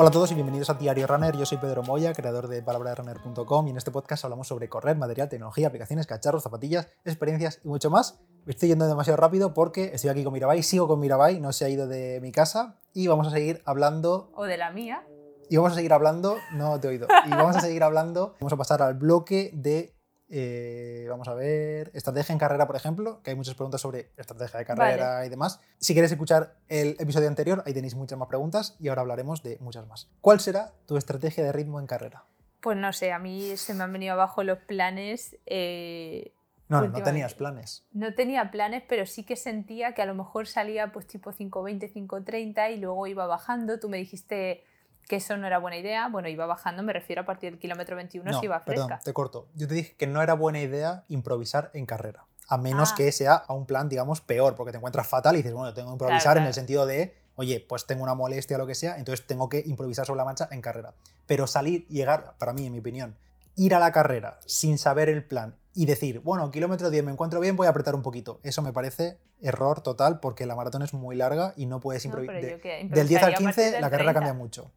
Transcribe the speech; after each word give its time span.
Hola 0.00 0.08
a 0.08 0.12
todos 0.12 0.32
y 0.32 0.34
bienvenidos 0.34 0.70
a 0.70 0.74
Diario 0.74 1.06
Runner. 1.06 1.36
Yo 1.36 1.44
soy 1.44 1.58
Pedro 1.58 1.82
Moya, 1.82 2.14
creador 2.14 2.48
de 2.48 2.62
palabraderunner.com 2.62 3.66
y 3.66 3.70
en 3.70 3.76
este 3.76 3.90
podcast 3.90 4.24
hablamos 4.24 4.48
sobre 4.48 4.66
correr, 4.66 4.96
material, 4.96 5.28
tecnología, 5.28 5.66
aplicaciones, 5.68 6.06
cacharros, 6.06 6.42
zapatillas, 6.42 6.88
experiencias 7.04 7.60
y 7.62 7.68
mucho 7.68 7.90
más. 7.90 8.18
Me 8.46 8.52
estoy 8.52 8.70
yendo 8.70 8.88
demasiado 8.88 9.18
rápido 9.18 9.52
porque 9.52 9.90
estoy 9.92 10.08
aquí 10.08 10.24
con 10.24 10.32
Mirabai, 10.32 10.62
sigo 10.62 10.88
con 10.88 11.00
Mirabai, 11.00 11.38
no 11.38 11.52
se 11.52 11.66
ha 11.66 11.68
ido 11.68 11.86
de 11.86 12.18
mi 12.22 12.32
casa 12.32 12.78
y 12.94 13.08
vamos 13.08 13.26
a 13.26 13.30
seguir 13.30 13.60
hablando... 13.66 14.32
O 14.36 14.44
de 14.44 14.56
la 14.56 14.70
mía. 14.70 15.06
Y 15.50 15.58
vamos 15.58 15.72
a 15.72 15.74
seguir 15.74 15.92
hablando, 15.92 16.38
no 16.54 16.80
te 16.80 16.86
he 16.86 16.90
oído, 16.92 17.06
y 17.26 17.30
vamos 17.32 17.56
a 17.56 17.60
seguir 17.60 17.82
hablando, 17.82 18.36
vamos 18.40 18.54
a 18.54 18.56
pasar 18.56 18.80
al 18.80 18.94
bloque 18.94 19.50
de 19.52 19.99
eh, 20.32 21.06
vamos 21.10 21.26
a 21.26 21.34
ver, 21.34 21.90
estrategia 21.92 22.32
en 22.32 22.38
carrera, 22.38 22.66
por 22.66 22.76
ejemplo, 22.76 23.20
que 23.22 23.30
hay 23.30 23.36
muchas 23.36 23.54
preguntas 23.54 23.80
sobre 23.80 24.10
estrategia 24.16 24.60
de 24.60 24.64
carrera 24.64 25.26
y 25.26 25.28
demás. 25.28 25.60
Si 25.78 25.92
quieres 25.92 26.12
escuchar 26.12 26.54
el 26.68 26.96
episodio 27.00 27.26
anterior, 27.26 27.64
ahí 27.66 27.74
tenéis 27.74 27.96
muchas 27.96 28.16
más 28.16 28.28
preguntas 28.28 28.76
y 28.78 28.88
ahora 28.88 29.02
hablaremos 29.02 29.42
de 29.42 29.58
muchas 29.60 29.88
más. 29.88 30.08
¿Cuál 30.20 30.38
será 30.38 30.72
tu 30.86 30.96
estrategia 30.96 31.42
de 31.42 31.50
ritmo 31.50 31.80
en 31.80 31.86
carrera? 31.88 32.24
Pues 32.60 32.76
no 32.76 32.92
sé, 32.92 33.10
a 33.10 33.18
mí 33.18 33.56
se 33.56 33.74
me 33.74 33.82
han 33.82 33.92
venido 33.92 34.12
abajo 34.12 34.44
los 34.44 34.58
planes. 34.58 35.36
Eh, 35.46 36.32
no, 36.68 36.86
no 36.86 37.02
tenías 37.02 37.34
planes. 37.34 37.84
No 37.92 38.14
tenía 38.14 38.52
planes, 38.52 38.84
pero 38.88 39.06
sí 39.06 39.24
que 39.24 39.34
sentía 39.34 39.94
que 39.94 40.02
a 40.02 40.06
lo 40.06 40.14
mejor 40.14 40.46
salía 40.46 40.92
pues 40.92 41.08
tipo 41.08 41.32
5.20, 41.32 41.92
5.30 41.92 42.72
y 42.74 42.76
luego 42.76 43.08
iba 43.08 43.26
bajando. 43.26 43.80
Tú 43.80 43.88
me 43.88 43.96
dijiste 43.96 44.62
que 45.10 45.16
eso 45.16 45.36
no 45.36 45.44
era 45.44 45.58
buena 45.58 45.76
idea. 45.76 46.08
Bueno, 46.08 46.28
iba 46.28 46.46
bajando, 46.46 46.84
me 46.84 46.92
refiero 46.92 47.22
a 47.22 47.24
partir 47.24 47.50
del 47.50 47.58
kilómetro 47.58 47.96
21 47.96 48.38
si 48.38 48.44
iba 48.44 48.60
fresca. 48.60 48.86
Perdón, 48.86 48.98
te 49.04 49.12
corto. 49.12 49.48
Yo 49.56 49.66
te 49.66 49.74
dije 49.74 49.96
que 49.96 50.06
no 50.06 50.22
era 50.22 50.34
buena 50.34 50.60
idea 50.60 51.02
improvisar 51.08 51.72
en 51.74 51.84
carrera. 51.84 52.26
A 52.46 52.56
menos 52.56 52.92
ah. 52.92 52.94
que 52.96 53.10
sea 53.10 53.34
a 53.34 53.52
un 53.52 53.66
plan, 53.66 53.88
digamos, 53.88 54.20
peor, 54.20 54.54
porque 54.54 54.70
te 54.70 54.78
encuentras 54.78 55.08
fatal 55.08 55.34
y 55.34 55.38
dices, 55.38 55.52
bueno, 55.52 55.74
tengo 55.74 55.88
que 55.88 55.94
improvisar 55.94 56.38
en 56.38 56.44
el 56.44 56.54
sentido 56.54 56.86
de, 56.86 57.16
oye, 57.34 57.58
pues 57.68 57.86
tengo 57.86 58.04
una 58.04 58.14
molestia 58.14 58.56
o 58.56 58.60
lo 58.60 58.68
que 58.68 58.76
sea, 58.76 58.98
entonces 58.98 59.26
tengo 59.26 59.48
que 59.48 59.64
improvisar 59.66 60.06
sobre 60.06 60.18
la 60.18 60.24
marcha 60.24 60.48
en 60.52 60.60
carrera. 60.60 60.94
Pero 61.26 61.48
salir, 61.48 61.88
llegar, 61.88 62.34
para 62.38 62.52
mí, 62.52 62.66
en 62.66 62.72
mi 62.72 62.78
opinión, 62.78 63.16
ir 63.56 63.74
a 63.74 63.80
la 63.80 63.90
carrera 63.90 64.38
sin 64.46 64.78
saber 64.78 65.08
el 65.08 65.24
plan 65.24 65.56
y 65.74 65.86
decir, 65.86 66.20
bueno, 66.20 66.48
kilómetro 66.52 66.88
10 66.88 67.04
me 67.04 67.10
encuentro 67.10 67.40
bien, 67.40 67.56
voy 67.56 67.66
a 67.66 67.70
apretar 67.70 67.96
un 67.96 68.02
poquito. 68.02 68.38
Eso 68.44 68.62
me 68.62 68.72
parece 68.72 69.18
error 69.42 69.80
total 69.80 70.20
porque 70.20 70.46
la 70.46 70.54
maratón 70.54 70.82
es 70.82 70.94
muy 70.94 71.16
larga 71.16 71.52
y 71.56 71.66
no 71.66 71.80
puedes 71.80 72.04
improvisar. 72.04 72.60
del 72.90 73.08
10 73.08 73.22
al 73.24 73.34
15 73.34 73.80
la 73.80 73.90
carrera 73.90 74.14
cambia 74.14 74.34
mucho. 74.34 74.70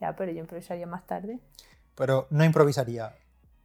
Ya, 0.00 0.14
pero 0.14 0.32
yo 0.32 0.40
improvisaría 0.40 0.86
más 0.86 1.06
tarde. 1.06 1.38
Pero 1.94 2.26
no 2.30 2.44
improvisaría. 2.44 3.14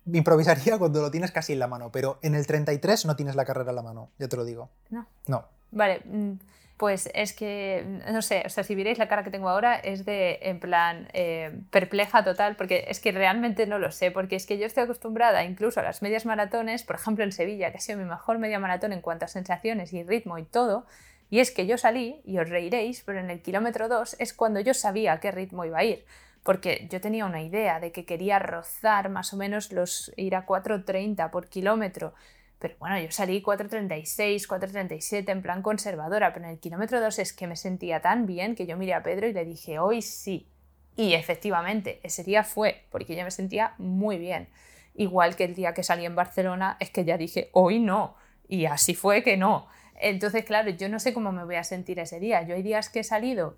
Improvisaría 0.05 0.77
cuando 0.79 1.01
lo 1.01 1.11
tienes 1.11 1.31
casi 1.31 1.53
en 1.53 1.59
la 1.59 1.67
mano, 1.67 1.91
pero 1.91 2.19
en 2.21 2.35
el 2.35 2.47
33 2.47 3.05
no 3.05 3.15
tienes 3.15 3.35
la 3.35 3.45
carrera 3.45 3.69
en 3.69 3.75
la 3.75 3.83
mano, 3.83 4.09
ya 4.17 4.27
te 4.27 4.37
lo 4.37 4.45
digo. 4.45 4.69
No. 4.89 5.05
No. 5.27 5.45
Vale, 5.71 6.01
mm, 6.05 6.33
pues 6.81 7.11
es 7.13 7.33
que, 7.33 8.01
no 8.11 8.23
sé, 8.23 8.41
o 8.43 8.49
sea, 8.49 8.63
si 8.63 8.73
vierais 8.73 8.97
la 8.97 9.07
cara 9.07 9.23
que 9.23 9.29
tengo 9.29 9.49
ahora 9.49 9.75
es 9.75 10.03
de, 10.03 10.39
en 10.41 10.59
plan, 10.59 11.07
eh, 11.13 11.55
perpleja 11.69 12.23
total, 12.23 12.55
porque 12.55 12.85
es 12.87 12.99
que 12.99 13.11
realmente 13.11 13.67
no 13.67 13.77
lo 13.77 13.91
sé, 13.91 14.09
porque 14.09 14.35
es 14.35 14.47
que 14.47 14.57
yo 14.57 14.65
estoy 14.65 14.85
acostumbrada 14.85 15.43
incluso 15.43 15.79
a 15.79 15.83
las 15.83 16.01
medias 16.01 16.25
maratones, 16.25 16.81
por 16.81 16.95
ejemplo 16.95 17.23
en 17.23 17.31
Sevilla, 17.31 17.69
que 17.71 17.77
ha 17.77 17.81
sido 17.81 17.99
mi 17.99 18.05
mejor 18.05 18.39
media 18.39 18.57
maratón 18.57 18.93
en 18.93 19.01
cuanto 19.01 19.25
a 19.25 19.27
sensaciones 19.27 19.93
y 19.93 20.01
ritmo 20.01 20.39
y 20.39 20.43
todo, 20.43 20.87
y 21.31 21.39
es 21.39 21.51
que 21.51 21.65
yo 21.65 21.77
salí, 21.77 22.21
y 22.25 22.39
os 22.39 22.49
reiréis, 22.49 23.03
pero 23.05 23.21
en 23.21 23.29
el 23.29 23.41
kilómetro 23.41 23.87
2 23.87 24.17
es 24.19 24.33
cuando 24.33 24.59
yo 24.59 24.73
sabía 24.73 25.13
a 25.13 25.19
qué 25.21 25.31
ritmo 25.31 25.63
iba 25.63 25.79
a 25.79 25.83
ir. 25.85 26.03
Porque 26.43 26.89
yo 26.91 26.99
tenía 26.99 27.25
una 27.25 27.41
idea 27.41 27.79
de 27.79 27.93
que 27.93 28.03
quería 28.03 28.37
rozar 28.37 29.07
más 29.07 29.31
o 29.31 29.37
menos 29.37 29.71
los 29.71 30.11
ir 30.17 30.35
a 30.35 30.45
4.30 30.45 31.29
por 31.31 31.47
kilómetro. 31.47 32.13
Pero 32.59 32.75
bueno, 32.79 32.99
yo 32.99 33.09
salí 33.11 33.41
4.36, 33.41 34.45
4.37 34.45 35.29
en 35.31 35.41
plan 35.41 35.61
conservadora, 35.61 36.33
pero 36.33 36.47
en 36.47 36.51
el 36.51 36.59
kilómetro 36.59 36.99
2 36.99 37.19
es 37.19 37.31
que 37.31 37.47
me 37.47 37.55
sentía 37.55 38.01
tan 38.01 38.25
bien 38.25 38.53
que 38.53 38.65
yo 38.67 38.75
miré 38.75 38.93
a 38.93 39.01
Pedro 39.01 39.25
y 39.25 39.31
le 39.31 39.45
dije, 39.45 39.79
hoy 39.79 40.01
sí. 40.01 40.49
Y 40.97 41.13
efectivamente, 41.13 42.01
ese 42.03 42.25
día 42.25 42.43
fue, 42.43 42.83
porque 42.91 43.15
yo 43.15 43.23
me 43.23 43.31
sentía 43.31 43.73
muy 43.77 44.17
bien. 44.17 44.49
Igual 44.95 45.37
que 45.37 45.45
el 45.45 45.55
día 45.55 45.73
que 45.73 45.83
salí 45.83 46.05
en 46.05 46.13
Barcelona, 46.13 46.75
es 46.81 46.89
que 46.89 47.05
ya 47.05 47.17
dije, 47.17 47.49
hoy 47.53 47.79
no. 47.79 48.15
Y 48.49 48.65
así 48.65 48.95
fue 48.95 49.23
que 49.23 49.37
no. 49.37 49.69
Entonces, 49.99 50.45
claro, 50.45 50.69
yo 50.71 50.89
no 50.89 50.99
sé 50.99 51.13
cómo 51.13 51.31
me 51.31 51.43
voy 51.43 51.55
a 51.55 51.63
sentir 51.63 51.99
ese 51.99 52.19
día. 52.19 52.41
Yo 52.43 52.55
hay 52.55 52.63
días 52.63 52.89
que 52.89 53.01
he 53.01 53.03
salido 53.03 53.55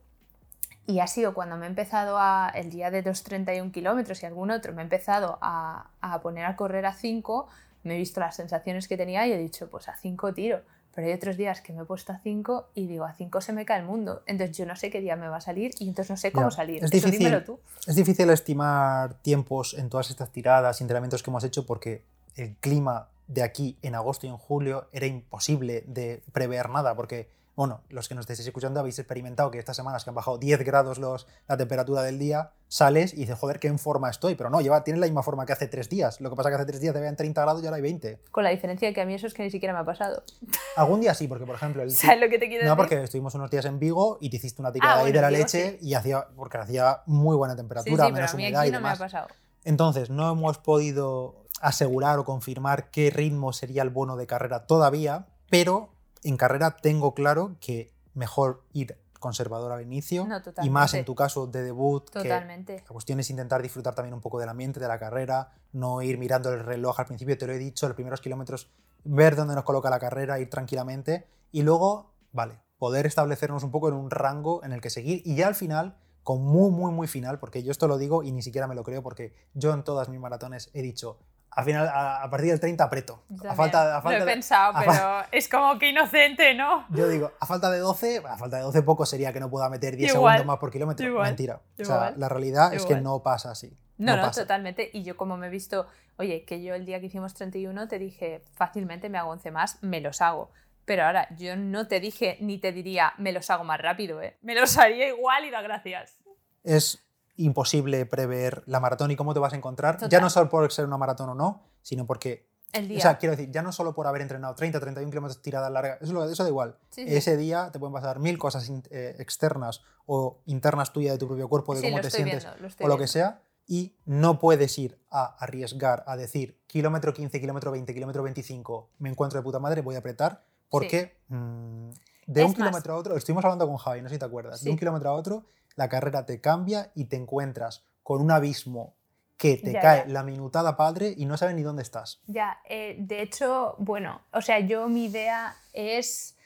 y 0.85 0.99
ha 0.99 1.07
sido 1.07 1.33
cuando 1.33 1.55
me 1.55 1.65
he 1.65 1.69
empezado 1.69 2.17
a, 2.17 2.51
el 2.53 2.69
día 2.69 2.91
de 2.91 3.03
2.31 3.03 3.71
kilómetros 3.71 4.21
y 4.21 4.25
algún 4.25 4.51
otro, 4.51 4.73
me 4.73 4.81
he 4.81 4.83
empezado 4.83 5.37
a, 5.41 5.87
a, 6.01 6.21
poner 6.21 6.45
a 6.45 6.55
correr 6.55 6.85
a 6.85 6.93
5, 6.93 7.47
me 7.83 7.95
he 7.95 7.97
visto 7.97 8.19
las 8.19 8.35
sensaciones 8.35 8.87
que 8.87 8.97
tenía 8.97 9.25
y 9.25 9.31
he 9.31 9.37
dicho, 9.37 9.69
pues 9.69 9.87
a 9.87 9.95
5 9.95 10.33
tiro. 10.33 10.61
Pero 10.93 11.07
hay 11.07 11.13
otros 11.13 11.37
días 11.37 11.61
que 11.61 11.73
me 11.73 11.81
he 11.81 11.85
puesto 11.85 12.11
a 12.11 12.19
5 12.19 12.69
y 12.75 12.85
digo, 12.85 13.05
a 13.05 13.13
5 13.13 13.41
se 13.41 13.53
me 13.53 13.65
cae 13.65 13.79
el 13.79 13.85
mundo. 13.85 14.21
Entonces 14.27 14.55
yo 14.55 14.65
no 14.65 14.75
sé 14.75 14.91
qué 14.91 15.01
día 15.01 15.15
me 15.15 15.27
va 15.27 15.37
a 15.37 15.41
salir 15.41 15.71
y 15.79 15.87
entonces 15.87 16.11
no 16.11 16.17
sé 16.17 16.31
cómo 16.31 16.51
salir. 16.51 16.83
Es 16.83 16.91
difícil, 16.91 17.43
tú. 17.43 17.59
Es 17.87 17.95
difícil 17.95 18.29
estimar 18.29 19.15
tiempos 19.15 19.73
en 19.73 19.89
todas 19.89 20.11
estas 20.11 20.31
tiradas, 20.31 20.81
entrenamientos 20.81 21.23
que 21.23 21.31
hemos 21.31 21.43
hecho 21.43 21.65
porque 21.65 22.03
el 22.35 22.55
clima 22.57 23.07
de 23.33 23.43
aquí 23.43 23.77
en 23.81 23.95
agosto 23.95 24.27
y 24.27 24.29
en 24.29 24.37
julio 24.37 24.87
era 24.91 25.05
imposible 25.05 25.83
de 25.87 26.23
prever 26.31 26.69
nada, 26.69 26.95
porque, 26.95 27.29
bueno, 27.55 27.81
los 27.89 28.07
que 28.07 28.15
nos 28.15 28.23
estéis 28.23 28.47
escuchando 28.47 28.79
habéis 28.79 28.99
experimentado 28.99 29.49
que 29.49 29.59
estas 29.59 29.75
semanas 29.75 30.03
que 30.03 30.11
han 30.11 30.15
bajado 30.15 30.37
10 30.37 30.63
grados 30.63 30.99
los, 30.99 31.27
la 31.47 31.57
temperatura 31.57 32.03
del 32.03 32.19
día, 32.19 32.51
sales 32.67 33.13
y 33.13 33.17
dices, 33.17 33.37
joder, 33.37 33.59
qué 33.59 33.67
en 33.67 33.79
forma 33.79 34.09
estoy, 34.09 34.35
pero 34.35 34.49
no, 34.49 34.61
lleva, 34.61 34.83
tiene 34.83 34.99
la 34.99 35.05
misma 35.05 35.23
forma 35.23 35.45
que 35.45 35.53
hace 35.53 35.67
tres 35.67 35.89
días. 35.89 36.21
Lo 36.21 36.29
que 36.29 36.35
pasa 36.35 36.49
es 36.49 36.55
que 36.55 36.61
hace 36.61 36.71
tres 36.71 36.81
días 36.81 36.93
te 36.93 36.99
vean 36.99 37.15
30 37.15 37.41
grados 37.41 37.61
y 37.63 37.65
ahora 37.65 37.77
hay 37.77 37.81
20. 37.81 38.19
Con 38.31 38.43
la 38.43 38.49
diferencia 38.49 38.87
de 38.87 38.93
que 38.93 39.01
a 39.01 39.05
mí 39.05 39.13
eso 39.13 39.27
es 39.27 39.33
que 39.33 39.43
ni 39.43 39.51
siquiera 39.51 39.73
me 39.73 39.79
ha 39.79 39.85
pasado. 39.85 40.23
Algún 40.75 41.01
día 41.01 41.13
sí, 41.13 41.27
porque 41.27 41.45
por 41.45 41.55
ejemplo... 41.55 41.83
El, 41.83 41.91
¿Sabes 41.91 42.21
lo 42.21 42.29
que 42.29 42.39
te 42.39 42.47
quiero 42.47 42.65
No, 42.67 42.77
porque 42.77 43.01
estuvimos 43.03 43.33
unos 43.35 43.49
días 43.49 43.65
en 43.65 43.79
Vigo 43.79 44.17
y 44.21 44.29
te 44.29 44.37
hiciste 44.37 44.61
una 44.61 44.71
tirada 44.71 45.01
ah, 45.01 45.05
ahí 45.05 45.11
de 45.11 45.21
la 45.21 45.31
leche 45.31 45.77
y 45.81 45.93
hacía, 45.93 46.27
porque 46.35 46.57
hacía 46.57 47.01
muy 47.05 47.35
buena 47.35 47.55
temperatura, 47.55 48.09
menos 48.09 48.33
humedad 48.33 48.65
y 48.65 48.71
demás. 48.71 48.81
No 48.81 48.81
me 48.81 48.89
ha 48.89 48.97
pasado. 48.97 49.27
Entonces, 49.65 50.09
no 50.09 50.31
hemos 50.31 50.57
podido 50.57 51.42
asegurar 51.63 52.19
o 52.19 52.25
confirmar 52.25 52.91
qué 52.91 53.09
ritmo 53.09 53.53
sería 53.53 53.81
el 53.81 53.89
bono 53.89 54.17
de 54.17 54.27
carrera 54.27 54.67
todavía, 54.67 55.27
pero 55.49 55.89
en 56.23 56.37
carrera 56.37 56.75
tengo 56.75 57.13
claro 57.13 57.55
que 57.59 57.93
mejor 58.13 58.63
ir 58.73 58.97
conservador 59.19 59.71
al 59.71 59.81
inicio 59.81 60.27
y 60.61 60.69
más 60.69 60.93
en 60.93 61.05
tu 61.05 61.15
caso 61.15 61.47
de 61.47 61.63
debut. 61.63 62.09
Totalmente. 62.11 62.83
la 62.85 62.91
cuestión 62.91 63.21
es 63.21 63.29
intentar 63.29 63.61
disfrutar 63.61 63.95
también 63.95 64.13
un 64.13 64.19
poco 64.19 64.37
del 64.39 64.49
ambiente 64.49 64.81
de 64.81 64.87
la 64.89 64.99
carrera, 64.99 65.53
no 65.71 66.01
ir 66.01 66.17
mirando 66.17 66.51
el 66.51 66.59
reloj 66.59 66.99
al 66.99 67.05
principio, 67.05 67.37
te 67.37 67.47
lo 67.47 67.53
he 67.53 67.57
dicho, 67.57 67.87
los 67.87 67.95
primeros 67.95 68.19
kilómetros, 68.19 68.69
ver 69.05 69.37
dónde 69.37 69.55
nos 69.55 69.63
coloca 69.63 69.89
la 69.89 69.99
carrera, 69.99 70.39
ir 70.39 70.49
tranquilamente 70.49 71.25
y 71.53 71.61
luego, 71.61 72.11
vale, 72.33 72.59
poder 72.77 73.05
establecernos 73.05 73.63
un 73.63 73.71
poco 73.71 73.87
en 73.87 73.93
un 73.93 74.11
rango 74.11 74.61
en 74.65 74.73
el 74.73 74.81
que 74.81 74.89
seguir 74.89 75.21
y 75.23 75.35
ya 75.35 75.47
al 75.47 75.55
final 75.55 75.95
con 76.23 76.41
muy, 76.41 76.71
muy, 76.71 76.91
muy 76.91 77.07
final, 77.07 77.39
porque 77.39 77.63
yo 77.63 77.71
esto 77.71 77.87
lo 77.87 77.97
digo 77.97 78.23
y 78.23 78.33
ni 78.33 78.41
siquiera 78.41 78.67
me 78.67 78.75
lo 78.75 78.83
creo, 78.83 79.01
porque 79.03 79.33
yo 79.53 79.73
en 79.73 79.83
todas 79.83 80.09
mis 80.09 80.19
maratones 80.19 80.69
he 80.73 80.81
dicho, 80.81 81.19
al 81.55 81.65
final, 81.65 81.87
a, 81.93 82.27
partir 82.29 82.49
del 82.49 82.59
30 82.59 82.83
apreto. 82.83 83.23
A 83.47 83.53
falta, 83.55 83.97
a 83.97 84.01
falta 84.01 84.19
lo 84.19 84.23
he 84.25 84.33
pensado, 84.33 84.73
pero 84.79 85.23
es 85.31 85.47
como 85.47 85.77
que 85.77 85.89
inocente, 85.89 86.53
¿no? 86.55 86.85
Yo 86.89 87.07
digo, 87.07 87.31
a 87.39 87.45
falta 87.45 87.69
de 87.69 87.79
12, 87.79 88.23
a 88.27 88.37
falta 88.37 88.57
de 88.57 88.63
12 88.63 88.81
poco 88.81 89.05
sería 89.05 89.31
que 89.31 89.39
no 89.39 89.49
pueda 89.49 89.69
meter 89.69 89.95
10 89.95 90.13
segundos 90.13 90.45
más 90.45 90.57
por 90.57 90.71
kilómetro. 90.71 91.21
Mentira. 91.21 91.61
O 91.79 91.85
sea, 91.85 92.13
la 92.17 92.29
realidad 92.29 92.73
es 92.73 92.85
que 92.85 92.95
no 92.95 93.21
pasa 93.21 93.51
así. 93.51 93.77
No, 93.97 94.17
no, 94.17 94.31
totalmente. 94.31 94.89
Y 94.93 95.03
yo 95.03 95.15
como 95.15 95.37
me 95.37 95.47
he 95.47 95.49
visto, 95.49 95.87
oye, 96.17 96.45
que 96.45 96.63
yo 96.63 96.73
el 96.73 96.85
día 96.85 96.99
que 96.99 97.05
hicimos 97.05 97.33
31 97.33 97.87
te 97.87 97.99
dije, 97.99 98.43
fácilmente 98.55 99.09
me 99.09 99.17
hago 99.17 99.31
11 99.31 99.51
más, 99.51 99.77
me 99.81 100.01
los 100.01 100.21
hago. 100.21 100.51
Pero 100.85 101.05
ahora, 101.05 101.27
yo 101.37 101.55
no 101.55 101.87
te 101.87 101.99
dije 101.99 102.37
ni 102.41 102.57
te 102.57 102.71
diría, 102.71 103.13
me 103.17 103.31
los 103.31 103.49
hago 103.49 103.63
más 103.63 103.79
rápido, 103.79 104.21
¿eh? 104.21 104.37
Me 104.41 104.55
los 104.55 104.77
haría 104.77 105.07
igual 105.07 105.45
y 105.45 105.51
da 105.51 105.61
gracias. 105.61 106.17
Es 106.63 107.03
imposible 107.43 108.05
prever 108.05 108.63
la 108.65 108.79
maratón 108.79 109.11
y 109.11 109.15
cómo 109.15 109.33
te 109.33 109.39
vas 109.39 109.53
a 109.53 109.55
encontrar, 109.55 110.09
ya 110.09 110.19
no 110.19 110.29
solo 110.29 110.49
por 110.49 110.71
ser 110.71 110.85
una 110.85 110.97
maratón 110.97 111.29
o 111.29 111.35
no, 111.35 111.63
sino 111.81 112.05
porque... 112.05 112.51
El 112.71 112.87
día. 112.87 112.97
O 112.97 113.01
sea, 113.01 113.19
quiero 113.19 113.35
decir, 113.35 113.51
ya 113.51 113.61
no 113.61 113.71
solo 113.71 113.93
por 113.93 114.07
haber 114.07 114.23
entrenado 114.23 114.55
30, 114.55 114.79
31 114.79 115.11
kilómetros 115.11 115.43
tiradas 115.43 115.71
largas, 115.71 116.01
eso, 116.01 116.27
eso 116.27 116.43
da 116.43 116.49
igual. 116.49 116.75
Ese 116.95 117.37
día 117.37 117.69
te 117.71 117.77
pueden 117.77 117.93
pasar 117.93 118.17
mil 118.17 118.39
cosas 118.39 118.67
eh, 118.89 119.15
externas 119.19 119.81
o 120.07 120.41
internas 120.45 120.91
tuyas 120.91 121.13
de 121.13 121.19
tu 121.19 121.27
propio 121.27 121.47
cuerpo, 121.47 121.75
de 121.75 121.83
cómo 121.83 122.01
te 122.01 122.09
sientes 122.09 122.47
o 122.79 122.87
lo 122.87 122.97
que 122.97 123.05
sea, 123.05 123.41
y 123.67 123.95
no 124.05 124.39
puedes 124.39 124.77
ir 124.79 124.99
a 125.11 125.35
arriesgar 125.39 126.03
a 126.07 126.17
decir 126.17 126.59
kilómetro 126.65 127.13
15, 127.13 127.39
kilómetro 127.39 127.71
20, 127.71 127.93
kilómetro 127.93 128.23
25, 128.23 128.89
me 128.97 129.09
encuentro 129.09 129.39
de 129.39 129.43
puta 129.43 129.59
madre, 129.59 129.81
voy 129.81 129.93
a 129.93 129.99
apretar, 129.99 130.43
porque 130.69 131.21
mm, 131.27 131.89
de 132.25 132.43
un 132.43 132.53
kilómetro 132.53 132.93
a 132.93 132.97
otro, 132.97 133.15
estuvimos 133.15 133.43
hablando 133.45 133.67
con 133.67 133.77
Javi, 133.77 134.01
no 134.01 134.09
sé 134.09 134.15
si 134.15 134.19
te 134.19 134.25
acuerdas, 134.25 134.63
de 134.63 134.71
un 134.71 134.77
kilómetro 134.77 135.09
a 135.09 135.13
otro 135.13 135.45
la 135.75 135.89
carrera 135.89 136.25
te 136.25 136.41
cambia 136.41 136.91
y 136.95 137.05
te 137.05 137.15
encuentras 137.15 137.85
con 138.01 138.21
un 138.21 138.31
abismo 138.31 138.95
que 139.37 139.57
te 139.57 139.73
cae 139.73 140.07
la 140.07 140.23
minutada 140.23 140.77
padre 140.77 141.13
y 141.17 141.25
no 141.25 141.35
sabes 141.35 141.55
ni 141.55 141.63
dónde 141.63 141.81
estás. 141.81 142.21
Ya, 142.27 142.61
eh, 142.69 142.95
de 142.99 143.21
hecho, 143.21 143.75
bueno, 143.77 144.21
o 144.31 144.41
sea, 144.41 144.59
yo 144.59 144.87
mi 144.87 145.05
idea 145.05 145.57
es 145.73 146.37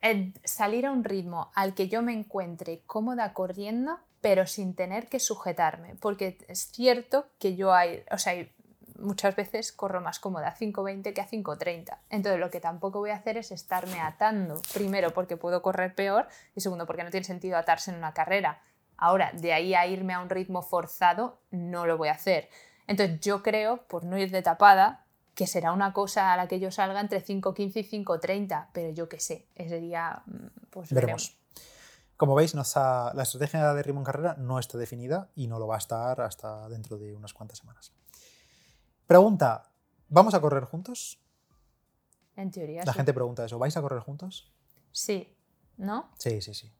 eh, 0.00 0.32
salir 0.44 0.86
a 0.86 0.92
un 0.92 1.04
ritmo 1.04 1.50
al 1.54 1.74
que 1.74 1.88
yo 1.88 2.00
me 2.00 2.14
encuentre 2.14 2.82
cómoda 2.86 3.34
corriendo, 3.34 3.98
pero 4.22 4.46
sin 4.46 4.74
tener 4.74 5.08
que 5.08 5.20
sujetarme, 5.20 5.94
porque 5.96 6.38
es 6.48 6.70
cierto 6.70 7.26
que 7.38 7.56
yo 7.56 7.74
hay, 7.74 8.02
o 8.10 8.18
sea, 8.18 8.34
muchas 9.00 9.34
veces 9.36 9.72
corro 9.72 10.00
más 10.00 10.20
cómoda 10.20 10.48
a 10.48 10.56
5.20 10.56 11.12
que 11.12 11.20
a 11.20 11.28
5.30. 11.28 11.98
Entonces 12.10 12.40
lo 12.40 12.50
que 12.50 12.60
tampoco 12.60 13.00
voy 13.00 13.10
a 13.10 13.16
hacer 13.16 13.36
es 13.36 13.50
estarme 13.50 14.00
atando, 14.00 14.60
primero 14.72 15.12
porque 15.12 15.36
puedo 15.36 15.62
correr 15.62 15.94
peor 15.94 16.28
y 16.54 16.60
segundo 16.60 16.86
porque 16.86 17.04
no 17.04 17.10
tiene 17.10 17.24
sentido 17.24 17.56
atarse 17.56 17.90
en 17.90 17.96
una 17.96 18.14
carrera 18.14 18.60
Ahora, 19.00 19.32
de 19.32 19.54
ahí 19.54 19.74
a 19.74 19.86
irme 19.86 20.12
a 20.12 20.20
un 20.20 20.28
ritmo 20.28 20.62
forzado, 20.62 21.40
no 21.50 21.86
lo 21.86 21.96
voy 21.96 22.08
a 22.08 22.12
hacer. 22.12 22.50
Entonces 22.86 23.18
yo 23.20 23.42
creo, 23.42 23.86
por 23.88 24.04
no 24.04 24.18
ir 24.18 24.30
de 24.30 24.42
tapada, 24.42 25.06
que 25.34 25.46
será 25.46 25.72
una 25.72 25.94
cosa 25.94 26.34
a 26.34 26.36
la 26.36 26.48
que 26.48 26.60
yo 26.60 26.70
salga 26.70 27.00
entre 27.00 27.24
5.15 27.24 27.76
y 27.76 28.04
5.30, 28.04 28.68
pero 28.74 28.90
yo 28.90 29.08
qué 29.08 29.18
sé, 29.18 29.46
ese 29.54 29.80
día 29.80 30.22
mm, 30.26 30.68
pues 30.68 30.92
veremos. 30.92 31.38
Como 32.18 32.34
veis, 32.34 32.54
la 32.54 33.22
estrategia 33.22 33.72
de 33.72 33.82
ritmo 33.82 34.00
en 34.00 34.04
carrera 34.04 34.34
no 34.36 34.58
está 34.58 34.76
definida 34.76 35.30
y 35.34 35.46
no 35.46 35.58
lo 35.58 35.66
va 35.66 35.76
a 35.76 35.78
estar 35.78 36.20
hasta 36.20 36.68
dentro 36.68 36.98
de 36.98 37.14
unas 37.14 37.32
cuantas 37.32 37.56
semanas. 37.56 37.94
Pregunta, 39.10 39.64
¿vamos 40.08 40.34
a 40.34 40.40
correr 40.40 40.62
juntos? 40.62 41.18
En 42.36 42.52
teoría. 42.52 42.84
La 42.84 42.92
gente 42.92 43.12
pregunta 43.12 43.44
eso, 43.44 43.58
¿vais 43.58 43.76
a 43.76 43.82
correr 43.82 43.98
juntos? 43.98 44.54
Sí, 44.92 45.36
¿no? 45.78 46.12
Sí, 46.16 46.40
sí, 46.40 46.54
sí. 46.54 46.72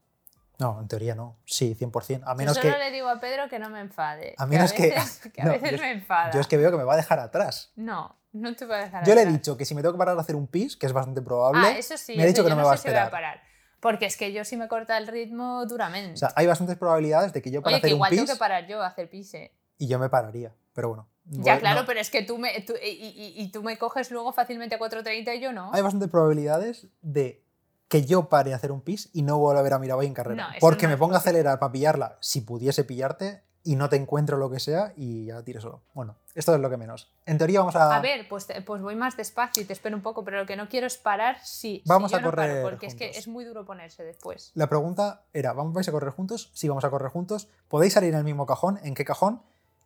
No, 0.57 0.79
en 0.79 0.87
teoría 0.87 1.13
no. 1.13 1.39
Sí, 1.43 1.75
100%. 1.77 2.21
A 2.25 2.33
menos 2.33 2.55
yo 2.55 2.61
solo 2.61 2.77
le 2.77 2.89
digo 2.89 3.09
a 3.09 3.19
Pedro 3.19 3.49
que 3.49 3.59
no 3.59 3.69
me 3.69 3.81
enfade. 3.81 4.33
A 4.37 4.45
menos 4.45 4.71
que. 4.71 4.93
A 4.93 5.01
veces, 5.01 5.31
que, 5.33 5.41
a 5.41 5.45
veces 5.49 5.81
me 5.81 5.91
enfada. 5.91 6.31
Yo 6.31 6.39
es 6.39 6.47
que 6.47 6.55
veo 6.55 6.71
que 6.71 6.77
me 6.77 6.85
va 6.85 6.93
a 6.93 6.95
dejar 6.95 7.19
atrás. 7.19 7.73
No, 7.75 8.15
no 8.31 8.55
te 8.55 8.65
va 8.65 8.77
a 8.77 8.83
dejar 8.85 9.05
Yo 9.05 9.13
le 9.13 9.23
he 9.23 9.25
dicho 9.25 9.57
que 9.57 9.65
si 9.65 9.75
me 9.75 9.81
tengo 9.81 9.95
que 9.95 9.99
parar 9.99 10.17
a 10.17 10.21
hacer 10.21 10.37
un 10.37 10.47
pis, 10.47 10.77
que 10.77 10.85
es 10.85 10.93
bastante 10.93 11.21
probable. 11.21 11.67
Ah, 11.67 11.77
eso 11.77 11.97
sí. 11.97 12.15
Me 12.15 12.23
ha 12.23 12.27
dicho 12.27 12.45
que 12.45 12.49
no, 12.49 12.55
me 12.55 12.63
va 12.63 12.71
a 12.71 12.75
esperar. 12.75 13.11
parar. 13.11 13.41
Porque 13.81 14.05
es 14.05 14.15
que 14.15 14.31
yo 14.31 14.45
sí 14.45 14.55
me 14.55 14.69
corta 14.69 14.97
el 14.97 15.07
ritmo 15.07 15.65
duramente. 15.65 16.13
O 16.13 16.17
sea, 16.17 16.31
hay 16.37 16.47
bastantes 16.47 16.77
probabilidades 16.77 17.33
de 17.33 17.41
que 17.41 17.51
yo 17.51 17.61
para 17.61 17.75
hacer 17.75 17.87
un 17.87 17.91
pis. 17.91 17.95
Igual 17.97 18.09
tengo 18.11 18.25
que 18.25 18.39
parar 18.39 18.67
yo 18.67 18.81
a 18.81 18.87
hacer 18.87 19.09
pis. 19.09 19.33
Y 19.77 19.87
yo 19.89 19.99
me 19.99 20.07
pararía, 20.07 20.55
pero 20.73 20.87
bueno. 20.87 21.10
Ya, 21.25 21.59
claro, 21.59 21.83
pero 21.85 21.99
es 21.99 22.09
que 22.09 22.23
tú 22.23 22.37
me, 22.37 22.51
y, 22.83 23.33
y, 23.37 23.51
tú 23.51 23.63
me 23.63 23.77
coges 23.77 24.11
luego 24.11 24.33
fácilmente 24.33 24.75
a 24.75 24.79
4.30 24.79 25.37
y 25.37 25.39
yo 25.39 25.53
no. 25.53 25.71
Hay 25.73 25.81
bastantes 25.81 26.09
probabilidades 26.09 26.87
de 27.01 27.43
que 27.87 28.05
yo 28.05 28.27
pare 28.27 28.53
a 28.53 28.55
hacer 28.55 28.71
un 28.71 28.81
pis 28.81 29.09
y 29.13 29.21
no 29.21 29.37
vuelva 29.37 29.59
a 29.59 29.63
ver 29.63 29.73
a 29.73 29.79
Mirabai 29.79 30.07
en 30.07 30.13
carrera. 30.13 30.55
porque 30.59 30.87
me 30.87 30.97
ponga 30.97 31.17
a 31.17 31.19
acelerar 31.19 31.59
para 31.59 31.71
pillarla, 31.71 32.17
si 32.21 32.41
pudiese 32.41 32.83
pillarte, 32.83 33.43
y 33.63 33.75
no 33.75 33.89
te 33.89 33.95
encuentro 33.95 34.37
lo 34.37 34.49
que 34.49 34.59
sea 34.59 34.93
y 34.95 35.25
ya 35.25 35.43
tiro 35.43 35.61
solo. 35.61 35.83
Bueno, 35.93 36.15
esto 36.33 36.53
es 36.55 36.61
lo 36.61 36.69
que 36.69 36.77
menos. 36.77 37.13
En 37.25 37.37
teoría 37.37 37.59
vamos 37.59 37.75
a... 37.75 37.95
A 37.95 38.01
ver, 38.01 38.27
pues, 38.27 38.47
pues 38.65 38.81
voy 38.81 38.95
más 38.95 39.17
despacio 39.17 39.61
y 39.61 39.65
te 39.65 39.73
espero 39.73 39.95
un 39.95 40.01
poco, 40.01 40.23
pero 40.23 40.37
lo 40.37 40.45
que 40.45 40.55
no 40.55 40.67
quiero 40.67 40.87
es 40.87 40.97
parar 40.97 41.37
si... 41.43 41.83
Vamos 41.85 42.13
a 42.13 42.21
correr 42.21 42.63
Porque 42.63 42.87
es 42.87 42.95
que 42.95 43.09
es 43.09 43.27
muy 43.27 43.45
duro 43.45 43.65
ponerse 43.65 44.03
después. 44.03 44.51
La 44.55 44.67
pregunta 44.67 45.25
era, 45.33 45.53
¿vamos, 45.53 45.73
¿vais 45.73 45.87
a 45.87 45.91
correr 45.91 46.11
juntos? 46.11 46.49
Sí, 46.53 46.67
vamos 46.67 46.83
a 46.83 46.89
correr 46.89 47.11
juntos. 47.11 47.49
¿Podéis 47.67 47.93
salir 47.93 48.13
en 48.13 48.19
el 48.19 48.23
mismo 48.23 48.45
cajón? 48.45 48.79
¿En 48.83 48.95
qué 48.95 49.05
cajón? 49.05 49.41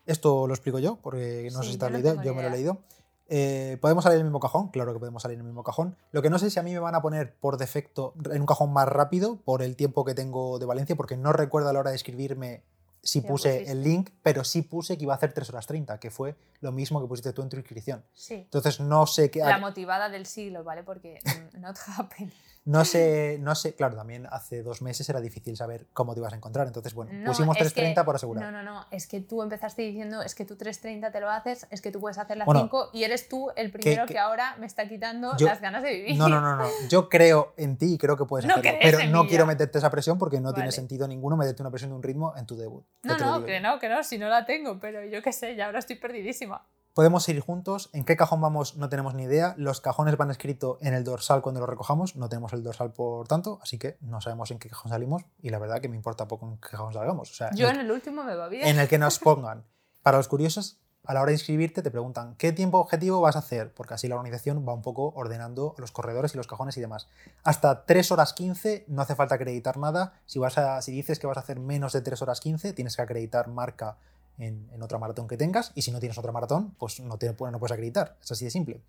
Esto 0.05 0.47
lo 0.47 0.53
explico 0.53 0.79
yo, 0.79 0.97
porque 1.01 1.49
no 1.51 1.63
sé 1.63 1.71
si 1.71 1.77
te 1.77 1.85
has 1.85 1.91
leído, 1.91 2.21
yo 2.21 2.35
me 2.35 2.41
lo 2.41 2.49
he 2.49 2.51
leído. 2.51 2.81
Eh, 3.27 3.77
¿Podemos 3.81 4.03
salir 4.03 4.17
en 4.17 4.21
el 4.21 4.25
mismo 4.25 4.39
cajón? 4.39 4.69
Claro 4.69 4.93
que 4.93 4.99
podemos 4.99 5.21
salir 5.21 5.35
en 5.35 5.41
el 5.41 5.47
mismo 5.47 5.63
cajón. 5.63 5.97
Lo 6.11 6.21
que 6.21 6.29
no 6.29 6.37
sé 6.37 6.49
si 6.49 6.59
a 6.59 6.63
mí 6.63 6.73
me 6.73 6.79
van 6.79 6.93
a 6.93 7.01
poner 7.01 7.35
por 7.35 7.57
defecto 7.57 8.13
en 8.31 8.41
un 8.41 8.45
cajón 8.45 8.71
más 8.71 8.87
rápido 8.87 9.37
por 9.37 9.63
el 9.63 9.75
tiempo 9.75 10.05
que 10.05 10.13
tengo 10.13 10.59
de 10.59 10.65
Valencia, 10.65 10.95
porque 10.95 11.17
no 11.17 11.33
recuerdo 11.33 11.69
a 11.69 11.73
la 11.73 11.79
hora 11.79 11.89
de 11.89 11.95
escribirme 11.95 12.63
si 13.01 13.21
puse 13.21 13.71
el 13.71 13.83
link, 13.83 14.09
pero 14.23 14.43
sí 14.43 14.63
puse 14.63 14.97
que 14.97 15.03
iba 15.03 15.13
a 15.13 15.17
hacer 15.17 15.31
3 15.31 15.49
horas 15.51 15.67
30, 15.67 15.99
que 15.99 16.09
fue 16.09 16.35
lo 16.59 16.71
mismo 16.71 16.99
que 16.99 17.07
pusiste 17.07 17.33
tú 17.33 17.43
en 17.43 17.49
tu 17.49 17.57
inscripción. 17.57 18.03
Sí. 18.13 18.33
Entonces 18.33 18.79
no 18.79 19.05
sé 19.05 19.29
qué... 19.29 19.39
La 19.39 19.59
motivada 19.59 20.09
del 20.09 20.25
siglo, 20.25 20.63
¿vale? 20.63 20.83
Porque 20.83 21.19
not 21.59 21.77
happen. 21.85 22.31
No 22.65 22.83
sé, 22.83 23.37
no 23.39 23.53
sé, 23.53 23.75
claro, 23.75 23.95
también 23.95 24.27
hace 24.31 24.63
dos 24.63 24.81
meses 24.81 25.07
era 25.07 25.21
difícil 25.21 25.55
saber 25.55 25.85
cómo 25.93 26.15
te 26.15 26.19
ibas 26.19 26.33
a 26.33 26.35
encontrar, 26.35 26.65
entonces 26.65 26.95
bueno, 26.95 27.11
pusimos 27.23 27.55
3.30 27.55 28.03
por 28.03 28.15
asegurar. 28.15 28.43
No, 28.43 28.51
no, 28.51 28.63
no, 28.63 28.87
es 28.89 29.05
que 29.05 29.21
tú 29.21 29.43
empezaste 29.43 29.83
diciendo, 29.83 30.23
es 30.23 30.33
que 30.33 30.45
tú 30.45 30.55
3.30 30.55 31.11
te 31.11 31.19
lo 31.19 31.29
haces, 31.29 31.67
es 31.69 31.79
que 31.81 31.91
tú 31.91 31.99
puedes 31.99 32.17
hacer 32.17 32.37
las 32.37 32.47
5 32.51 32.89
y 32.91 33.03
eres 33.03 33.29
tú 33.29 33.51
el 33.55 33.71
primero 33.71 34.07
que, 34.07 34.17
ahora 34.17 34.55
me 34.57 34.65
está 34.65 34.87
quitando 34.89 35.33
las 35.39 35.61
ganas 35.61 35.83
de 35.83 35.93
vivir. 35.93 36.17
No, 36.17 36.27
no, 36.27 36.41
no, 36.41 36.55
no, 36.55 36.67
yo 36.89 37.07
creo 37.07 37.53
en 37.55 37.77
ti 37.77 37.93
y 37.93 37.97
creo 37.99 38.17
que 38.17 38.25
puedes 38.25 38.45
hacerlo, 38.49 38.71
pero 38.81 38.97
no 39.09 39.27
quiero 39.27 39.45
meterte 39.45 39.77
esa 39.77 39.91
presión 39.91 40.17
porque 40.17 40.41
no 40.41 40.51
tiene 40.51 40.71
sentido 40.71 41.07
ninguno 41.07 41.37
meterte 41.37 41.61
una 41.61 41.69
presión 41.69 41.91
de 41.91 41.97
un 41.97 42.03
ritmo 42.03 42.33
en 42.35 42.47
tu 42.47 42.55
debut. 42.57 42.83
No, 43.03 43.15
no, 43.17 43.45
que 43.45 43.59
no, 43.59 43.77
que 43.77 43.89
no, 43.89 44.03
si 44.03 44.17
no 44.17 44.27
la 44.27 44.43
tengo, 44.47 44.79
pero 44.79 45.05
yo 45.05 45.21
qué 45.21 45.31
sé, 45.31 45.55
ya 45.55 45.67
ahora 45.67 45.77
estoy 45.77 45.97
perdidísima. 45.97 46.65
Podemos 46.95 47.27
ir 47.27 47.41
juntos. 47.41 47.89
¿En 47.91 48.05
qué 48.05 48.15
cajón 48.15 48.39
vamos? 48.39 48.77
No 48.77 48.87
tenemos 48.87 49.13
ni 49.15 49.23
idea. 49.23 49.53
Los 49.57 49.81
cajones 49.81 50.15
van 50.15 50.31
escritos 50.31 50.77
en 50.79 50.93
el 50.93 51.03
dorsal 51.03 51.41
cuando 51.41 51.59
lo 51.59 51.67
recojamos. 51.67 52.15
No 52.15 52.29
tenemos 52.29 52.53
el 52.53 52.63
dorsal 52.63 52.93
por 52.93 53.27
tanto, 53.27 53.59
así 53.61 53.77
que 53.77 53.97
no 53.99 54.21
sabemos 54.21 54.49
en 54.51 54.59
qué 54.59 54.69
cajón 54.69 54.91
salimos. 54.91 55.23
Y 55.41 55.49
la 55.49 55.59
verdad 55.59 55.81
que 55.81 55.89
me 55.89 55.97
importa 55.97 56.25
poco 56.29 56.47
en 56.47 56.55
qué 56.55 56.69
cajón 56.69 56.93
salgamos. 56.93 57.29
O 57.29 57.33
sea, 57.33 57.51
Yo 57.53 57.67
en 57.67 57.81
el 57.81 57.91
último 57.91 58.23
me 58.23 58.33
va 58.33 58.47
bien. 58.47 58.65
En 58.65 58.79
el 58.79 58.87
que 58.87 58.97
nos 58.97 59.19
pongan. 59.19 59.65
Para 60.03 60.15
los 60.15 60.29
curiosos, 60.29 60.79
a 61.03 61.13
la 61.13 61.21
hora 61.21 61.31
de 61.31 61.33
inscribirte 61.33 61.81
te 61.81 61.91
preguntan 61.91 62.35
qué 62.37 62.53
tiempo 62.53 62.79
objetivo 62.79 63.19
vas 63.19 63.35
a 63.35 63.39
hacer, 63.39 63.73
porque 63.73 63.95
así 63.95 64.07
la 64.07 64.15
organización 64.15 64.65
va 64.65 64.73
un 64.73 64.81
poco 64.81 65.11
ordenando 65.17 65.75
los 65.77 65.91
corredores 65.91 66.33
y 66.33 66.37
los 66.37 66.47
cajones 66.47 66.77
y 66.77 66.81
demás. 66.81 67.09
Hasta 67.43 67.85
3 67.85 68.09
horas 68.13 68.31
15 68.31 68.85
no 68.87 69.01
hace 69.01 69.15
falta 69.15 69.35
acreditar 69.35 69.75
nada. 69.75 70.13
Si, 70.25 70.39
vas 70.39 70.57
a, 70.57 70.81
si 70.81 70.93
dices 70.93 71.19
que 71.19 71.27
vas 71.27 71.35
a 71.35 71.41
hacer 71.41 71.59
menos 71.59 71.91
de 71.91 71.99
3 71.99 72.21
horas 72.21 72.39
15, 72.39 72.71
tienes 72.71 72.95
que 72.95 73.01
acreditar 73.01 73.49
marca 73.49 73.97
en, 74.37 74.81
otra 74.81 74.97
maratón 74.97 75.27
que 75.27 75.37
tengas 75.37 75.71
y 75.75 75.81
si 75.81 75.91
no 75.91 75.99
tienes 75.99 76.17
otra 76.17 76.31
maratón, 76.31 76.75
pues 76.77 76.99
no, 76.99 77.17
te, 77.17 77.27
no 77.27 77.35
puedes 77.35 77.71
acreditar. 77.71 78.17
Es 78.21 78.31
así 78.31 78.45
de 78.45 78.51
simple. 78.51 78.81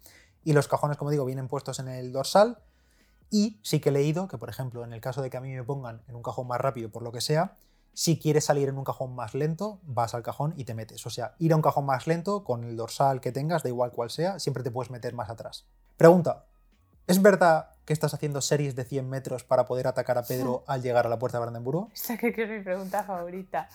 Y 0.45 0.53
los 0.53 0.69
cajones, 0.69 0.97
como 0.97 1.11
digo, 1.11 1.25
vienen 1.25 1.49
puestos 1.49 1.79
en 1.79 1.89
el 1.89 2.13
dorsal 2.13 2.59
y 3.31 3.59
sí 3.63 3.81
que 3.81 3.89
he 3.89 3.93
leído 3.93 4.29
que, 4.29 4.39
por 4.39 4.49
ejemplo, 4.49 4.85
en 4.85 4.93
el 4.93 5.01
caso 5.01 5.23
de 5.23 5.31
que 5.31 5.37
a 5.37 5.41
mí 5.41 5.53
me 5.53 5.65
pongan 5.65 6.03
en 6.09 6.15
un 6.15 6.23
cajón 6.23 6.47
más 6.47 6.61
rápido 6.61 6.91
por 6.91 7.03
lo 7.03 7.13
que 7.13 7.21
sea, 7.21 7.57
si 7.97 8.19
quieres 8.19 8.45
salir 8.45 8.69
en 8.69 8.77
un 8.77 8.85
cajón 8.85 9.15
más 9.15 9.35
lento, 9.35 9.81
vas 9.83 10.15
al 10.15 10.23
cajón 10.23 10.53
y 10.59 10.65
te 10.65 10.75
metes. 10.75 11.07
O 11.07 11.11
sea, 11.11 11.35
ir 11.39 11.55
a 11.55 11.57
un 11.57 11.63
cajón 11.63 11.87
más 11.87 12.07
lento 12.07 12.45
con 12.45 12.63
el 12.63 12.77
dorsal 12.77 13.23
que 13.23 13.33
tengas, 13.33 13.63
da 13.63 13.71
igual 13.71 13.91
cual 13.91 14.11
sea, 14.11 14.39
siempre 14.39 14.63
te 14.63 14.71
puedes 14.71 14.91
meter 14.91 15.15
más 15.15 15.31
atrás. 15.31 15.67
Pregunta, 15.97 16.45
¿es 17.07 17.23
verdad 17.23 17.71
que 17.87 17.95
estás 17.95 18.13
haciendo 18.13 18.43
series 18.43 18.77
de 18.77 18.85
100 18.85 19.09
metros 19.09 19.45
para 19.45 19.65
poder 19.65 19.87
atacar 19.87 20.19
a 20.19 20.25
Pedro 20.25 20.63
al 20.69 20.83
llegar 20.83 21.07
a 21.07 21.09
la 21.09 21.19
puerta 21.19 21.39
de 21.39 21.43
Brandenburgo? 21.43 21.89
Esta 21.95 22.19
que 22.19 22.29
es 22.29 22.51
mi 22.51 22.61
pregunta 22.61 23.03
favorita. 23.03 23.67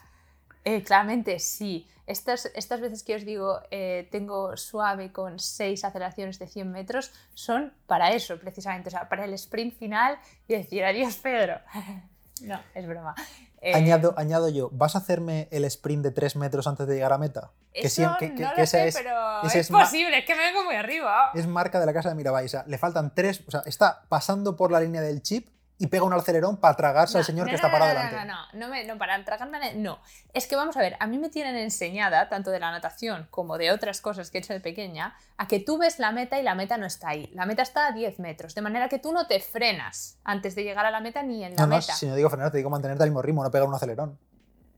Eh, 0.64 0.84
claramente 0.84 1.40
sí. 1.40 1.88
Estas, 2.08 2.48
estas 2.56 2.82
veces 2.82 3.04
que 3.04 3.16
os 3.16 3.26
digo 3.26 3.62
eh, 3.72 4.08
tengo 4.12 4.58
suave 4.58 5.12
con 5.12 5.40
6 5.40 5.86
aceleraciones 5.86 6.40
de 6.40 6.48
100 6.48 6.72
metros 6.72 7.14
son 7.34 7.74
para 7.88 8.12
eso 8.12 8.38
precisamente, 8.38 8.90
o 8.90 8.92
sea, 8.92 9.08
para 9.08 9.24
el 9.24 9.34
sprint 9.34 9.78
final 9.78 10.18
y 10.48 10.56
decir 10.56 10.84
adiós 10.84 11.16
Pedro. 11.18 11.60
no, 12.42 12.60
es 12.76 12.88
broma. 12.88 13.16
Eh, 13.62 13.76
añado, 13.76 14.16
añado 14.18 14.50
yo, 14.50 14.70
¿vas 14.74 14.96
a 14.96 14.98
hacerme 14.98 15.48
el 15.52 15.64
sprint 15.66 16.04
de 16.04 16.12
3 16.12 16.36
metros 16.36 16.66
antes 16.66 16.88
de 16.88 16.96
llegar 16.96 17.14
a 17.14 17.18
meta? 17.18 17.52
Eso 17.72 18.02
no 18.02 18.54
lo 18.58 18.66
sé, 18.66 18.88
es, 18.88 18.98
pero 18.98 19.44
es, 19.44 19.70
posible, 19.70 20.18
es 20.18 20.26
que 20.26 20.36
me 20.36 20.42
vengo 20.42 20.64
muy 20.66 20.76
arriba. 20.76 21.32
Es 21.36 21.48
marca 21.48 21.80
de 21.80 21.86
la 21.86 21.94
casa 21.94 22.10
de 22.10 22.16
Mirabai, 22.16 22.46
o 22.46 22.50
sea, 22.50 22.66
le 22.68 22.78
faltan 22.78 23.14
3, 23.14 23.44
o 23.48 23.52
sea, 23.52 23.62
está 23.66 24.04
pasando 24.10 24.58
por 24.58 24.72
la 24.72 24.82
línea 24.82 25.02
del 25.02 25.22
chip 25.22 25.48
y 25.82 25.88
pega 25.88 26.04
un 26.04 26.14
acelerón 26.14 26.58
para 26.58 26.76
tragarse 26.76 27.18
al 27.18 27.26
señor 27.26 27.50
que 27.50 27.56
está 27.56 27.72
parado 27.72 27.90
delante. 27.90 28.16
No, 28.18 28.26
no, 28.54 28.68
no, 28.68 28.68
no, 28.68 28.84
no, 28.86 28.98
para 29.00 29.26
tragarme, 29.26 29.74
no. 29.74 29.98
Es 30.32 30.46
que 30.46 30.56
vamos 30.56 30.78
a 30.78 30.80
ver, 30.80 30.96
a 31.00 31.08
mí 31.08 31.18
me 31.18 31.30
tienen 31.30 31.56
enseñada, 31.56 32.30
tanto 32.30 32.52
de 32.52 32.60
la 32.60 32.70
natación 32.70 33.28
como 33.32 33.58
de 33.58 33.72
otras 33.72 34.00
cosas 34.00 34.30
que 34.30 34.38
he 34.38 34.42
hecho 34.42 34.54
de 34.54 34.60
pequeña, 34.60 35.16
a 35.38 35.48
que 35.48 35.60
tú 35.60 35.80
ves 35.80 35.98
la 35.98 36.12
meta 36.12 36.40
y 36.40 36.44
la 36.44 36.54
meta 36.54 36.78
no 36.78 36.86
está 36.86 37.10
ahí. 37.10 37.32
La 37.34 37.48
meta 37.48 37.64
está 37.64 37.88
a 37.88 37.94
10 37.94 38.20
metros, 38.20 38.54
de 38.54 38.62
manera 38.62 38.90
que 38.90 39.00
tú 39.00 39.12
no 39.12 39.26
te 39.26 39.40
frenas 39.40 40.20
antes 40.24 40.54
de 40.54 40.64
llegar 40.64 40.86
a 40.86 40.92
la 40.92 41.00
meta 41.00 41.24
ni 41.24 41.44
en 41.44 41.56
la 41.56 41.66
meta. 41.66 41.94
No, 41.94 41.98
si 41.98 42.06
no 42.06 42.16
digo 42.16 42.30
frenar, 42.30 42.52
te 42.52 42.58
digo 42.58 42.70
mantenerte 42.70 43.02
al 43.02 43.10
mismo 43.10 43.24
ritmo, 43.24 43.44
no 43.44 43.50
pegar 43.50 43.68
un 43.68 43.74
acelerón. 43.74 44.20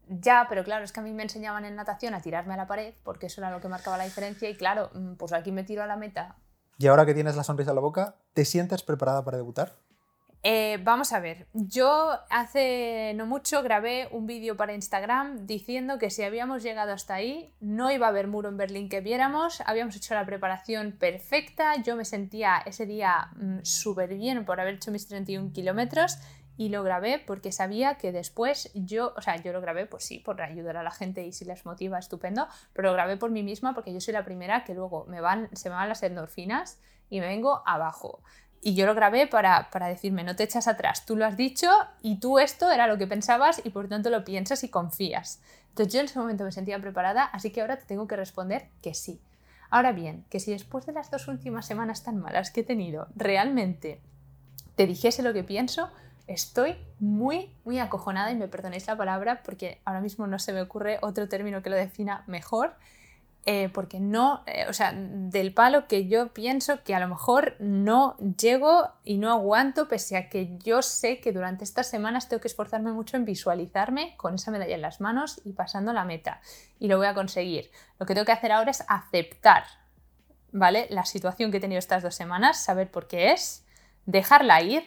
Ya, 0.08 0.46
pero 0.48 0.64
claro, 0.64 0.86
es 0.86 0.94
que 0.94 1.02
a 1.02 1.04
mí 1.04 1.12
me 1.12 1.24
enseñaban 1.24 1.66
en 1.66 1.76
natación 1.76 2.14
a 2.14 2.22
tirarme 2.22 2.54
a 2.54 2.58
la 2.58 2.68
pared, 2.68 2.94
porque 3.04 3.26
eso 3.26 3.42
era 3.42 3.52
lo 3.52 3.60
que 3.60 3.68
marcaba 3.68 3.98
la 3.98 4.06
diferencia, 4.06 4.50
y 4.50 4.56
claro, 4.56 4.90
mm, 4.94 5.16
pues 5.16 5.34
aquí 5.34 5.52
me 5.52 5.66
tiro 5.66 5.84
a 5.84 5.86
la 5.86 5.98
meta. 5.98 6.38
Y 6.78 6.88
ahora 6.88 7.06
que 7.06 7.14
tienes 7.14 7.36
la 7.36 7.44
sonrisa 7.44 7.72
en 7.72 7.76
la 7.76 7.82
boca, 7.82 8.16
¿te 8.34 8.46
sientes 8.46 8.84
preparada 8.84 9.26
para 9.26 9.36
debutar? 9.36 9.74
Eh, 10.46 10.78
vamos 10.84 11.14
a 11.14 11.22
ver, 11.22 11.48
yo 11.54 12.12
hace 12.30 13.14
no 13.16 13.26
mucho 13.26 13.64
grabé 13.64 14.10
un 14.12 14.28
vídeo 14.28 14.58
para 14.58 14.74
Instagram 14.74 15.48
diciendo 15.48 15.98
que 15.98 16.10
si 16.10 16.22
habíamos 16.22 16.64
llegado 16.64 16.92
hasta 16.92 17.14
ahí 17.14 17.56
no 17.62 17.90
iba 17.90 18.08
a 18.08 18.10
haber 18.10 18.28
muro 18.28 18.50
en 18.50 18.58
Berlín 18.58 18.90
que 18.90 19.00
viéramos, 19.00 19.62
habíamos 19.66 19.96
hecho 19.96 20.16
la 20.16 20.26
preparación 20.26 20.92
perfecta, 20.92 21.82
yo 21.82 21.96
me 21.96 22.04
sentía 22.04 22.58
ese 22.66 22.86
día 22.86 23.30
mm, 23.38 23.60
súper 23.64 24.16
bien 24.16 24.44
por 24.44 24.60
haber 24.60 24.76
hecho 24.76 24.92
mis 24.92 25.08
31 25.08 25.54
kilómetros 25.54 26.18
y 26.58 26.68
lo 26.68 26.84
grabé 26.84 27.24
porque 27.26 27.54
sabía 27.54 27.96
que 27.96 28.12
después 28.12 28.70
yo, 28.76 29.14
o 29.16 29.22
sea, 29.22 29.38
yo 29.38 29.54
lo 29.54 29.62
grabé 29.62 29.86
pues 29.86 30.04
sí, 30.04 30.20
por 30.20 30.42
ayudar 30.42 30.76
a 30.76 30.84
la 30.84 30.92
gente 30.92 31.26
y 31.26 31.32
si 31.32 31.46
les 31.46 31.66
motiva, 31.66 31.98
estupendo, 32.00 32.50
pero 32.74 32.90
lo 32.90 32.94
grabé 32.96 33.16
por 33.16 33.32
mí 33.32 33.44
misma 33.44 33.74
porque 33.74 33.94
yo 33.94 34.02
soy 34.02 34.14
la 34.14 34.26
primera 34.26 34.66
que 34.66 34.74
luego 34.74 35.06
me 35.06 35.22
van, 35.22 35.50
se 35.56 35.70
me 35.70 35.76
van 35.76 35.88
las 35.88 36.04
endorfinas 36.04 36.82
y 37.10 37.20
me 37.20 37.28
vengo 37.28 37.64
abajo. 37.66 38.22
Y 38.66 38.76
yo 38.76 38.86
lo 38.86 38.96
grabé 38.96 39.28
para, 39.28 39.68
decirme, 39.90 40.24
no 40.24 40.38
te 40.38 40.44
echas 40.44 40.70
atrás, 40.70 41.06
tú 41.06 41.18
lo 41.18 41.26
has 41.26 41.36
dicho 41.36 41.70
y 42.02 42.22
tú 42.22 42.40
esto 42.40 42.72
era 42.72 42.88
lo 42.88 42.98
que 42.98 43.08
pensabas 43.08 43.62
y 43.66 43.72
por 43.72 43.90
tanto 43.90 44.10
lo 44.10 44.24
piensas 44.24 44.64
y 44.64 44.70
confías. 44.70 45.42
Entonces 45.70 45.94
yo 45.94 46.00
en 46.00 46.06
ese 46.06 46.18
momento 46.18 46.46
me 46.46 46.52
sentía 46.54 46.80
preparada, 46.80 47.26
así 47.26 47.52
que 47.52 47.60
ahora 47.60 47.78
te 47.78 47.86
tengo 47.86 48.08
que 48.08 48.16
responder 48.16 48.70
que 48.82 48.94
sí. 48.94 49.20
Ahora 49.70 49.92
bien, 49.92 50.24
que 50.30 50.40
si 50.40 50.52
después 50.52 50.86
de 50.86 50.94
las 50.94 51.12
dos 51.12 51.28
últimas 51.28 51.66
semanas 51.66 52.04
tan 52.04 52.20
malas 52.20 52.52
que 52.52 52.62
he 52.62 52.64
tenido, 52.64 53.08
realmente 53.16 54.00
te 54.76 54.88
dijese 54.88 55.24
lo 55.24 55.34
que 55.34 55.44
pienso, 55.44 55.90
estoy 56.28 56.78
muy, 57.00 57.54
muy 57.66 57.80
acojonada 57.80 58.32
y 58.32 58.36
me 58.36 58.48
perdonéis 58.48 58.88
la 58.88 58.96
palabra 58.96 59.42
porque 59.44 59.82
ahora 59.84 60.00
mismo 60.00 60.26
no 60.26 60.40
se 60.40 60.54
me 60.54 60.62
ocurre 60.62 61.00
otro 61.02 61.28
término 61.28 61.62
que 61.62 61.70
lo 61.70 61.76
defina 61.76 62.24
mejor. 62.28 62.76
Eh, 63.46 63.68
porque 63.74 64.00
no, 64.00 64.42
eh, 64.48 64.66
o 64.70 64.74
sea, 64.74 64.94
del 64.96 65.54
palo 65.54 65.86
que 65.88 66.08
yo 66.08 66.30
pienso 66.30 66.82
que 66.84 66.96
a 66.96 67.00
lo 67.02 67.10
mejor 67.10 67.58
no 67.60 68.16
llego 68.18 68.90
y 69.04 69.18
no 69.18 69.32
aguanto, 69.32 69.90
pese 69.90 70.16
a 70.16 70.30
que 70.30 70.58
yo 70.60 70.82
sé 70.82 71.20
que 71.20 71.34
durante 71.34 71.66
estas 71.66 71.90
semanas 71.90 72.30
tengo 72.30 72.40
que 72.40 72.48
esforzarme 72.48 72.94
mucho 72.94 73.18
en 73.18 73.26
visualizarme 73.26 74.16
con 74.16 74.36
esa 74.36 74.50
medalla 74.50 74.76
en 74.76 74.82
las 74.82 75.02
manos 75.02 75.42
y 75.44 75.52
pasando 75.52 75.92
la 75.92 76.06
meta. 76.06 76.40
Y 76.80 76.88
lo 76.88 76.98
voy 76.98 77.08
a 77.08 77.14
conseguir. 77.14 77.70
Lo 78.00 78.06
que 78.06 78.14
tengo 78.14 78.26
que 78.26 78.32
hacer 78.32 78.54
ahora 78.54 78.72
es 78.72 78.86
aceptar, 78.88 79.66
¿vale? 80.54 80.88
La 80.90 81.04
situación 81.04 81.52
que 81.52 81.58
he 81.58 81.62
tenido 81.62 81.80
estas 81.80 82.02
dos 82.02 82.16
semanas, 82.16 82.64
saber 82.64 82.90
por 82.92 83.08
qué 83.08 83.34
es, 83.34 83.66
dejarla 84.06 84.62
ir 84.62 84.86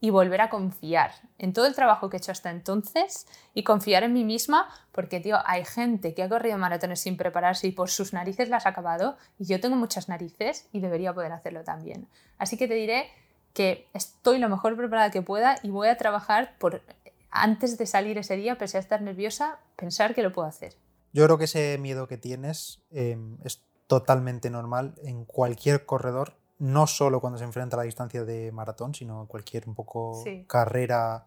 y 0.00 0.10
volver 0.10 0.40
a 0.40 0.50
confiar 0.50 1.12
en 1.38 1.52
todo 1.52 1.66
el 1.66 1.74
trabajo 1.74 2.08
que 2.08 2.16
he 2.16 2.18
hecho 2.18 2.32
hasta 2.32 2.50
entonces 2.50 3.26
y 3.54 3.62
confiar 3.62 4.02
en 4.02 4.12
mí 4.12 4.24
misma, 4.24 4.68
porque, 4.92 5.20
tío, 5.20 5.38
hay 5.44 5.64
gente 5.64 6.14
que 6.14 6.22
ha 6.22 6.28
corrido 6.28 6.58
maratones 6.58 7.00
sin 7.00 7.16
prepararse 7.16 7.66
y 7.66 7.72
por 7.72 7.90
sus 7.90 8.12
narices 8.12 8.48
las 8.48 8.66
ha 8.66 8.70
acabado, 8.70 9.16
y 9.38 9.46
yo 9.46 9.60
tengo 9.60 9.76
muchas 9.76 10.08
narices 10.08 10.68
y 10.72 10.80
debería 10.80 11.14
poder 11.14 11.32
hacerlo 11.32 11.64
también. 11.64 12.08
Así 12.38 12.56
que 12.56 12.68
te 12.68 12.74
diré 12.74 13.08
que 13.54 13.88
estoy 13.94 14.38
lo 14.38 14.48
mejor 14.48 14.76
preparada 14.76 15.10
que 15.10 15.22
pueda 15.22 15.56
y 15.62 15.70
voy 15.70 15.88
a 15.88 15.96
trabajar 15.96 16.56
por, 16.58 16.82
antes 17.30 17.78
de 17.78 17.86
salir 17.86 18.18
ese 18.18 18.36
día, 18.36 18.58
pese 18.58 18.76
a 18.76 18.80
estar 18.80 19.00
nerviosa, 19.00 19.58
pensar 19.76 20.14
que 20.14 20.22
lo 20.22 20.32
puedo 20.32 20.46
hacer. 20.46 20.74
Yo 21.12 21.24
creo 21.24 21.38
que 21.38 21.44
ese 21.44 21.78
miedo 21.78 22.06
que 22.06 22.18
tienes 22.18 22.82
em, 22.90 23.38
es 23.44 23.64
totalmente 23.86 24.50
normal 24.50 24.94
en 25.02 25.24
cualquier 25.24 25.86
corredor 25.86 26.34
no 26.58 26.86
solo 26.86 27.20
cuando 27.20 27.38
se 27.38 27.44
enfrenta 27.44 27.76
a 27.76 27.78
la 27.78 27.82
distancia 27.84 28.24
de 28.24 28.50
maratón, 28.52 28.94
sino 28.94 29.26
cualquier 29.26 29.68
un 29.68 29.74
poco 29.74 30.22
carrera 30.46 31.26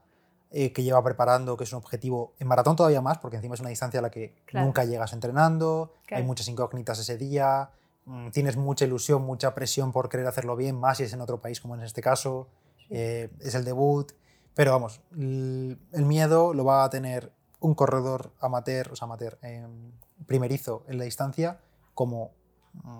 eh, 0.51 0.73
que 0.73 0.81
lleva 0.81 1.03
preparando, 1.03 1.55
que 1.55 1.63
es 1.63 1.73
un 1.73 1.77
objetivo. 1.77 2.33
En 2.39 2.47
maratón 2.47 2.75
todavía 2.75 3.01
más, 3.01 3.19
porque 3.19 3.37
encima 3.37 3.53
es 3.53 3.61
una 3.61 3.69
distancia 3.69 3.99
a 3.99 4.03
la 4.03 4.09
que 4.09 4.35
nunca 4.53 4.85
llegas 4.85 5.13
entrenando, 5.13 5.93
hay 6.09 6.23
muchas 6.23 6.47
incógnitas 6.47 6.97
ese 6.99 7.17
día, 7.17 7.69
mm, 8.05 8.29
tienes 8.29 8.57
mucha 8.57 8.85
ilusión, 8.85 9.21
mucha 9.21 9.53
presión 9.53 9.91
por 9.91 10.09
querer 10.09 10.25
hacerlo 10.25 10.55
bien, 10.55 10.75
más 10.75 10.97
si 10.97 11.03
es 11.03 11.13
en 11.13 11.21
otro 11.21 11.39
país 11.39 11.61
como 11.61 11.75
en 11.75 11.81
este 11.81 12.01
caso, 12.01 12.47
eh, 12.89 13.29
es 13.39 13.53
el 13.53 13.63
debut. 13.63 14.11
Pero 14.55 14.71
vamos, 14.71 15.01
el 15.11 15.77
miedo 15.91 16.53
lo 16.53 16.65
va 16.65 16.83
a 16.83 16.89
tener 16.89 17.31
un 17.59 17.75
corredor 17.75 18.31
amateur, 18.39 18.91
o 18.91 18.95
sea, 18.95 19.05
amateur, 19.05 19.37
em, 19.41 19.91
primerizo 20.25 20.83
en 20.87 20.97
la 20.97 21.03
distancia, 21.03 21.59
como 21.93 22.31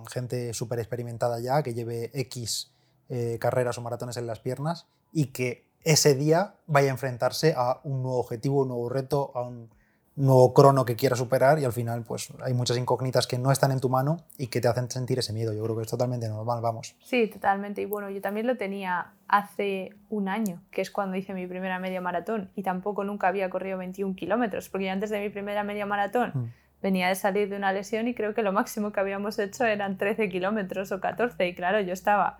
gente 0.09 0.53
súper 0.53 0.79
experimentada 0.79 1.39
ya, 1.39 1.63
que 1.63 1.73
lleve 1.73 2.11
X 2.13 2.71
eh, 3.09 3.38
carreras 3.39 3.77
o 3.77 3.81
maratones 3.81 4.17
en 4.17 4.27
las 4.27 4.39
piernas 4.39 4.88
y 5.11 5.27
que 5.27 5.67
ese 5.83 6.15
día 6.15 6.55
vaya 6.67 6.89
a 6.89 6.91
enfrentarse 6.91 7.53
a 7.55 7.79
un 7.83 8.03
nuevo 8.03 8.19
objetivo, 8.19 8.61
un 8.61 8.67
nuevo 8.67 8.89
reto, 8.89 9.31
a 9.33 9.41
un 9.41 9.69
nuevo 10.15 10.53
crono 10.53 10.83
que 10.83 10.97
quiera 10.97 11.15
superar 11.15 11.59
y 11.59 11.65
al 11.65 11.71
final 11.71 12.03
pues 12.03 12.33
hay 12.43 12.53
muchas 12.53 12.77
incógnitas 12.77 13.25
que 13.25 13.39
no 13.39 13.51
están 13.51 13.71
en 13.71 13.79
tu 13.79 13.88
mano 13.88 14.17
y 14.38 14.47
que 14.47 14.59
te 14.59 14.67
hacen 14.67 14.91
sentir 14.91 15.17
ese 15.17 15.31
miedo. 15.31 15.53
Yo 15.53 15.63
creo 15.63 15.77
que 15.77 15.83
es 15.83 15.89
totalmente 15.89 16.27
normal, 16.27 16.61
vamos. 16.61 16.95
Sí, 17.03 17.27
totalmente. 17.27 17.81
Y 17.81 17.85
bueno, 17.85 18.09
yo 18.09 18.19
también 18.19 18.45
lo 18.45 18.57
tenía 18.57 19.13
hace 19.29 19.95
un 20.09 20.27
año, 20.27 20.61
que 20.71 20.81
es 20.81 20.91
cuando 20.91 21.15
hice 21.15 21.33
mi 21.33 21.47
primera 21.47 21.79
media 21.79 22.01
maratón 22.01 22.51
y 22.55 22.63
tampoco 22.63 23.05
nunca 23.05 23.29
había 23.29 23.49
corrido 23.49 23.77
21 23.77 24.15
kilómetros, 24.15 24.67
porque 24.67 24.89
antes 24.89 25.09
de 25.09 25.21
mi 25.21 25.29
primera 25.29 25.63
media 25.63 25.85
maratón... 25.85 26.31
Mm 26.33 26.68
venía 26.81 27.09
de 27.09 27.15
salir 27.15 27.50
de 27.50 27.57
una 27.57 27.74
lesión 27.74 28.07
y 28.07 28.13
creo 28.13 28.33
que 28.33 28.41
lo 28.41 28.51
máximo 28.51 28.91
que 28.91 29.00
habíamos 29.00 29.38
hecho 29.39 29.65
eran 29.65 29.98
13 29.98 30.29
kilómetros 30.29 30.91
o 30.91 31.00
14 31.00 31.48
y 31.48 31.55
claro, 31.55 31.81
yo 31.81 31.93
estaba 31.93 32.39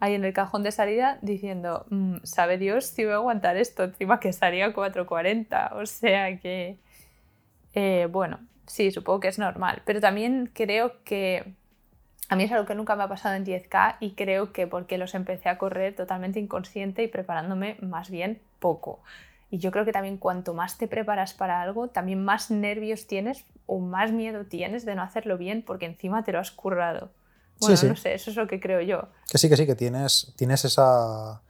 ahí 0.00 0.14
en 0.14 0.24
el 0.24 0.32
cajón 0.32 0.62
de 0.62 0.72
salida 0.72 1.18
diciendo, 1.22 1.86
mm, 1.90 2.18
sabe 2.22 2.58
Dios 2.58 2.86
si 2.86 3.04
voy 3.04 3.12
a 3.12 3.16
aguantar 3.16 3.56
esto, 3.56 3.84
encima 3.84 4.20
que 4.20 4.28
estaría 4.28 4.72
4.40, 4.72 5.72
o 5.74 5.86
sea 5.86 6.38
que, 6.38 6.78
eh, 7.74 8.08
bueno, 8.10 8.40
sí, 8.66 8.90
supongo 8.90 9.20
que 9.20 9.28
es 9.28 9.38
normal, 9.38 9.82
pero 9.84 10.00
también 10.00 10.50
creo 10.54 11.02
que 11.04 11.54
a 12.30 12.36
mí 12.36 12.44
es 12.44 12.52
algo 12.52 12.64
que 12.64 12.76
nunca 12.76 12.94
me 12.94 13.02
ha 13.02 13.08
pasado 13.08 13.34
en 13.34 13.44
10K 13.44 13.96
y 13.98 14.12
creo 14.12 14.52
que 14.52 14.68
porque 14.68 14.98
los 14.98 15.14
empecé 15.14 15.48
a 15.48 15.58
correr 15.58 15.96
totalmente 15.96 16.38
inconsciente 16.38 17.02
y 17.02 17.08
preparándome 17.08 17.76
más 17.80 18.08
bien 18.08 18.40
poco. 18.60 19.02
Y 19.50 19.58
yo 19.58 19.72
creo 19.72 19.84
que 19.84 19.92
también 19.92 20.16
cuanto 20.16 20.54
más 20.54 20.78
te 20.78 20.86
preparas 20.86 21.34
para 21.34 21.60
algo, 21.60 21.88
también 21.88 22.24
más 22.24 22.50
nervios 22.50 23.06
tienes 23.06 23.44
o 23.66 23.80
más 23.80 24.12
miedo 24.12 24.46
tienes 24.46 24.84
de 24.84 24.94
no 24.94 25.02
hacerlo 25.02 25.36
bien 25.38 25.62
porque 25.62 25.86
encima 25.86 26.22
te 26.24 26.32
lo 26.32 26.38
has 26.38 26.52
currado. 26.52 27.10
Bueno, 27.60 27.76
no 27.88 27.96
sé, 27.96 28.14
eso 28.14 28.30
es 28.30 28.36
lo 28.36 28.46
que 28.46 28.58
creo 28.60 28.80
yo. 28.80 29.08
Que 29.30 29.38
sí, 29.38 29.48
que 29.48 29.56
sí, 29.56 29.66
que 29.66 29.74
tienes, 29.74 30.32
tienes 30.36 30.64
esa 30.64 31.42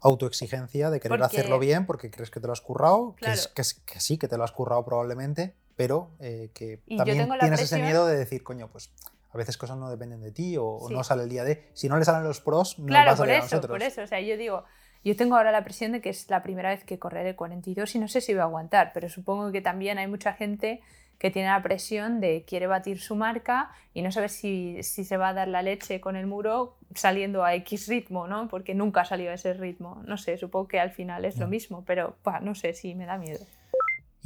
autoexigencia 0.00 0.90
de 0.90 1.00
querer 1.00 1.22
hacerlo 1.22 1.58
bien 1.58 1.86
porque 1.86 2.10
crees 2.10 2.30
que 2.30 2.40
te 2.40 2.46
lo 2.46 2.52
has 2.52 2.60
currado, 2.60 3.16
que, 3.16 3.32
que, 3.54 3.64
sí, 4.00 4.18
que 4.18 4.28
te 4.28 4.36
lo 4.36 4.44
has 4.44 4.52
currado 4.52 4.84
probablemente, 4.84 5.54
pero 5.76 6.10
eh, 6.20 6.50
que 6.54 6.80
también 6.96 7.28
tienes 7.40 7.60
ese 7.60 7.80
miedo 7.80 8.06
de 8.06 8.16
decir, 8.16 8.42
coño, 8.44 8.68
pues 8.68 8.90
a 9.32 9.36
veces 9.36 9.56
cosas 9.58 9.76
no 9.76 9.90
dependen 9.90 10.20
de 10.22 10.30
ti 10.30 10.56
o, 10.58 10.88
no 10.90 11.04
sale 11.04 11.24
el 11.24 11.28
día 11.28 11.44
de. 11.44 11.68
Si 11.74 11.88
no 11.88 11.98
le 11.98 12.04
salen 12.04 12.24
los 12.24 12.40
pros, 12.40 12.78
no 12.78 12.86
claro, 12.86 13.08
va 13.08 13.12
a 13.12 13.16
salir 13.16 13.34
por 13.34 13.44
eso, 13.44 13.54
a 13.54 13.56
nosotros. 13.56 13.74
Por 13.74 13.82
eso, 13.82 14.02
o 14.02 14.06
sea, 14.06 14.20
yo 14.20 14.36
digo, 14.36 14.64
yo 15.06 15.14
tengo 15.14 15.36
ahora 15.36 15.52
la 15.52 15.62
presión 15.62 15.92
de 15.92 16.00
que 16.00 16.08
es 16.08 16.28
la 16.30 16.42
primera 16.42 16.70
vez 16.70 16.82
que 16.82 16.98
correré 16.98 17.36
42 17.36 17.94
y 17.94 17.98
no 18.00 18.08
sé 18.08 18.20
si 18.20 18.32
voy 18.32 18.40
a 18.40 18.44
aguantar, 18.44 18.90
pero 18.92 19.08
supongo 19.08 19.52
que 19.52 19.60
también 19.60 19.98
hay 19.98 20.08
mucha 20.08 20.32
gente 20.32 20.80
que 21.18 21.30
tiene 21.30 21.48
la 21.48 21.62
presión 21.62 22.20
de 22.20 22.44
quiere 22.44 22.66
batir 22.66 23.00
su 23.00 23.14
marca 23.14 23.70
y 23.94 24.02
no 24.02 24.10
sabe 24.10 24.28
si, 24.28 24.82
se 24.82 25.16
va 25.16 25.28
a 25.28 25.32
dar 25.32 25.46
la 25.46 25.62
leche 25.62 26.00
con 26.00 26.16
el 26.16 26.26
muro 26.26 26.76
saliendo 26.92 27.44
a 27.44 27.54
X 27.54 27.86
ritmo, 27.86 28.26
¿no? 28.26 28.48
Porque 28.48 28.74
nunca 28.74 29.02
ha 29.02 29.04
salido 29.04 29.30
a 29.30 29.34
ese 29.34 29.54
ritmo. 29.54 30.02
No 30.06 30.18
sé, 30.18 30.38
supongo 30.38 30.66
que 30.66 30.80
al 30.80 30.90
final 30.90 31.24
es 31.24 31.38
lo 31.38 31.46
mismo, 31.46 31.84
pero 31.86 32.16
no 32.42 32.56
sé 32.56 32.74
si 32.74 32.96
me 32.96 33.06
da 33.06 33.16
miedo. 33.16 33.46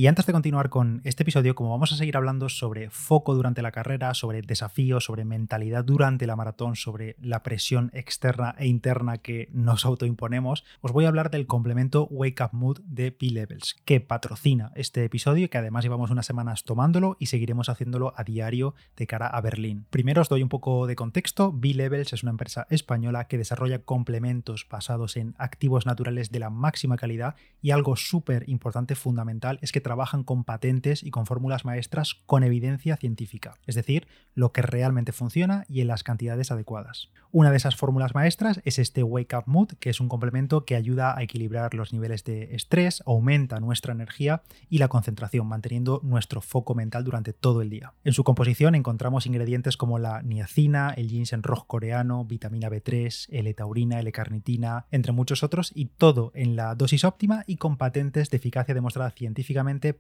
Y 0.01 0.07
antes 0.07 0.25
de 0.25 0.33
continuar 0.33 0.71
con 0.71 1.03
este 1.05 1.25
episodio, 1.25 1.55
como 1.55 1.73
vamos 1.73 1.93
a 1.93 1.97
seguir 1.97 2.17
hablando 2.17 2.49
sobre 2.49 2.89
foco 2.89 3.35
durante 3.35 3.61
la 3.61 3.71
carrera, 3.71 4.15
sobre 4.15 4.41
desafíos, 4.41 5.05
sobre 5.05 5.27
mentalidad 5.27 5.85
durante 5.85 6.27
la 6.27 6.37
maratón, 6.37 6.75
sobre 6.75 7.17
la 7.21 7.43
presión 7.43 7.91
externa 7.93 8.55
e 8.57 8.67
interna 8.67 9.19
que 9.19 9.51
nos 9.53 9.85
autoimponemos, 9.85 10.65
os 10.81 10.93
voy 10.93 11.05
a 11.05 11.09
hablar 11.09 11.31
del 11.31 11.47
complemento 11.47 12.09
Wake 12.11 12.43
Up 12.43 12.53
Mood 12.53 12.81
de 12.87 13.13
P-Levels, 13.13 13.77
que 13.85 14.01
patrocina 14.01 14.73
este 14.75 15.05
episodio 15.05 15.45
y 15.45 15.49
que 15.51 15.59
además 15.59 15.85
llevamos 15.85 16.11
unas 16.11 16.25
semanas 16.25 16.65
tomándolo 16.65 17.19
y 17.21 17.27
seguiremos 17.27 17.69
haciéndolo 17.69 18.15
a 18.17 18.25
diario 18.25 18.75
de 18.97 19.07
cara 19.07 19.27
a 19.27 19.43
Berlín. 19.43 19.85
Primero 19.91 20.23
os 20.23 20.31
doy 20.31 20.43
un 20.43 20.49
poco 20.49 20.87
de 20.87 20.97
contexto. 20.97 21.53
B-Levels 21.53 22.15
es 22.15 22.23
una 22.23 22.31
empresa 22.31 22.67
española 22.71 23.27
que 23.27 23.37
desarrolla 23.37 23.81
complementos 23.81 24.67
basados 24.67 25.19
en 25.19 25.35
activos 25.37 25.85
naturales 25.85 26.31
de 26.31 26.39
la 26.39 26.49
máxima 26.49 26.97
calidad 26.97 27.35
y 27.61 27.73
algo 27.73 27.97
súper 27.97 28.49
importante, 28.49 28.95
fundamental, 28.95 29.59
es 29.61 29.73
que 29.73 29.90
trabajan 29.91 30.23
con 30.23 30.45
patentes 30.45 31.03
y 31.03 31.11
con 31.11 31.27
fórmulas 31.27 31.65
maestras 31.65 32.15
con 32.27 32.45
evidencia 32.45 32.97
científica, 32.97 33.57
es 33.67 33.75
decir, 33.75 34.07
lo 34.37 34.53
que 34.53 34.63
realmente 34.63 35.11
funciona 35.11 35.65
y 35.69 35.81
en 35.81 35.89
las 35.89 36.05
cantidades 36.05 36.53
adecuadas. 36.53 37.11
Una 37.33 37.51
de 37.51 37.57
esas 37.57 37.75
fórmulas 37.75 38.15
maestras 38.15 38.61
es 38.65 38.79
este 38.79 39.03
Wake 39.03 39.37
Up 39.37 39.45
Mood, 39.47 39.71
que 39.81 39.91
es 39.91 39.99
un 39.99 40.09
complemento 40.09 40.65
que 40.65 40.77
ayuda 40.77 41.19
a 41.19 41.23
equilibrar 41.25 41.75
los 41.75 41.93
niveles 41.93 42.23
de 42.23 42.55
estrés, 42.55 43.03
aumenta 43.05 43.59
nuestra 43.59 43.93
energía 43.93 44.43
y 44.69 44.79
la 44.79 44.87
concentración, 44.87 45.49
manteniendo 45.49 46.01
nuestro 46.05 46.41
foco 46.41 46.77
mental 46.77 47.03
durante 47.03 47.33
todo 47.33 47.61
el 47.61 47.71
día. 47.71 47.95
En 48.05 48.13
su 48.13 48.23
composición 48.23 48.77
encontramos 48.77 49.27
ingredientes 49.27 49.77
como 49.77 49.99
la 49.99 50.23
niacina, 50.23 50.91
el 50.97 51.09
ginseng 51.09 51.43
rojo 51.43 51.67
coreano, 51.67 52.25
vitamina 52.25 52.69
B3, 52.69 53.27
L-taurina, 53.31 53.99
L-carnitina, 53.99 54.87
entre 54.93 55.11
muchos 55.11 55.43
otros, 55.43 55.73
y 55.75 55.87
todo 55.87 56.31
en 56.35 56.55
la 56.55 56.77
dosis 56.77 57.03
óptima 57.03 57.43
y 57.49 57.57
con 57.57 57.77
patentes 57.77 58.31
de 58.31 58.37
eficacia 58.37 58.73
demostrada 58.73 59.11
científicamente 59.11 59.41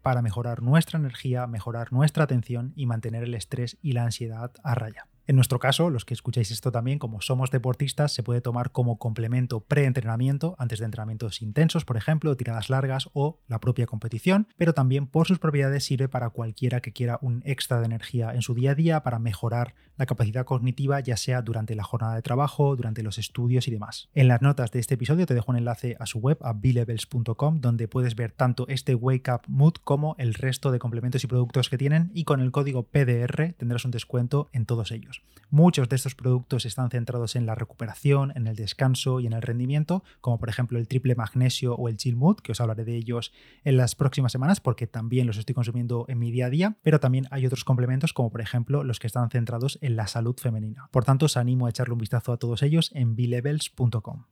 para 0.02 0.22
mejorar 0.22 0.62
nuestra 0.62 0.98
energía, 0.98 1.46
mejorar 1.46 1.92
nuestra 1.92 2.24
atención 2.24 2.72
y 2.76 2.86
mantener 2.86 3.24
el 3.24 3.34
estrés 3.34 3.78
y 3.82 3.92
la 3.92 4.04
ansiedad 4.04 4.52
a 4.64 4.74
raya. 4.74 5.09
En 5.30 5.37
nuestro 5.37 5.60
caso, 5.60 5.90
los 5.90 6.04
que 6.04 6.12
escucháis 6.12 6.50
esto 6.50 6.72
también, 6.72 6.99
como 6.99 7.20
somos 7.20 7.52
deportistas, 7.52 8.12
se 8.12 8.25
puede 8.25 8.40
tomar 8.40 8.72
como 8.72 8.99
complemento 8.99 9.60
pre-entrenamiento, 9.60 10.56
antes 10.58 10.80
de 10.80 10.87
entrenamientos 10.87 11.40
intensos, 11.40 11.84
por 11.84 11.96
ejemplo, 11.96 12.37
tiradas 12.37 12.68
largas 12.68 13.08
o 13.12 13.38
la 13.46 13.60
propia 13.60 13.87
competición, 13.87 14.49
pero 14.56 14.75
también 14.75 15.06
por 15.06 15.28
sus 15.28 15.38
propiedades 15.38 15.84
sirve 15.84 16.08
para 16.08 16.30
cualquiera 16.30 16.80
que 16.80 16.92
quiera 16.92 17.20
un 17.22 17.42
extra 17.44 17.78
de 17.78 17.87
energía 17.87 18.34
en 18.34 18.42
su 18.42 18.54
día 18.54 18.72
a 18.72 18.75
día 18.75 19.04
para 19.04 19.20
mejorar 19.20 19.76
la 19.96 20.06
capacidad 20.06 20.44
cognitiva, 20.44 20.99
ya 20.99 21.16
sea 21.16 21.42
durante 21.42 21.76
la 21.76 21.84
jornada 21.84 22.16
de 22.16 22.22
trabajo, 22.22 22.75
durante 22.75 23.04
los 23.04 23.16
estudios 23.18 23.68
y 23.68 23.70
demás. 23.70 24.08
En 24.14 24.26
las 24.26 24.42
notas 24.42 24.72
de 24.72 24.80
este 24.80 24.94
episodio 24.94 25.26
te 25.26 25.34
dejo 25.34 25.52
un 25.52 25.58
enlace 25.58 25.94
a 26.00 26.06
su 26.06 26.18
web, 26.18 26.38
a 26.40 26.54
blevels.com, 26.54 27.60
donde 27.60 27.87
puedes 27.87 28.16
ver 28.16 28.32
tanto 28.32 28.66
este 28.66 28.96
Wake 28.96 29.30
Up 29.30 29.42
Mood 29.46 29.75
como 29.84 30.16
el 30.18 30.34
resto 30.34 30.72
de 30.72 30.80
complementos 30.80 31.22
y 31.22 31.28
productos 31.28 31.68
que 31.68 31.78
tienen 31.78 32.10
y 32.14 32.25
con 32.25 32.40
el 32.40 32.50
código 32.50 32.82
PDR 32.82 33.52
tendrás 33.56 33.84
un 33.84 33.92
descuento 33.92 34.49
en 34.52 34.66
todos 34.66 34.90
ellos. 34.90 35.19
Muchos 35.52 35.88
de 35.88 35.96
estos 35.96 36.14
productos 36.14 36.64
están 36.64 36.90
centrados 36.90 37.34
en 37.34 37.44
la 37.44 37.56
recuperación, 37.56 38.32
en 38.36 38.46
el 38.46 38.54
descanso 38.54 39.18
y 39.18 39.26
en 39.26 39.32
el 39.32 39.42
rendimiento, 39.42 40.04
como 40.20 40.38
por 40.38 40.48
ejemplo 40.48 40.78
el 40.78 40.86
triple 40.86 41.16
magnesio 41.16 41.74
o 41.74 41.88
el 41.88 41.96
chill 41.96 42.14
mood, 42.14 42.36
que 42.36 42.52
os 42.52 42.60
hablaré 42.60 42.84
de 42.84 42.94
ellos 42.94 43.32
en 43.64 43.76
las 43.76 43.96
próximas 43.96 44.30
semanas 44.30 44.60
porque 44.60 44.86
también 44.86 45.26
los 45.26 45.38
estoy 45.38 45.56
consumiendo 45.56 46.04
en 46.06 46.20
mi 46.20 46.30
día 46.30 46.46
a 46.46 46.50
día, 46.50 46.76
pero 46.82 47.00
también 47.00 47.26
hay 47.32 47.46
otros 47.46 47.64
complementos 47.64 48.12
como 48.12 48.30
por 48.30 48.40
ejemplo 48.40 48.84
los 48.84 49.00
que 49.00 49.08
están 49.08 49.28
centrados 49.28 49.78
en 49.82 49.96
la 49.96 50.06
salud 50.06 50.36
femenina. 50.38 50.88
Por 50.92 51.04
tanto, 51.04 51.26
os 51.26 51.36
animo 51.36 51.66
a 51.66 51.70
echarle 51.70 51.94
un 51.94 51.98
vistazo 51.98 52.32
a 52.32 52.36
todos 52.36 52.62
ellos 52.62 52.92
en 52.94 53.16
blevels.com. 53.16 54.26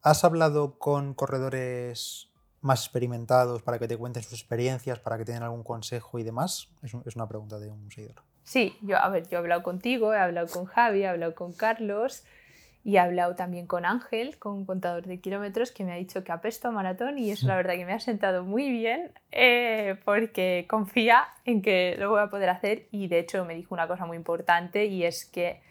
¿Has 0.00 0.24
hablado 0.24 0.78
con 0.78 1.14
corredores 1.14 2.30
más 2.60 2.84
experimentados 2.84 3.62
para 3.62 3.78
que 3.78 3.88
te 3.88 3.96
cuenten 3.96 4.22
sus 4.22 4.32
experiencias, 4.32 4.98
para 4.98 5.18
que 5.18 5.24
te 5.24 5.32
den 5.32 5.42
algún 5.42 5.62
consejo 5.62 6.18
y 6.18 6.22
demás? 6.22 6.68
Es, 6.82 6.94
una 7.14 7.28
pregunta 7.28 7.58
de 7.58 7.70
un 7.70 7.90
seguidor. 7.90 8.22
Sí, 8.44 8.76
yo, 8.82 8.98
a 8.98 9.08
ver, 9.08 9.26
yo 9.28 9.38
he 9.38 9.40
hablado 9.40 9.62
contigo, 9.62 10.14
he 10.14 10.18
hablado 10.18 10.46
con 10.48 10.66
Javi, 10.66 11.02
he 11.02 11.08
hablado 11.08 11.34
con 11.34 11.52
Carlos 11.52 12.24
y 12.84 12.96
he 12.96 12.98
hablado 12.98 13.34
también 13.34 13.66
con 13.66 13.86
Ángel, 13.86 14.38
con 14.38 14.52
un 14.52 14.66
contador 14.66 15.06
de 15.06 15.18
kilómetros, 15.18 15.72
que 15.72 15.84
me 15.84 15.92
ha 15.92 15.96
dicho 15.96 16.22
que 16.22 16.30
apesto 16.30 16.68
a 16.68 16.70
maratón 16.70 17.18
y 17.18 17.30
eso 17.30 17.46
la 17.48 17.56
verdad 17.56 17.74
que 17.74 17.86
me 17.86 17.94
ha 17.94 18.00
sentado 18.00 18.44
muy 18.44 18.70
bien 18.70 19.12
eh, 19.32 19.96
porque 20.04 20.66
confía 20.68 21.24
en 21.46 21.62
que 21.62 21.96
lo 21.98 22.10
voy 22.10 22.20
a 22.20 22.28
poder 22.28 22.50
hacer 22.50 22.86
y 22.90 23.08
de 23.08 23.20
hecho 23.20 23.44
me 23.46 23.54
dijo 23.54 23.74
una 23.74 23.88
cosa 23.88 24.04
muy 24.04 24.18
importante 24.18 24.84
y 24.84 25.04
es 25.04 25.24
que 25.24 25.62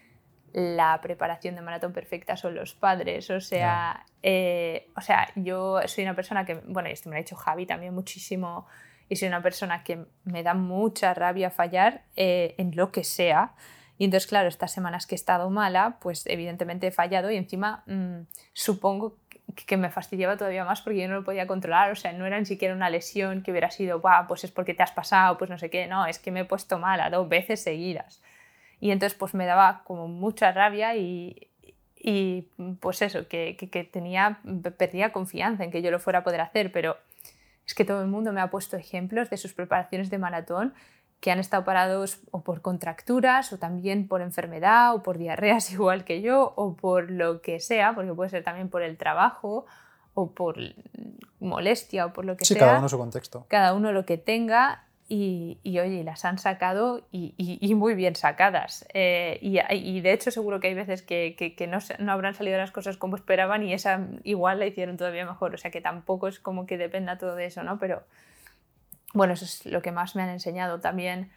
la 0.54 1.00
preparación 1.02 1.56
de 1.56 1.62
maratón 1.62 1.94
perfecta 1.94 2.38
son 2.38 2.56
los 2.56 2.74
padres. 2.74 3.30
O 3.30 3.42
sea, 3.42 4.06
eh, 4.22 4.88
o 4.96 5.02
sea, 5.02 5.30
yo 5.36 5.80
soy 5.86 6.04
una 6.04 6.16
persona 6.16 6.46
que, 6.46 6.56
bueno, 6.56 6.90
esto 6.90 7.10
me 7.10 7.16
lo 7.16 7.20
ha 7.20 7.24
dicho 7.24 7.36
Javi 7.36 7.66
también 7.66 7.94
muchísimo, 7.94 8.68
y 9.10 9.16
soy 9.16 9.28
una 9.28 9.42
persona 9.42 9.84
que 9.84 10.06
me 10.24 10.44
da 10.44 10.54
mucha 10.54 11.14
rabia 11.14 11.50
fallar 11.50 12.04
eh, 12.16 12.56
en 12.58 12.76
lo 12.76 12.92
que 12.92 13.04
sea. 13.04 13.54
Y 13.98 14.06
entonces, 14.06 14.28
claro, 14.28 14.50
estas 14.50 14.72
semanas 14.72 15.06
que 15.06 15.16
he 15.16 15.18
estado 15.18 15.50
mala, 15.50 15.98
pues 16.02 16.26
evidentemente 16.26 16.88
he 16.88 16.92
fallado 16.92 17.30
y 17.32 17.38
encima 17.38 17.84
mm, 17.86 18.22
supongo 18.54 19.18
que 19.56 19.78
me 19.78 19.90
fastidiaba 19.90 20.38
todavía 20.38 20.66
más 20.66 20.82
porque 20.82 21.02
yo 21.02 21.08
no 21.08 21.16
lo 21.16 21.24
podía 21.24 21.48
controlar, 21.48 21.92
o 21.92 21.96
sea, 21.96 22.14
no 22.14 22.26
era 22.26 22.40
ni 22.40 22.46
siquiera 22.46 22.74
una 22.74 22.90
lesión 22.90 23.44
que 23.44 23.52
hubiera 23.52 23.70
sido, 23.70 24.02
pues 24.28 24.44
es 24.44 24.52
porque 24.52 24.74
te 24.74 24.84
has 24.84 24.92
pasado, 24.92 25.38
pues 25.38 25.50
no 25.50 25.58
sé 25.58 25.70
qué, 25.70 25.88
no, 25.88 26.06
es 26.06 26.20
que 26.20 26.32
me 26.32 26.42
he 26.42 26.46
puesto 26.46 26.80
mala 26.80 27.10
dos 27.10 27.28
veces 27.30 27.62
seguidas. 27.62 28.22
Y 28.80 28.92
entonces 28.92 29.18
pues 29.18 29.34
me 29.34 29.46
daba 29.46 29.84
como 29.86 30.08
mucha 30.08 30.52
rabia 30.52 30.96
y, 30.96 31.50
y 31.96 32.50
pues 32.80 33.02
eso, 33.02 33.28
que, 33.28 33.56
que, 33.56 33.84
tenía, 33.84 34.40
perdía 34.78 35.12
confianza 35.12 35.64
en 35.64 35.72
que 35.72 35.82
yo 35.82 35.92
lo 35.92 36.00
fuera 36.00 36.20
a 36.20 36.24
poder 36.24 36.42
hacer, 36.42 36.72
pero 36.72 36.98
es 37.66 37.74
que 37.74 37.86
todo 37.86 38.02
el 38.02 38.08
mundo 38.08 38.34
me 38.34 38.42
ha 38.42 38.50
puesto 38.50 38.78
ejemplos 38.78 39.30
de 39.30 39.38
sus 39.38 39.54
preparaciones 39.54 40.10
de 40.10 40.18
maratón 40.18 40.74
que 41.20 41.32
han 41.32 41.40
estado 41.40 41.64
parados 41.64 42.20
o 42.32 42.44
por 42.44 42.62
contracturas 42.62 43.54
o 43.54 43.58
también 43.58 44.10
por 44.10 44.22
enfermedad 44.22 44.94
o 44.94 45.04
por 45.04 45.18
diarreas 45.18 45.72
igual 45.74 46.04
que 46.04 46.22
yo 46.22 46.54
o 46.58 46.76
por 46.76 47.10
lo 47.10 47.42
que 47.42 47.60
sea, 47.60 47.96
porque 47.96 48.14
puede 48.14 48.30
ser 48.30 48.44
también 48.44 48.70
por 48.70 48.82
el 48.82 48.98
trabajo 48.98 49.66
o 50.14 50.32
por 50.32 50.58
molestia 51.40 52.08
o 52.08 52.14
por 52.14 52.26
lo 52.26 52.36
que 52.36 52.46
sea. 52.46 52.56
Sí, 52.56 52.60
cada 52.60 52.80
uno 52.80 52.90
su 52.90 52.98
contexto. 52.98 53.46
Cada 53.48 53.74
uno 53.74 53.92
lo 53.94 54.06
que 54.06 54.18
tenga 54.18 54.86
y, 55.16 55.80
oye, 55.80 56.04
las 56.04 56.26
han 56.26 56.40
sacado 56.40 57.08
y, 57.12 57.76
muy 57.76 57.94
bien 57.94 58.16
sacadas. 58.16 58.86
Eh, 58.94 59.38
y, 59.42 60.02
de 60.02 60.12
hecho 60.12 60.32
seguro 60.32 60.60
que 60.60 60.70
hay 60.70 60.74
veces 60.74 61.04
que, 61.04 61.68
no, 61.70 61.78
no, 62.00 62.12
habrán 62.12 62.34
salido 62.34 62.58
las 62.58 62.72
cosas 62.72 62.98
como 62.98 63.16
esperaban 63.16 63.62
y 63.64 63.74
esa 63.74 64.08
igual 64.24 64.58
la 64.58 64.66
hicieron 64.66 64.98
todavía 64.98 65.26
mejor. 65.26 65.54
O 65.54 65.58
sea 65.58 65.70
que 65.70 65.82
tampoco 65.82 66.28
es 66.28 66.40
como 66.40 66.66
que 66.66 66.78
dependa 66.80 67.20
todo 67.20 67.36
de 67.36 67.46
eso, 67.46 67.62
¿no? 67.64 67.78
Pero 67.78 68.02
bueno, 69.14 69.34
eso 69.34 69.46
es 69.46 69.68
lo 69.68 69.84
que 69.84 69.92
más 69.92 70.16
me 70.16 70.24
han 70.24 70.30
enseñado 70.30 70.80
también. 70.80 71.30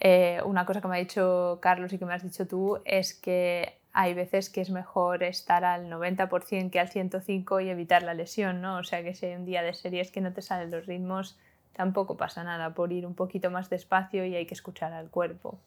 Eh, 0.00 0.40
una 0.44 0.66
cosa 0.66 0.82
que 0.82 0.88
me 0.88 0.96
ha 0.96 1.00
dicho 1.00 1.58
Carlos 1.62 1.92
y 1.94 1.98
que 1.98 2.04
me 2.04 2.12
has 2.12 2.22
dicho 2.22 2.46
tú 2.46 2.82
es 2.84 3.14
que 3.14 3.78
hay 3.94 4.12
veces 4.12 4.50
que 4.50 4.60
es 4.60 4.68
mejor 4.68 5.22
estar 5.22 5.64
al 5.64 5.88
90% 5.88 6.70
que 6.70 6.80
al 6.80 6.90
105% 6.90 7.64
y 7.64 7.70
evitar 7.70 8.02
la 8.02 8.12
lesión, 8.12 8.60
¿no? 8.60 8.76
O 8.76 8.84
sea 8.84 9.02
que 9.02 9.14
si 9.14 9.26
hay 9.26 9.36
un 9.36 9.46
día 9.46 9.62
de 9.62 9.72
series 9.72 10.10
que 10.10 10.20
no 10.20 10.34
te 10.34 10.42
salen 10.42 10.70
los 10.70 10.84
ritmos 10.84 11.38
tampoco 11.74 12.16
pasa 12.16 12.44
nada 12.44 12.74
por 12.74 12.92
ir 12.92 13.06
un 13.06 13.14
poquito 13.14 13.50
más 13.50 13.70
despacio 13.70 14.24
y 14.24 14.34
hay 14.34 14.46
que 14.46 14.54
escuchar 14.54 14.92
al 14.92 15.10
cuerpo. 15.10 15.58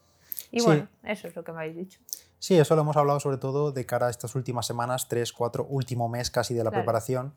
Y 0.52 0.62
bueno, 0.62 0.88
eso 1.04 1.28
es 1.28 1.36
lo 1.36 1.44
que 1.44 1.52
me 1.52 1.60
habéis 1.60 1.76
dicho. 1.76 2.00
Sí, 2.40 2.58
eso 2.58 2.76
lo 2.76 2.82
hemos 2.82 2.96
hablado 2.98 3.20
sobre 3.20 3.38
todo 3.38 3.72
de 3.72 3.86
cara 3.86 4.08
a 4.08 4.10
estas 4.10 4.36
últimas 4.36 4.66
semanas, 4.66 5.08
tres, 5.08 5.34
cuatro, 5.34 5.66
último 5.68 6.10
mes 6.10 6.30
casi 6.30 6.54
de 6.54 6.64
la 6.64 6.72
preparación, 6.72 7.34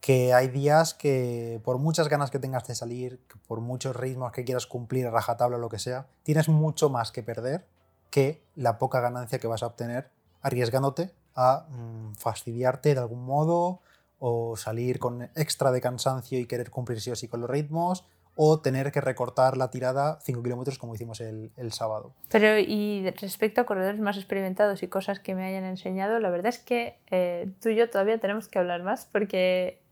que 0.00 0.32
hay 0.32 0.48
días 0.48 0.94
que 0.94 1.60
por 1.64 1.78
muchas 1.78 2.08
ganas 2.08 2.30
que 2.30 2.38
tengas 2.38 2.66
de 2.66 2.74
salir, 2.74 3.20
por 3.46 3.60
muchos 3.60 3.94
ritmos 3.94 4.32
que 4.32 4.44
quieras 4.44 4.66
cumplir, 4.66 5.08
rajatabla 5.10 5.56
o 5.56 5.60
lo 5.60 5.68
que 5.68 5.78
sea, 5.78 6.06
tienes 6.22 6.48
mucho 6.48 6.90
más 6.90 7.12
que 7.12 7.22
perder 7.22 7.66
que 8.10 8.42
la 8.56 8.78
poca 8.78 9.00
ganancia 9.00 9.38
que 9.38 9.46
vas 9.46 9.62
a 9.62 9.66
obtener 9.66 10.10
arriesgándote 10.42 11.12
a 11.36 11.66
mm, 11.68 12.14
fastidiarte 12.14 12.94
de 12.94 13.00
algún 13.00 13.24
modo 13.24 13.80
o 14.20 14.56
salir 14.56 15.00
con 15.00 15.22
extra 15.34 15.72
de 15.72 15.80
cansancio 15.80 16.38
y 16.38 16.46
querer 16.46 16.70
cumplir 16.70 17.00
sí 17.00 17.10
o 17.10 17.16
sí 17.16 17.26
con 17.26 17.40
los 17.40 17.50
ritmos, 17.50 18.06
o 18.36 18.60
tener 18.60 18.92
que 18.92 19.00
recortar 19.00 19.56
la 19.56 19.70
tirada 19.70 20.18
5 20.22 20.42
kilómetros 20.42 20.78
como 20.78 20.94
hicimos 20.94 21.20
el, 21.20 21.50
el, 21.56 21.72
sábado. 21.72 22.14
Pero 22.30 22.58
y 22.58 23.10
respecto 23.20 23.60
a 23.60 23.64
corredores 23.64 24.00
más 24.00 24.16
experimentados 24.16 24.82
y 24.82 24.88
cosas 24.88 25.18
que 25.18 25.34
me 25.34 25.44
hayan 25.44 25.64
enseñado, 25.64 26.18
la 26.20 26.30
verdad 26.30 26.46
es 26.46 26.58
que 26.58 26.98
eh, 27.10 27.50
tú 27.60 27.70
y 27.70 27.76
yo 27.76 27.90
todavía 27.90 28.18
tenemos 28.18 28.48
que 28.48 28.58
hablar 28.58 28.82
más 28.82 29.06
porque 29.10 29.82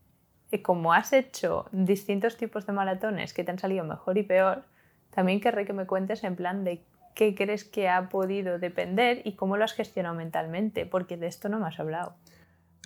eh, 0.51 0.63
como 0.63 0.93
has 0.93 1.13
hecho 1.13 1.67
distintos 1.73 2.37
tipos 2.37 2.65
de 2.67 2.73
maratones 2.73 3.35
que 3.35 3.45
te 3.45 3.51
han 3.51 3.59
salido 3.59 3.85
mejor 3.85 4.17
y 4.19 4.23
peor, 4.23 4.65
también 5.11 5.41
querré 5.41 5.67
que 5.67 5.73
me 5.73 5.87
cuentes 5.87 6.23
en 6.25 6.37
plan 6.37 6.65
de 6.65 6.83
qué 7.15 7.35
crees 7.35 7.65
que 7.65 7.89
ha 7.89 8.09
podido 8.09 8.59
depender 8.59 9.23
y 9.25 9.33
cómo 9.33 9.57
lo 9.57 9.65
has 9.65 9.73
gestionado 9.73 10.15
mentalmente, 10.15 10.87
porque 10.87 11.17
de 11.17 11.27
esto 11.27 11.49
no 11.49 11.59
me 11.59 11.67
has 11.67 11.81
hablado. 11.81 12.15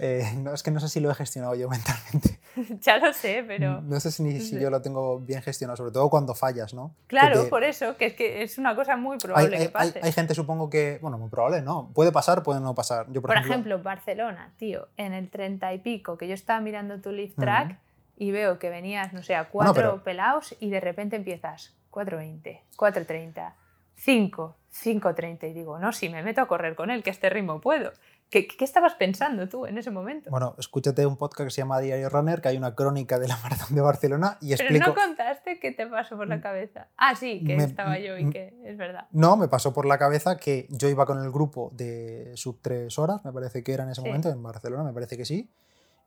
Eh, 0.01 0.25
no, 0.39 0.55
es 0.55 0.63
que 0.63 0.71
no 0.71 0.81
sé 0.81 0.89
si 0.89 1.01
lo 1.01 1.11
he 1.11 1.15
gestionado 1.15 1.55
yo 1.55 1.69
mentalmente. 1.71 2.39
ya 2.81 2.99
lo 2.99 3.13
sé, 3.13 3.45
pero... 3.47 3.81
No 3.83 3.99
sé 4.01 4.11
si, 4.11 4.41
si, 4.41 4.61
yo 4.61 4.71
lo 4.71 4.83
tengo 4.83 5.21
bien 5.21 5.43
gestionado, 5.43 5.77
sobre 5.77 5.93
todo 5.93 6.09
cuando 6.11 6.35
fallas, 6.35 6.75
¿no? 6.75 6.95
Claro, 7.07 7.49
por 7.49 7.65
eso, 7.65 7.97
que 7.97 8.07
es 8.07 8.15
que 8.15 8.43
es 8.43 8.59
una 8.59 8.75
cosa 8.75 8.97
muy 8.97 9.19
probable 9.19 9.57
hay, 9.57 9.65
que 9.65 9.69
pase. 9.71 10.01
Hay, 10.03 10.13
gente, 10.13 10.35
supongo 10.35 10.69
que, 10.69 10.99
bueno, 11.01 11.19
muy 11.19 11.31
probable, 11.31 11.63
¿no? 11.63 11.91
Puede 11.95 12.13
pasar, 12.13 12.43
puede 12.43 12.61
no 12.61 12.75
pasar. 12.75 13.07
Yo, 13.11 13.23
por, 13.23 13.37
ejemplo, 13.37 13.83
Barcelona, 13.83 14.53
tío, 14.59 14.89
en 14.97 15.13
el 15.13 15.31
30 15.31 15.73
y 15.75 15.79
pico, 15.79 16.19
que 16.19 16.29
yo 16.29 16.35
estaba 16.35 16.61
mirando 16.61 17.01
tu 17.01 17.11
lift 17.11 17.39
track 17.39 17.79
y 18.17 18.31
veo 18.31 18.59
que 18.59 18.71
venías, 18.71 19.13
no 19.13 19.23
sé, 19.23 19.35
a 19.35 19.49
cuatro 19.49 20.03
pelados 20.05 20.55
y 20.61 20.71
de 20.71 20.81
repente 20.81 21.17
empiezas 21.17 21.75
4.20, 21.91 22.61
4.30, 22.77 23.53
5, 23.95 24.57
5.30 24.73 25.51
y 25.51 25.53
digo, 25.53 25.79
no, 25.79 25.93
si 25.93 26.09
me 26.09 26.23
meto 26.23 26.41
a 26.41 26.49
correr 26.49 26.75
con 26.75 26.91
él, 26.91 27.03
que 27.03 27.11
este 27.11 27.31
ritmo 27.31 27.61
puedo. 27.61 27.93
¿Qué, 28.33 28.49
estabas 28.61 28.95
pensando 28.95 29.47
tú 29.47 29.67
en 29.67 29.77
ese 29.77 29.91
momento? 29.91 30.31
Bueno, 30.31 30.55
escúchate 30.59 31.05
un 31.05 31.19
podcast 31.19 31.49
que 31.49 31.51
se 31.51 31.61
llama 31.61 31.79
Diario 31.81 32.09
Runner, 32.09 32.41
que 32.41 32.49
hay 32.49 32.57
una 32.57 32.75
crónica 32.75 33.19
de 33.19 33.29
la 33.29 33.37
maratón 33.43 33.75
de 33.75 33.83
Barcelona 33.83 34.39
y 34.41 34.55
explico... 34.55 34.87
Pero 34.87 34.87
no 34.87 34.95
contaste 34.95 35.61
qué 35.61 35.71
te 35.71 35.87
pasó 35.87 36.17
por 36.17 36.27
la 36.27 36.39
mm, 36.39 36.41
cabeza. 36.41 36.89
Ah, 36.97 37.15
sí, 37.15 37.45
que 37.45 37.57
estaba 37.57 37.99
yo 37.99 38.17
y 38.17 38.31
que 38.31 38.55
es 38.65 38.79
verdad. 38.79 39.07
No, 39.11 39.37
me 39.37 39.49
pasó 39.49 39.75
por 39.75 39.85
la 39.85 39.99
cabeza 39.99 40.39
que 40.39 40.67
yo 40.71 40.89
iba 40.89 41.05
con 41.05 41.23
el 41.23 41.31
grupo 41.31 41.71
de 41.75 42.33
sub 42.35 42.59
3 42.63 42.99
horas, 42.99 43.23
me 43.23 43.33
parece 43.33 43.63
que 43.63 43.75
era 43.75 43.85
en 43.85 43.91
ese 43.91 44.01
momento, 44.01 44.31
en 44.31 44.43
Barcelona, 44.43 44.83
me 44.83 44.95
parece 44.95 45.19
que 45.19 45.27
sí. 45.27 45.51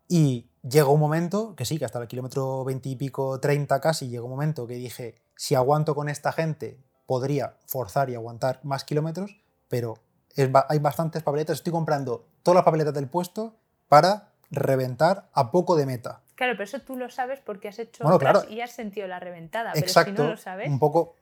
Y 0.08 0.50
llegó 0.68 0.94
un 0.94 1.00
momento, 1.00 1.56
que 1.56 1.64
sí, 1.64 1.78
que 1.78 1.86
hasta 1.86 2.02
el 2.02 2.08
kilómetro 2.08 2.64
20 2.66 2.90
y 2.90 2.96
pico, 2.96 3.40
30 3.40 3.80
casi, 3.80 4.10
llegó 4.10 4.26
un 4.26 4.32
momento 4.32 4.66
que 4.66 4.74
dije, 4.74 5.22
si 5.36 5.54
aguanto 5.54 5.94
con 5.94 6.10
esta 6.10 6.32
gente, 6.32 6.80
podría 7.06 7.58
forzar 7.68 8.10
y 8.10 8.16
aguantar 8.16 8.62
más 8.64 8.84
kilómetros, 8.84 9.38
pero 9.70 10.00
hay 10.36 10.80
bastantes 10.80 11.24
papeletas. 11.24 11.58
Estoy 11.58 11.71
comprando 11.74 12.28
todas 12.43 12.56
las 12.56 12.65
papeletas 12.65 12.93
del 12.93 13.08
puesto 13.08 13.56
para 13.88 14.34
reventar 14.52 15.30
a 15.34 15.52
poco 15.52 15.76
de 15.76 15.86
meta. 15.86 16.21
Claro, 16.36 16.54
pero 16.54 16.65
eso 16.65 16.80
tú 16.80 16.98
lo 16.98 17.10
sabes 17.10 17.39
porque 17.39 17.69
has 17.69 17.80
hecho 17.80 18.06
otras 18.06 18.50
y 18.50 18.62
has 18.62 18.71
sentido 18.71 19.08
la 19.08 19.19
reventada. 19.19 19.71
Exacto, 19.76 20.12
pero 20.12 20.24
si 20.24 20.24
no 20.24 20.32
lo 20.32 20.38
sabes. 20.38 20.69
Un 20.69 20.80
poco. 20.80 21.15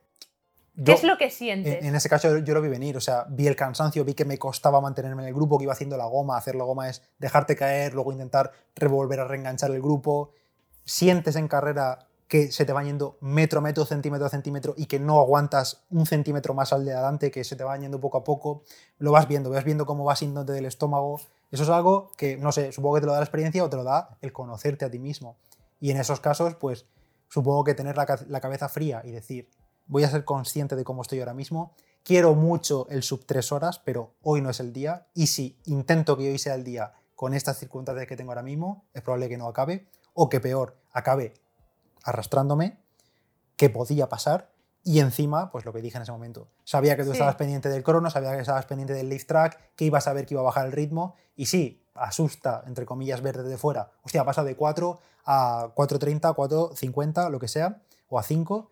¿Qué 0.84 0.92
es 0.92 1.04
lo 1.04 1.16
que 1.16 1.30
sientes? 1.30 1.84
En, 1.84 1.94
ese 1.94 2.08
caso 2.08 2.38
yo 2.38 2.52
lo 2.52 2.60
vi 2.60 2.68
venir, 2.68 2.96
o 2.96 3.00
sea, 3.00 3.26
vi 3.28 3.46
el 3.46 3.54
cansancio, 3.54 4.04
vi 4.04 4.14
que 4.14 4.24
me 4.24 4.38
costaba 4.38 4.80
mantenerme 4.80 5.22
en 5.22 5.28
el 5.28 5.34
grupo, 5.34 5.56
que 5.56 5.64
iba 5.64 5.72
haciendo 5.72 5.96
la 5.96 6.06
goma. 6.06 6.36
Hacer 6.36 6.56
la 6.56 6.64
goma 6.64 6.88
es 6.88 7.00
dejarte 7.18 7.54
caer, 7.54 7.94
luego 7.94 8.10
intentar 8.10 8.50
revolver 8.74 9.20
a 9.20 9.24
reenganchar 9.24 9.70
el 9.70 9.80
grupo. 9.80 10.32
Sientes 10.84 11.36
en 11.36 11.46
carrera 11.46 12.08
que 12.28 12.50
se 12.50 12.64
te 12.64 12.72
va 12.72 12.82
yendo 12.82 13.18
metro 13.20 13.58
a 13.58 13.62
metro, 13.62 13.84
centímetro 13.84 14.26
a 14.26 14.30
centímetro 14.30 14.74
y 14.76 14.86
que 14.86 14.98
no 14.98 15.18
aguantas 15.20 15.84
un 15.90 16.06
centímetro 16.06 16.54
más 16.54 16.72
al 16.72 16.84
de 16.84 16.92
adelante, 16.92 17.30
que 17.30 17.44
se 17.44 17.56
te 17.56 17.64
va 17.64 17.76
yendo 17.78 18.00
poco 18.00 18.18
a 18.18 18.24
poco, 18.24 18.62
lo 18.98 19.12
vas 19.12 19.28
viendo, 19.28 19.50
vas 19.50 19.64
viendo 19.64 19.86
cómo 19.86 20.04
vas 20.04 20.20
yéndote 20.20 20.52
del 20.52 20.66
estómago. 20.66 21.20
Eso 21.50 21.62
es 21.62 21.68
algo 21.68 22.10
que, 22.16 22.36
no 22.36 22.50
sé, 22.52 22.72
supongo 22.72 22.96
que 22.96 23.00
te 23.02 23.06
lo 23.06 23.12
da 23.12 23.18
la 23.18 23.24
experiencia 23.24 23.62
o 23.62 23.68
te 23.68 23.76
lo 23.76 23.84
da 23.84 24.16
el 24.20 24.32
conocerte 24.32 24.84
a 24.84 24.90
ti 24.90 24.98
mismo. 24.98 25.36
Y 25.80 25.90
en 25.90 25.98
esos 25.98 26.20
casos, 26.20 26.54
pues 26.56 26.86
supongo 27.28 27.64
que 27.64 27.74
tener 27.74 27.96
la, 27.96 28.06
la 28.28 28.40
cabeza 28.40 28.68
fría 28.68 29.02
y 29.04 29.10
decir, 29.10 29.50
voy 29.86 30.04
a 30.04 30.10
ser 30.10 30.24
consciente 30.24 30.76
de 30.76 30.84
cómo 30.84 31.02
estoy 31.02 31.20
ahora 31.20 31.34
mismo, 31.34 31.74
quiero 32.02 32.34
mucho 32.34 32.86
el 32.88 33.02
sub 33.02 33.26
3 33.26 33.52
horas, 33.52 33.78
pero 33.80 34.14
hoy 34.22 34.40
no 34.40 34.50
es 34.50 34.60
el 34.60 34.72
día, 34.72 35.06
y 35.14 35.26
si 35.26 35.58
intento 35.66 36.16
que 36.16 36.30
hoy 36.30 36.38
sea 36.38 36.54
el 36.54 36.64
día 36.64 36.94
con 37.14 37.34
estas 37.34 37.58
circunstancias 37.58 38.06
que 38.06 38.16
tengo 38.16 38.32
ahora 38.32 38.42
mismo, 38.42 38.86
es 38.94 39.02
probable 39.02 39.28
que 39.28 39.36
no 39.36 39.46
acabe, 39.46 39.88
o 40.14 40.28
que 40.28 40.40
peor, 40.40 40.76
acabe 40.92 41.34
arrastrándome, 42.04 42.78
que 43.56 43.70
podía 43.70 44.08
pasar 44.08 44.52
y 44.86 45.00
encima, 45.00 45.50
pues 45.50 45.64
lo 45.64 45.72
que 45.72 45.80
dije 45.80 45.96
en 45.96 46.02
ese 46.02 46.12
momento, 46.12 46.48
sabía 46.64 46.94
que 46.96 47.04
tú 47.04 47.12
estabas 47.12 47.36
pendiente 47.36 47.70
del 47.70 47.82
crono, 47.82 48.10
sabía 48.10 48.32
que 48.32 48.40
estabas 48.40 48.66
pendiente 48.66 48.92
del 48.92 49.08
lift 49.08 49.26
track, 49.26 49.58
que 49.74 49.86
ibas 49.86 50.06
a 50.06 50.12
ver 50.12 50.26
que 50.26 50.34
iba 50.34 50.42
a 50.42 50.44
bajar 50.44 50.66
el 50.66 50.72
ritmo 50.72 51.14
y 51.34 51.46
sí, 51.46 51.82
asusta, 51.94 52.62
entre 52.66 52.84
comillas, 52.84 53.22
ver 53.22 53.42
desde 53.42 53.56
fuera, 53.56 53.92
hostia, 54.02 54.24
pasa 54.24 54.44
de 54.44 54.54
4 54.56 55.00
a 55.24 55.70
4.30, 55.74 56.34
4.50, 56.34 57.30
lo 57.30 57.38
que 57.38 57.48
sea, 57.48 57.80
o 58.08 58.18
a 58.18 58.22
5 58.22 58.70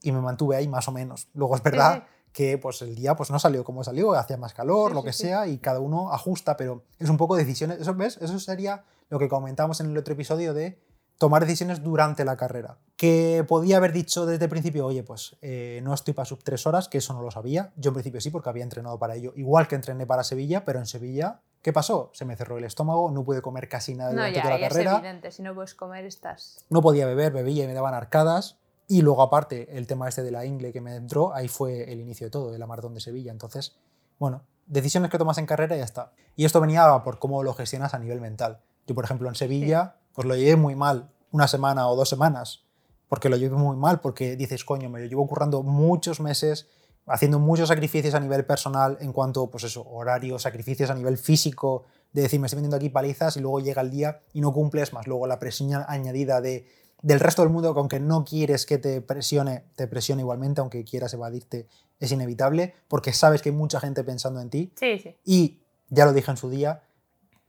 y 0.00 0.12
me 0.12 0.20
mantuve 0.20 0.56
ahí 0.56 0.68
más 0.68 0.88
o 0.88 0.92
menos. 0.92 1.28
Luego 1.34 1.54
es 1.54 1.62
verdad 1.62 2.04
que 2.32 2.56
pues 2.56 2.80
el 2.80 2.94
día 2.94 3.14
pues 3.14 3.30
no 3.30 3.38
salió 3.38 3.62
como 3.62 3.84
salió, 3.84 4.14
hacía 4.14 4.38
más 4.38 4.54
calor, 4.54 4.94
lo 4.94 5.04
que 5.04 5.12
sea, 5.12 5.46
y 5.46 5.58
cada 5.58 5.80
uno 5.80 6.12
ajusta, 6.12 6.56
pero 6.56 6.84
es 6.98 7.10
un 7.10 7.18
poco 7.18 7.36
decisiones, 7.36 7.78
eso 7.78 7.94
ves, 7.94 8.16
eso 8.22 8.38
sería 8.38 8.84
lo 9.10 9.18
que 9.18 9.28
comentamos 9.28 9.80
en 9.80 9.90
el 9.90 9.98
otro 9.98 10.14
episodio 10.14 10.54
de 10.54 10.80
tomar 11.22 11.42
decisiones 11.42 11.84
durante 11.84 12.24
la 12.24 12.36
carrera. 12.36 12.78
Que 12.96 13.44
podía 13.46 13.76
haber 13.76 13.92
dicho 13.92 14.26
desde 14.26 14.46
el 14.46 14.50
principio, 14.50 14.84
oye, 14.84 15.04
pues 15.04 15.36
eh, 15.40 15.80
no 15.84 15.94
estoy 15.94 16.14
para 16.14 16.26
sub 16.26 16.42
tres 16.42 16.66
horas, 16.66 16.88
que 16.88 16.98
eso 16.98 17.14
no 17.14 17.22
lo 17.22 17.30
sabía. 17.30 17.72
Yo 17.76 17.90
en 17.90 17.94
principio 17.94 18.20
sí, 18.20 18.30
porque 18.30 18.48
había 18.48 18.64
entrenado 18.64 18.98
para 18.98 19.14
ello, 19.14 19.32
igual 19.36 19.68
que 19.68 19.76
entrené 19.76 20.04
para 20.04 20.24
Sevilla, 20.24 20.64
pero 20.64 20.80
en 20.80 20.86
Sevilla, 20.86 21.40
¿qué 21.62 21.72
pasó? 21.72 22.10
Se 22.12 22.24
me 22.24 22.34
cerró 22.34 22.58
el 22.58 22.64
estómago, 22.64 23.08
no 23.12 23.22
pude 23.22 23.40
comer 23.40 23.68
casi 23.68 23.94
nada 23.94 24.10
durante 24.10 24.40
toda 24.40 24.58
la 24.58 24.68
carrera. 24.68 24.92
Es 24.94 24.98
evidente, 24.98 25.30
si 25.30 25.42
no 25.44 25.54
puedes 25.54 25.76
comer 25.76 26.04
estás. 26.06 26.64
No 26.70 26.82
podía 26.82 27.06
beber, 27.06 27.32
bebía 27.32 27.62
y 27.62 27.66
me 27.68 27.74
daban 27.74 27.94
arcadas. 27.94 28.58
Y 28.88 29.02
luego, 29.02 29.22
aparte, 29.22 29.78
el 29.78 29.86
tema 29.86 30.08
este 30.08 30.24
de 30.24 30.32
la 30.32 30.44
ingle 30.44 30.72
que 30.72 30.80
me 30.80 30.96
entró, 30.96 31.32
ahí 31.32 31.46
fue 31.46 31.92
el 31.92 32.00
inicio 32.00 32.26
de 32.26 32.32
todo, 32.32 32.50
de 32.50 32.58
la 32.58 32.66
maratón 32.66 32.94
de 32.94 33.00
Sevilla. 33.00 33.30
Entonces, 33.30 33.76
bueno, 34.18 34.42
decisiones 34.66 35.08
que 35.08 35.18
tomas 35.18 35.38
en 35.38 35.46
carrera 35.46 35.76
y 35.76 35.78
ya 35.78 35.84
está. 35.84 36.10
Y 36.34 36.46
esto 36.46 36.60
venía 36.60 37.00
por 37.04 37.20
cómo 37.20 37.44
lo 37.44 37.54
gestionas 37.54 37.94
a 37.94 38.00
nivel 38.00 38.20
mental. 38.20 38.58
Yo, 38.88 38.96
por 38.96 39.04
ejemplo, 39.04 39.28
en 39.28 39.36
Sevilla, 39.36 39.98
pues 40.14 40.26
lo 40.26 40.36
llevé 40.36 40.56
muy 40.56 40.74
mal, 40.74 41.10
una 41.30 41.48
semana 41.48 41.88
o 41.88 41.96
dos 41.96 42.08
semanas, 42.08 42.64
porque 43.08 43.28
lo 43.28 43.36
llevé 43.36 43.56
muy 43.56 43.76
mal, 43.76 44.00
porque 44.00 44.36
dices, 44.36 44.64
coño, 44.64 44.88
me 44.88 45.00
lo 45.00 45.06
llevo 45.06 45.26
currando 45.26 45.62
muchos 45.62 46.20
meses, 46.20 46.68
haciendo 47.06 47.38
muchos 47.38 47.68
sacrificios 47.68 48.14
a 48.14 48.20
nivel 48.20 48.44
personal 48.44 48.96
en 49.00 49.12
cuanto, 49.12 49.50
pues 49.50 49.64
eso, 49.64 49.86
horario, 49.88 50.38
sacrificios 50.38 50.90
a 50.90 50.94
nivel 50.94 51.18
físico, 51.18 51.84
de 52.12 52.22
decir, 52.22 52.40
me 52.40 52.46
estoy 52.46 52.58
metiendo 52.58 52.76
aquí 52.76 52.90
palizas 52.90 53.36
y 53.36 53.40
luego 53.40 53.60
llega 53.60 53.82
el 53.82 53.90
día 53.90 54.20
y 54.32 54.40
no 54.40 54.52
cumples 54.52 54.92
más. 54.92 55.06
Luego 55.06 55.26
la 55.26 55.38
presión 55.38 55.84
añadida 55.88 56.40
de, 56.40 56.66
del 57.02 57.20
resto 57.20 57.42
del 57.42 57.50
mundo, 57.50 57.72
que 57.72 57.80
aunque 57.80 58.00
no 58.00 58.24
quieres 58.24 58.66
que 58.66 58.78
te 58.78 59.00
presione, 59.00 59.64
te 59.74 59.86
presione 59.86 60.22
igualmente, 60.22 60.60
aunque 60.60 60.84
quieras 60.84 61.14
evadirte, 61.14 61.66
es 61.98 62.12
inevitable, 62.12 62.74
porque 62.88 63.12
sabes 63.12 63.42
que 63.42 63.48
hay 63.48 63.54
mucha 63.54 63.80
gente 63.80 64.04
pensando 64.04 64.40
en 64.40 64.50
ti. 64.50 64.72
Sí, 64.76 64.98
sí. 64.98 65.16
Y 65.24 65.62
ya 65.88 66.04
lo 66.04 66.12
dije 66.12 66.30
en 66.30 66.36
su 66.36 66.50
día, 66.50 66.82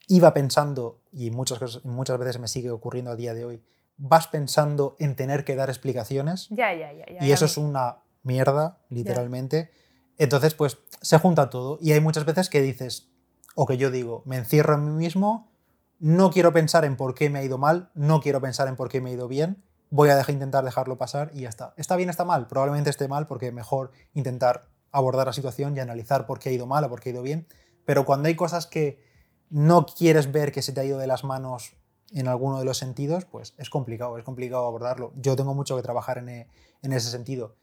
iba 0.08 0.34
pensando, 0.34 1.02
y 1.12 1.32
muchas, 1.32 1.84
muchas 1.86 2.18
veces 2.18 2.39
me 2.39 2.48
sigue 2.48 2.72
ocurriendo 2.72 3.12
a 3.12 3.16
día 3.16 3.34
de 3.34 3.46
hoy, 3.46 3.63
vas 3.98 4.28
pensando 4.28 4.96
en 5.00 5.16
tener 5.16 5.46
que 5.46 5.56
dar 5.56 5.70
explicaciones. 5.70 6.48
Ya, 6.50 6.74
ya, 6.74 6.92
ya. 6.94 7.06
y 7.26 7.32
eso 7.32 7.46
es 7.46 7.58
una 7.58 8.00
mierda, 8.24 8.80
literalmente. 8.89 9.72
Entonces, 10.18 10.54
pues 10.54 10.78
se 11.02 11.18
junta 11.20 11.50
todo. 11.50 11.78
Y 11.82 11.92
hay 11.92 12.00
muchas 12.00 12.26
veces 12.26 12.50
que 12.50 12.62
dices, 12.62 13.10
o 13.56 13.66
que 13.66 13.78
yo 13.78 13.92
digo, 13.92 14.24
me 14.26 14.38
encierro 14.38 14.76
en 14.76 14.86
mí 14.86 14.92
mismo, 14.92 15.52
no 16.00 16.32
quiero 16.32 16.52
pensar 16.52 16.86
en 16.86 16.98
por 16.98 17.16
qué 17.16 17.30
me 17.30 17.39
ha 17.39 17.44
ido 17.44 17.58
mal, 17.58 17.92
no 17.94 18.20
quiero 18.20 18.42
pensar 18.42 18.68
en 18.68 18.76
por 18.76 18.89
qué 18.89 19.00
me 19.00 19.12
ha 19.12 19.13
ido 19.13 19.28
bien, 19.28 19.63
voy 19.89 20.10
a 20.10 20.16
dejar, 20.16 20.34
intentar 20.34 20.66
dejarlo 20.66 20.98
pasar 20.98 21.32
y 21.34 21.42
ya 21.42 21.50
está. 21.50 21.74
¿Está 21.78 21.96
bien, 21.96 22.10
está 22.10 22.26
mal? 22.26 22.48
Probablemente 22.48 22.89
esté 22.89 23.08
mal 23.08 23.28
porque 23.28 23.52
mejor 23.52 23.92
intentar 24.13 24.68
abordar 24.92 25.28
la 25.28 25.34
situación 25.34 25.76
y 25.78 25.80
analizar 25.80 26.26
por 26.26 26.39
qué 26.39 26.50
ha 26.50 26.52
ido 26.52 26.66
mal 26.66 26.84
o 26.84 26.89
por 26.89 27.00
qué 27.00 27.10
ha 27.10 27.13
ido 27.13 27.22
bien. 27.22 27.48
Pero 27.86 28.06
cuando 28.06 28.28
hay 28.28 28.36
cosas 28.36 28.68
que 28.68 29.12
no 29.54 29.86
quieres 29.86 30.32
ver 30.32 30.52
que 30.52 30.63
se 30.63 30.74
te 30.74 30.82
ha 30.82 30.84
ido 30.84 30.98
de 30.98 31.06
las 31.06 31.24
manos 31.24 31.76
en 32.12 32.28
alguno 32.28 32.58
de 32.58 32.66
los 32.66 32.80
sentidos, 32.80 33.26
pues 33.26 33.54
es 33.60 33.70
complicado, 33.70 34.18
es 34.18 34.24
complicado 34.24 34.66
abordarlo. 34.66 35.13
Yo 35.16 35.36
tengo 35.36 35.54
mucho 35.54 35.76
que 35.76 35.84
trabajar 35.84 36.18
en, 36.18 36.30
e, 36.30 36.48
ese 36.82 37.12
sentido. 37.12 37.56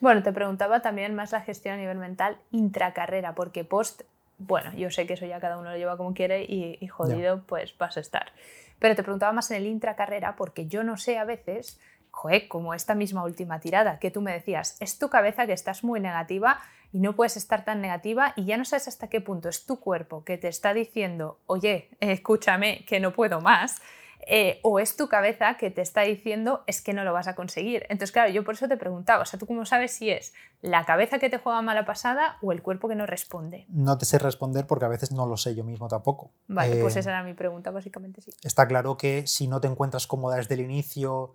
Bueno, 0.00 0.22
te 0.22 0.32
preguntaba 0.32 0.82
también 0.82 1.16
más 1.16 1.32
la 1.32 1.40
gestión 1.40 1.74
a 1.74 1.78
nivel 1.78 1.98
mental 1.98 2.38
intracarrera, 2.52 3.34
porque 3.34 3.64
post, 3.64 4.02
bueno, 4.38 4.72
yo 4.74 4.90
sé 4.92 5.04
que 5.06 5.14
eso 5.14 5.26
ya 5.26 5.40
cada 5.40 5.58
uno 5.58 5.70
lo 5.70 5.76
lleva 5.76 5.96
como 5.96 6.14
quiere 6.14 6.44
y, 6.44 6.86
jodido, 6.86 7.42
pues 7.44 7.76
vas 7.76 7.96
a 7.96 8.00
estar. 8.00 8.32
Pero 8.78 8.94
te 8.94 9.02
preguntaba 9.02 9.32
más 9.32 9.50
en 9.50 9.56
el 9.58 9.66
intracarrera, 9.66 10.36
porque 10.36 10.66
yo 10.66 10.84
no 10.84 10.96
sé 10.96 11.18
a 11.18 11.24
veces, 11.24 11.80
joder, 12.12 12.46
como 12.46 12.72
esta 12.72 12.94
misma 12.94 13.24
última 13.24 13.58
tirada 13.58 13.98
que 13.98 14.12
tú 14.12 14.20
me 14.20 14.32
decías, 14.32 14.76
es 14.78 14.96
tu 14.96 15.08
cabeza 15.08 15.46
que 15.46 15.54
estás 15.54 15.82
muy 15.82 15.98
negativa 15.98 16.60
y 16.92 17.00
no 17.00 17.16
puedes 17.16 17.36
estar 17.36 17.64
tan 17.64 17.80
negativa 17.80 18.34
y 18.36 18.44
ya 18.44 18.56
no 18.56 18.64
sabes 18.64 18.88
hasta 18.88 19.08
qué 19.08 19.20
punto 19.20 19.48
es 19.48 19.64
tu 19.64 19.80
cuerpo 19.80 20.24
que 20.24 20.38
te 20.38 20.48
está 20.48 20.74
diciendo, 20.74 21.40
oye, 21.46 21.88
escúchame, 22.00 22.84
que 22.86 23.00
no 23.00 23.12
puedo 23.12 23.40
más. 23.40 23.80
Eh, 24.26 24.60
o 24.62 24.78
es 24.78 24.96
tu 24.96 25.08
cabeza 25.08 25.56
que 25.56 25.72
te 25.72 25.82
está 25.82 26.02
diciendo 26.02 26.62
es 26.68 26.80
que 26.80 26.92
no 26.92 27.02
lo 27.02 27.12
vas 27.12 27.26
a 27.26 27.34
conseguir. 27.34 27.82
Entonces, 27.88 28.12
claro, 28.12 28.30
yo 28.30 28.44
por 28.44 28.54
eso 28.54 28.68
te 28.68 28.76
preguntaba, 28.76 29.22
o 29.22 29.26
sea, 29.26 29.36
¿tú 29.36 29.46
cómo 29.46 29.66
sabes 29.66 29.90
si 29.92 30.10
es 30.10 30.32
la 30.60 30.84
cabeza 30.84 31.18
que 31.18 31.28
te 31.28 31.38
juega 31.38 31.60
mala 31.60 31.84
pasada 31.84 32.38
o 32.40 32.52
el 32.52 32.62
cuerpo 32.62 32.88
que 32.88 32.94
no 32.94 33.04
responde? 33.04 33.66
No 33.68 33.98
te 33.98 34.04
sé 34.04 34.18
responder 34.18 34.66
porque 34.68 34.84
a 34.84 34.88
veces 34.88 35.10
no 35.10 35.26
lo 35.26 35.36
sé 35.36 35.56
yo 35.56 35.64
mismo 35.64 35.88
tampoco. 35.88 36.30
Vale, 36.46 36.76
pues 36.76 36.94
eh, 36.94 37.00
esa 37.00 37.10
era 37.10 37.24
mi 37.24 37.34
pregunta, 37.34 37.72
básicamente 37.72 38.20
sí. 38.20 38.30
Está 38.44 38.68
claro 38.68 38.96
que 38.96 39.26
si 39.26 39.48
no 39.48 39.60
te 39.60 39.66
encuentras 39.66 40.06
cómoda 40.06 40.36
desde 40.36 40.54
el 40.54 40.60
inicio, 40.60 41.34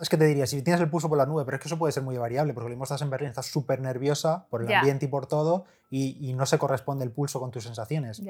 es 0.00 0.08
que 0.08 0.16
te 0.16 0.24
diría, 0.24 0.46
si 0.46 0.62
tienes 0.62 0.80
el 0.80 0.90
pulso 0.90 1.08
por 1.08 1.18
la 1.18 1.26
nube, 1.26 1.44
pero 1.44 1.56
es 1.56 1.62
que 1.62 1.68
eso 1.68 1.78
puede 1.78 1.92
ser 1.92 2.02
muy 2.02 2.16
variable, 2.16 2.54
porque 2.54 2.66
lo 2.66 2.70
mismo 2.70 2.84
estás 2.84 3.02
en 3.02 3.10
Berlín, 3.10 3.30
estás 3.30 3.46
súper 3.46 3.80
nerviosa 3.80 4.46
por 4.50 4.62
el 4.62 4.72
ambiente 4.72 5.06
y 5.06 5.08
por 5.08 5.26
todo, 5.26 5.64
y, 5.90 6.32
no 6.34 6.46
se 6.46 6.58
corresponde 6.58 7.04
el 7.04 7.10
pulso 7.10 7.40
con 7.40 7.50
tus 7.50 7.64
sensaciones. 7.64 8.22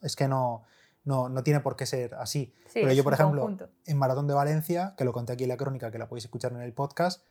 Es 0.00 0.16
que 0.16 0.28
no, 0.28 0.62
no, 1.04 1.28
no, 1.28 1.42
tiene 1.42 1.60
por 1.60 1.76
qué 1.76 1.86
ser 1.86 2.14
así. 2.14 2.52
pero 2.72 2.92
yo, 2.92 3.04
por 3.04 3.14
ejemplo, 3.14 3.56
en 3.86 3.98
Maratón 3.98 4.26
de 4.26 4.34
Valencia, 4.34 4.94
que 4.96 5.04
lo 5.04 5.12
conté 5.12 5.32
aquí 5.32 5.44
en 5.44 5.48
la 5.48 5.56
crónica, 5.56 5.90
que 5.90 5.98
la 5.98 6.08
podéis 6.08 6.24
escuchar 6.24 6.52
en 6.52 6.60
el 6.60 6.72
podcast, 6.72 7.22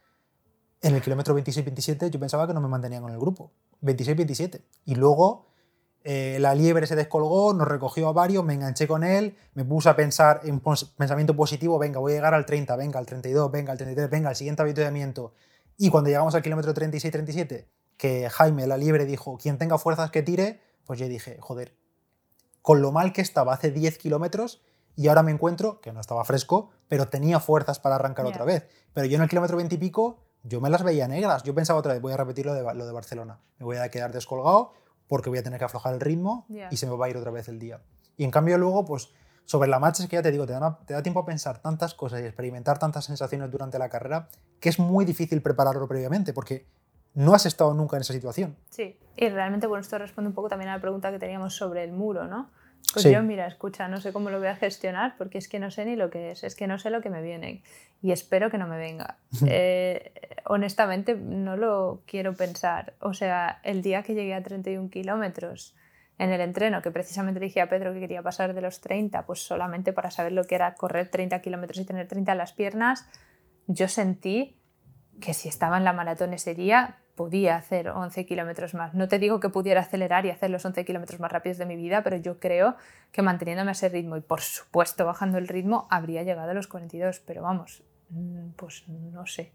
en 0.82 0.96
el 0.96 1.02
kilómetro 1.02 1.38
26-27 1.38 2.10
yo 2.10 2.20
pensaba 2.20 2.48
que 2.48 2.54
no 2.54 2.62
me 2.62 2.68
mantenían 2.68 3.04
con 3.04 3.12
el 3.12 3.20
grupo. 3.20 3.52
26-27. 3.84 4.62
Y 4.86 4.96
luego 4.96 5.51
eh, 6.04 6.38
la 6.40 6.56
liebre 6.56 6.88
se 6.88 6.96
descolgó, 6.96 7.54
nos 7.54 7.68
recogió 7.68 8.08
a 8.08 8.12
varios, 8.12 8.44
me 8.44 8.54
enganché 8.54 8.88
con 8.88 9.04
él, 9.04 9.36
me 9.54 9.64
puse 9.64 9.90
a 9.90 9.96
pensar 9.96 10.42
en 10.44 10.60
pensamiento 10.60 11.36
positivo, 11.36 11.78
venga, 11.78 12.00
voy 12.00 12.14
a 12.14 12.16
llegar 12.16 12.34
al 12.34 12.46
30, 12.46 12.76
venga, 12.76 13.00
al 13.00 13.06
32, 13.06 13.52
venga, 13.52 13.72
al 13.72 13.78
33, 13.78 14.10
venga, 14.10 14.30
al 14.30 14.36
siguiente 14.36 14.62
avituallamiento. 14.62 15.34
Y 15.78 15.90
cuando 15.90 16.10
llegamos 16.10 16.34
al 16.34 16.42
kilómetro 16.42 16.74
36-37, 16.74 17.68
que 17.98 18.30
Jaime, 18.30 18.66
la 18.66 18.78
liebre, 18.78 19.06
dijo, 19.06 19.38
quien 19.38 19.58
tenga 19.58 19.78
fuerzas 19.78 20.10
que 20.10 20.24
tire, 20.24 20.60
pues 20.86 21.00
yo 21.00 21.08
dije, 21.08 21.38
joder, 21.40 21.76
con 22.62 22.82
lo 22.82 22.92
mal 22.92 23.14
que 23.14 23.22
estaba 23.22 23.54
hace 23.54 23.72
10 23.72 23.98
kilómetros 23.98 24.62
y 24.96 25.08
ahora 25.08 25.24
me 25.24 25.32
encuentro, 25.32 25.82
que 25.82 25.94
no 25.94 26.00
estaba 26.00 26.24
fresco, 26.26 26.72
pero 26.88 27.08
tenía 27.08 27.40
fuerzas 27.40 27.80
para 27.80 27.96
arrancar 27.96 28.26
otra 28.26 28.44
vez. 28.44 28.68
Pero 28.94 29.08
yo 29.08 29.16
en 29.16 29.24
el 29.24 29.30
kilómetro 29.30 29.58
20 29.58 29.76
y 29.76 29.78
pico, 29.78 30.20
yo 30.44 30.60
me 30.60 30.70
las 30.70 30.84
veía 30.84 31.08
negras. 31.08 31.44
Yo 31.44 31.54
pensaba 31.56 31.80
otra 31.80 31.94
vez, 31.94 32.02
voy 32.02 32.14
a 32.14 32.18
repetir 32.18 32.46
lo 32.46 32.54
de, 32.54 32.62
lo 32.74 32.86
de 32.86 32.92
Barcelona. 32.92 33.40
Me 33.58 33.66
voy 33.66 33.78
a 33.78 33.90
quedar 33.90 34.12
descolgado, 34.12 34.74
porque 35.12 35.30
voy 35.30 35.40
a 35.40 35.44
tener 35.44 35.60
que 35.60 35.66
aflojar 35.66 35.94
el 35.94 36.00
ritmo 36.00 36.46
y 36.70 36.78
se 36.78 36.88
me 36.88 36.96
va 36.96 37.08
a 37.08 37.10
ir 37.10 37.18
otra 37.18 37.32
vez 37.32 37.50
el 37.50 37.60
día. 37.60 37.82
Y 38.16 38.24
en 38.24 38.32
cambio 38.32 38.58
luego, 38.58 38.86
pues 38.86 39.10
sobre 39.44 39.70
la 39.70 39.78
marcha 39.78 40.04
es 40.04 40.08
que 40.08 40.16
ya 40.16 40.22
te 40.22 40.32
digo, 40.32 40.46
te 40.46 40.54
da, 40.54 40.80
te 40.86 40.94
da 40.94 41.04
tiempo 41.04 41.20
a 41.20 41.26
pensar 41.26 41.62
tantas 41.62 41.94
cosas 41.94 42.22
y 42.22 42.24
experimentar 42.24 42.80
tantas 42.80 43.04
sensaciones 43.04 43.52
durante 43.52 43.78
la 43.78 43.90
carrera 43.90 44.30
que 44.62 44.70
es 44.70 44.80
muy 44.80 45.04
difícil 45.04 45.42
prepararlo 45.42 45.86
previamente 45.86 46.32
porque 46.32 46.66
no 47.14 47.34
has 47.34 47.46
estado 47.46 47.74
nunca 47.74 47.98
en 47.98 48.04
esa 48.04 48.14
situación. 48.14 48.56
Sí, 48.70 48.98
y 49.18 49.28
realmente 49.28 49.68
bueno, 49.68 49.82
esto 49.82 49.98
responde 49.98 50.30
un 50.30 50.34
poco 50.34 50.48
también 50.48 50.70
a 50.70 50.76
la 50.76 50.82
pregunta 50.82 51.12
que 51.12 51.20
teníamos 51.20 51.58
sobre 51.58 51.84
el 51.84 51.92
muro, 51.92 52.30
¿no? 52.30 52.50
Pues 52.94 53.06
yo, 53.06 53.24
mira, 53.24 53.48
escucha, 53.48 53.88
no 53.88 54.02
sé 54.02 54.12
cómo 54.12 54.30
lo 54.30 54.40
voy 54.40 54.48
a 54.48 54.56
gestionar 54.56 55.16
porque 55.18 55.38
es 55.38 55.48
que 55.48 55.60
no 55.60 55.72
sé 55.72 55.86
ni 55.86 55.96
lo 55.96 56.10
que 56.10 56.32
es, 56.32 56.44
es 56.44 56.56
que 56.56 56.68
no 56.68 56.78
sé 56.78 56.90
lo 56.90 57.02
que 57.02 57.10
me 57.10 57.22
viene 57.22 57.64
y 58.02 58.12
espero 58.12 58.50
que 58.50 58.58
no 58.58 58.68
me 58.68 58.78
venga. 58.78 59.18
Eh, 59.48 60.12
honestamente, 60.46 61.16
no 61.16 61.56
lo 61.56 62.02
quiero 62.06 62.34
pensar. 62.34 62.94
O 63.00 63.14
sea, 63.14 63.60
el 63.64 63.82
día 63.82 64.04
que 64.04 64.14
llegué 64.14 64.34
a 64.34 64.44
31 64.44 64.90
kilómetros 64.90 65.76
en 66.18 66.32
el 66.32 66.42
entreno, 66.42 66.82
que 66.82 66.92
precisamente 66.92 67.40
dije 67.40 67.62
a 67.62 67.70
Pedro 67.70 67.94
que 67.94 68.00
quería 68.00 68.22
pasar 68.22 68.54
de 68.54 68.62
los 68.62 68.82
30, 68.82 69.26
pues 69.26 69.40
solamente 69.40 69.94
para 69.94 70.12
saber 70.12 70.34
lo 70.34 70.44
que 70.44 70.56
era 70.56 70.76
correr 70.76 71.10
30 71.10 71.42
kilómetros 71.42 71.80
y 71.80 71.86
tener 71.86 72.08
30 72.08 72.34
en 72.34 72.38
las 72.38 72.54
piernas, 72.54 73.08
yo 73.68 73.88
sentí 73.88 74.58
que 75.20 75.34
si 75.34 75.48
estaba 75.48 75.78
en 75.78 75.84
la 75.84 75.94
maratón 75.94 76.34
ese 76.34 76.54
día, 76.56 76.98
podía 77.22 77.56
hacer 77.56 77.90
11 77.90 78.26
kilómetros 78.26 78.74
más. 78.74 78.96
No 78.96 79.08
te 79.08 79.20
digo 79.20 79.40
que 79.40 79.50
pudiera 79.50 79.82
acelerar 79.82 80.26
y 80.26 80.32
hacer 80.32 80.50
los 80.50 80.66
11 80.66 80.84
kilómetros 80.86 81.20
más 81.20 81.32
rápidos 81.32 81.60
de 81.60 81.68
mi 81.68 81.76
vida, 81.76 82.02
pero 82.02 82.18
yo 82.18 82.40
creo 82.40 82.76
que 83.12 83.22
manteniéndome 83.22 83.70
a 83.70 83.74
ese 83.74 83.90
ritmo 83.90 84.18
y 84.18 84.22
por 84.22 84.42
supuesto 84.42 85.06
bajando 85.06 85.38
el 85.38 85.48
ritmo, 85.48 85.86
habría 85.92 86.24
llegado 86.24 86.50
a 86.50 86.56
los 86.56 86.66
42, 86.66 87.20
pero 87.20 87.44
vamos, 87.44 87.84
mm, 88.10 88.54
pues 88.56 88.88
no 88.88 89.28
sé. 89.28 89.54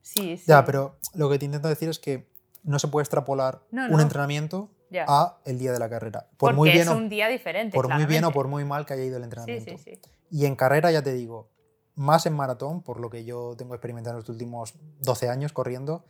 Sí, 0.00 0.38
sí. 0.38 0.44
Ya, 0.46 0.64
pero 0.64 0.96
lo 1.12 1.28
que 1.28 1.38
te 1.38 1.44
intento 1.44 1.68
decir 1.68 1.90
es 1.90 1.98
que 1.98 2.26
no 2.62 2.78
se 2.78 2.88
puede 2.88 3.02
extrapolar 3.02 3.60
un 3.70 4.00
entrenamiento 4.00 4.70
a 5.06 5.36
el 5.44 5.58
día 5.58 5.72
de 5.72 5.78
la 5.78 5.90
carrera. 5.90 6.30
Por 6.38 6.54
muy 6.54 6.70
bien 6.70 6.88
es 6.88 6.88
un 6.88 7.10
día 7.10 7.28
diferente. 7.28 7.74
Por 7.74 7.92
muy 7.92 8.06
bien 8.06 8.24
o 8.24 8.32
por 8.32 8.48
muy 8.48 8.64
mal 8.64 8.86
que 8.86 8.94
haya 8.94 9.04
ido 9.04 9.18
el 9.18 9.24
entrenamiento. 9.24 9.76
Sí, 9.76 10.00
y 10.30 10.46
en 10.46 10.56
carrera, 10.56 10.90
ya 10.90 11.02
te 11.02 11.12
digo, 11.12 11.50
más 11.94 12.24
en 12.24 12.32
maratón, 12.32 12.82
por 12.82 13.00
lo 13.00 13.10
que 13.10 13.26
yo 13.26 13.54
tengo 13.58 13.74
experimentado 13.74 14.16
en 14.16 14.20
los 14.20 14.30
últimos 14.30 14.76
12 15.00 15.28
años 15.28 15.52
corriendo, 15.52 16.06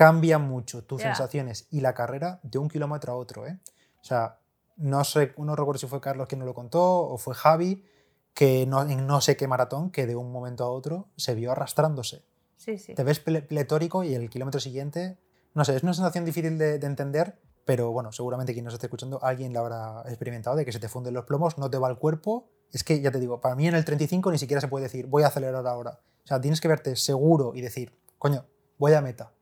cambia 0.00 0.38
mucho 0.38 0.82
tus 0.82 1.02
sensaciones 1.02 1.66
y 1.70 1.82
la 1.82 1.92
carrera 1.92 2.40
de 2.42 2.56
un 2.56 2.70
kilómetro 2.70 3.12
a 3.12 3.16
otro. 3.16 3.46
¿eh? 3.46 3.60
O 4.00 4.02
sea, 4.02 4.38
no, 4.78 5.04
sé, 5.04 5.34
no 5.36 5.54
recuerdo 5.54 5.78
si 5.78 5.86
fue 5.88 6.00
Carlos 6.00 6.26
quien 6.26 6.38
nos 6.38 6.46
lo 6.46 6.54
contó 6.54 6.82
o 6.82 7.18
fue 7.18 7.34
Javi, 7.34 7.84
que 8.32 8.64
no, 8.66 8.80
en 8.80 9.06
no 9.06 9.20
sé 9.20 9.36
qué 9.36 9.46
maratón, 9.46 9.90
que 9.90 10.06
de 10.06 10.16
un 10.16 10.32
momento 10.32 10.64
a 10.64 10.70
otro 10.70 11.10
se 11.16 11.34
vio 11.34 11.52
arrastrándose. 11.52 12.24
Sí, 12.56 12.78
sí. 12.78 12.94
Te 12.94 13.04
ves 13.04 13.20
pletórico 13.20 14.02
y 14.02 14.14
el 14.14 14.30
kilómetro 14.30 14.58
siguiente, 14.58 15.18
no 15.52 15.66
sé, 15.66 15.76
es 15.76 15.82
una 15.82 15.92
sensación 15.92 16.24
difícil 16.24 16.56
de, 16.56 16.76
entender, 16.76 17.38
pero 17.66 17.92
bueno, 17.92 18.10
seguramente 18.10 18.54
quien 18.54 18.64
nos 18.64 18.72
esté 18.72 18.86
escuchando, 18.86 19.22
alguien 19.22 19.52
la 19.52 19.60
habrá 19.60 20.02
experimentado, 20.06 20.56
de 20.56 20.64
que 20.64 20.72
se 20.72 20.80
te 20.80 20.88
funden 20.88 21.12
los 21.12 21.26
plomos, 21.26 21.58
no 21.58 21.68
te 21.68 21.76
va 21.76 21.90
el 21.90 21.98
cuerpo. 21.98 22.48
Es 22.72 22.84
que 22.84 23.02
ya 23.02 23.10
te 23.10 23.20
digo, 23.20 23.42
para 23.42 23.54
mí 23.54 23.68
en 23.68 23.74
el 23.74 23.84
35 23.84 24.32
ni 24.32 24.38
siquiera 24.38 24.62
se 24.62 24.68
puede 24.68 24.84
decir, 24.84 25.08
voy 25.08 25.24
a 25.24 25.26
acelerar 25.26 25.66
ahora. 25.66 26.00
O 26.24 26.26
sea, 26.26 26.40
tienes 26.40 26.62
que 26.62 26.68
verte 26.68 26.96
seguro 26.96 27.52
y 27.54 27.60
decir, 27.60 27.92
coño, 28.16 28.46
voy 28.78 28.94
a 28.94 29.02
meta 29.02 29.34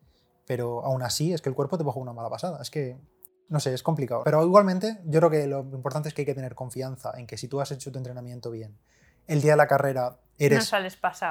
pero 0.48 0.82
aún 0.82 1.02
así 1.02 1.34
es 1.34 1.42
que 1.42 1.50
el 1.50 1.54
cuerpo 1.54 1.76
te 1.76 1.84
jugar 1.84 1.98
una 1.98 2.14
mala 2.14 2.30
pasada. 2.30 2.60
Es 2.62 2.70
que, 2.70 2.98
no 3.48 3.60
sé, 3.60 3.74
es 3.74 3.82
complicado. 3.82 4.22
Pero 4.24 4.42
igualmente, 4.42 4.98
yo 5.04 5.20
creo 5.20 5.30
que 5.30 5.46
lo 5.46 5.60
importante 5.60 6.08
es 6.08 6.14
que 6.14 6.22
hay 6.22 6.26
que 6.26 6.34
tener 6.34 6.54
confianza 6.54 7.12
en 7.18 7.26
que 7.26 7.36
si 7.36 7.48
tú 7.48 7.60
has 7.60 7.70
hecho 7.70 7.92
tu 7.92 7.98
entrenamiento 7.98 8.50
bien, 8.50 8.78
el 9.26 9.42
día 9.42 9.52
de 9.52 9.56
la 9.58 9.66
carrera 9.66 10.20
eres, 10.38 10.72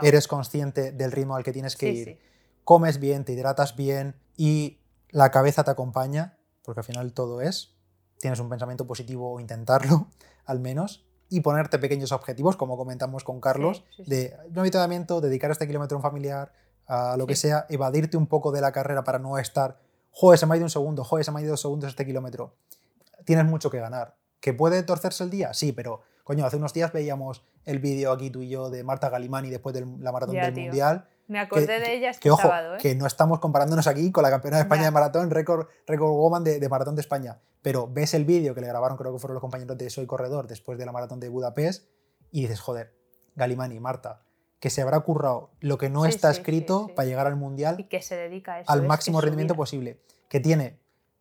eres 0.04 0.28
consciente 0.28 0.92
del 0.92 1.12
ritmo 1.12 1.36
al 1.36 1.44
que 1.44 1.52
tienes 1.52 1.76
que 1.76 1.90
ir, 1.90 2.20
comes 2.64 3.00
bien, 3.00 3.26
te 3.26 3.34
hidratas 3.34 3.76
bien 3.76 4.16
y 4.36 4.82
la 5.10 5.32
cabeza 5.32 5.64
te 5.64 5.72
acompaña, 5.72 6.38
porque 6.62 6.82
al 6.82 6.86
final 6.86 7.12
todo 7.14 7.42
es, 7.42 7.76
tienes 8.20 8.40
un 8.40 8.50
pensamiento 8.50 8.86
positivo 8.86 9.34
o 9.34 9.40
intentarlo, 9.40 10.10
al 10.46 10.60
menos, 10.60 11.08
y 11.28 11.42
ponerte 11.42 11.80
pequeños 11.80 12.12
objetivos, 12.12 12.56
como 12.56 12.78
comentamos 12.78 13.24
con 13.24 13.42
Carlos, 13.42 13.84
de 13.98 14.38
un 14.52 14.60
habituamiento, 14.60 15.22
dedicar 15.22 15.50
este 15.50 15.66
kilómetro 15.66 15.96
a 15.96 15.98
un 15.98 16.04
familiar, 16.04 16.54
a 16.88 17.18
lo 17.18 17.28
que 17.28 17.36
sea, 17.36 17.66
evadirte 17.70 18.18
un 18.18 18.28
poco 18.28 18.52
de 18.52 18.62
la 18.62 18.72
carrera 18.72 19.04
para 19.04 19.20
no 19.20 19.38
estar, 19.38 19.80
joder, 20.12 20.40
se 20.40 20.46
me 20.46 20.54
ha 20.54 20.58
ido 20.58 20.66
un 20.66 20.70
segundo, 20.70 21.04
joder, 21.04 21.26
se 21.26 21.32
me 21.32 21.40
ha 21.40 21.44
ido 21.44 21.52
dos 21.52 21.62
segundos 21.62 21.90
este 21.90 22.06
kilómetro. 22.06 22.56
Tienes 23.26 23.46
mucho 23.46 23.70
que 23.70 23.80
ganar. 23.80 24.16
¿Que 24.40 24.54
puede 24.54 24.84
torcerse 24.84 25.24
el 25.24 25.30
día? 25.30 25.54
Sí, 25.54 25.74
pero, 25.74 26.02
coño, 26.24 26.46
hace 26.46 26.58
unos 26.58 26.74
días 26.74 26.94
veíamos 26.94 27.44
el 27.66 27.80
vídeo 27.80 28.12
aquí 28.12 28.30
tú 28.30 28.42
y 28.42 28.50
yo 28.50 28.70
de 28.70 28.84
Marta 28.84 29.10
Galimani 29.10 29.50
después 29.50 29.76
de 29.76 29.86
la 30.00 30.12
maratón 30.12 30.36
del 30.36 30.54
Mundial. 30.54 31.08
Me 31.28 31.40
acordé 31.40 31.80
de 31.80 31.94
ella 31.94 32.12
este 32.12 32.22
que, 32.22 32.32
ojo, 32.32 32.48
¿eh? 32.48 32.78
que 32.80 32.96
no 32.96 33.06
estamos 33.06 33.40
comparándonos 33.40 33.86
aquí 33.88 34.14
con 34.14 34.24
la 34.24 34.30
campeona 34.30 34.58
de 34.58 34.64
España 34.64 34.86
de 34.86 34.92
maratón, 34.92 35.30
récord, 35.30 35.68
récord 35.86 36.12
woman 36.12 36.46
de, 36.46 36.60
de 36.60 36.70
maratón 36.70 36.96
de 36.96 37.02
España. 37.02 37.42
Pero 37.62 37.90
ves 37.92 38.14
el 38.14 38.24
vídeo 38.24 38.56
que 38.56 38.62
le 38.62 38.68
grabaron, 38.68 38.98
creo 38.98 39.12
que 39.12 39.20
fueron 39.20 39.34
los 39.34 39.42
compañeros 39.42 39.78
de 39.78 39.90
Soy 39.90 40.06
Corredor 40.06 40.48
después 40.48 40.78
de 40.78 40.86
la 40.86 40.94
maratón 40.94 41.20
de 41.20 41.28
Budapest, 41.28 41.90
y 42.32 42.42
dices, 42.42 42.62
joder, 42.62 42.94
Galimani, 43.36 43.80
Marta, 43.82 44.22
que 44.60 44.70
se 44.70 44.82
habrá 44.82 45.00
currado 45.02 45.52
lo 45.60 45.78
que 45.78 45.90
no 45.90 46.06
está 46.06 46.32
escrito 46.32 46.90
para 46.96 47.08
llegar 47.08 47.28
al 47.28 47.36
mundial 47.36 47.76
y 47.80 47.84
que 47.86 48.02
se 48.02 48.16
dedica 48.16 48.64
al 48.66 48.84
máximo 48.84 49.22
rendimiento 49.22 49.56
posible. 49.56 50.02
Que 50.30 50.40
tiene 50.40 50.80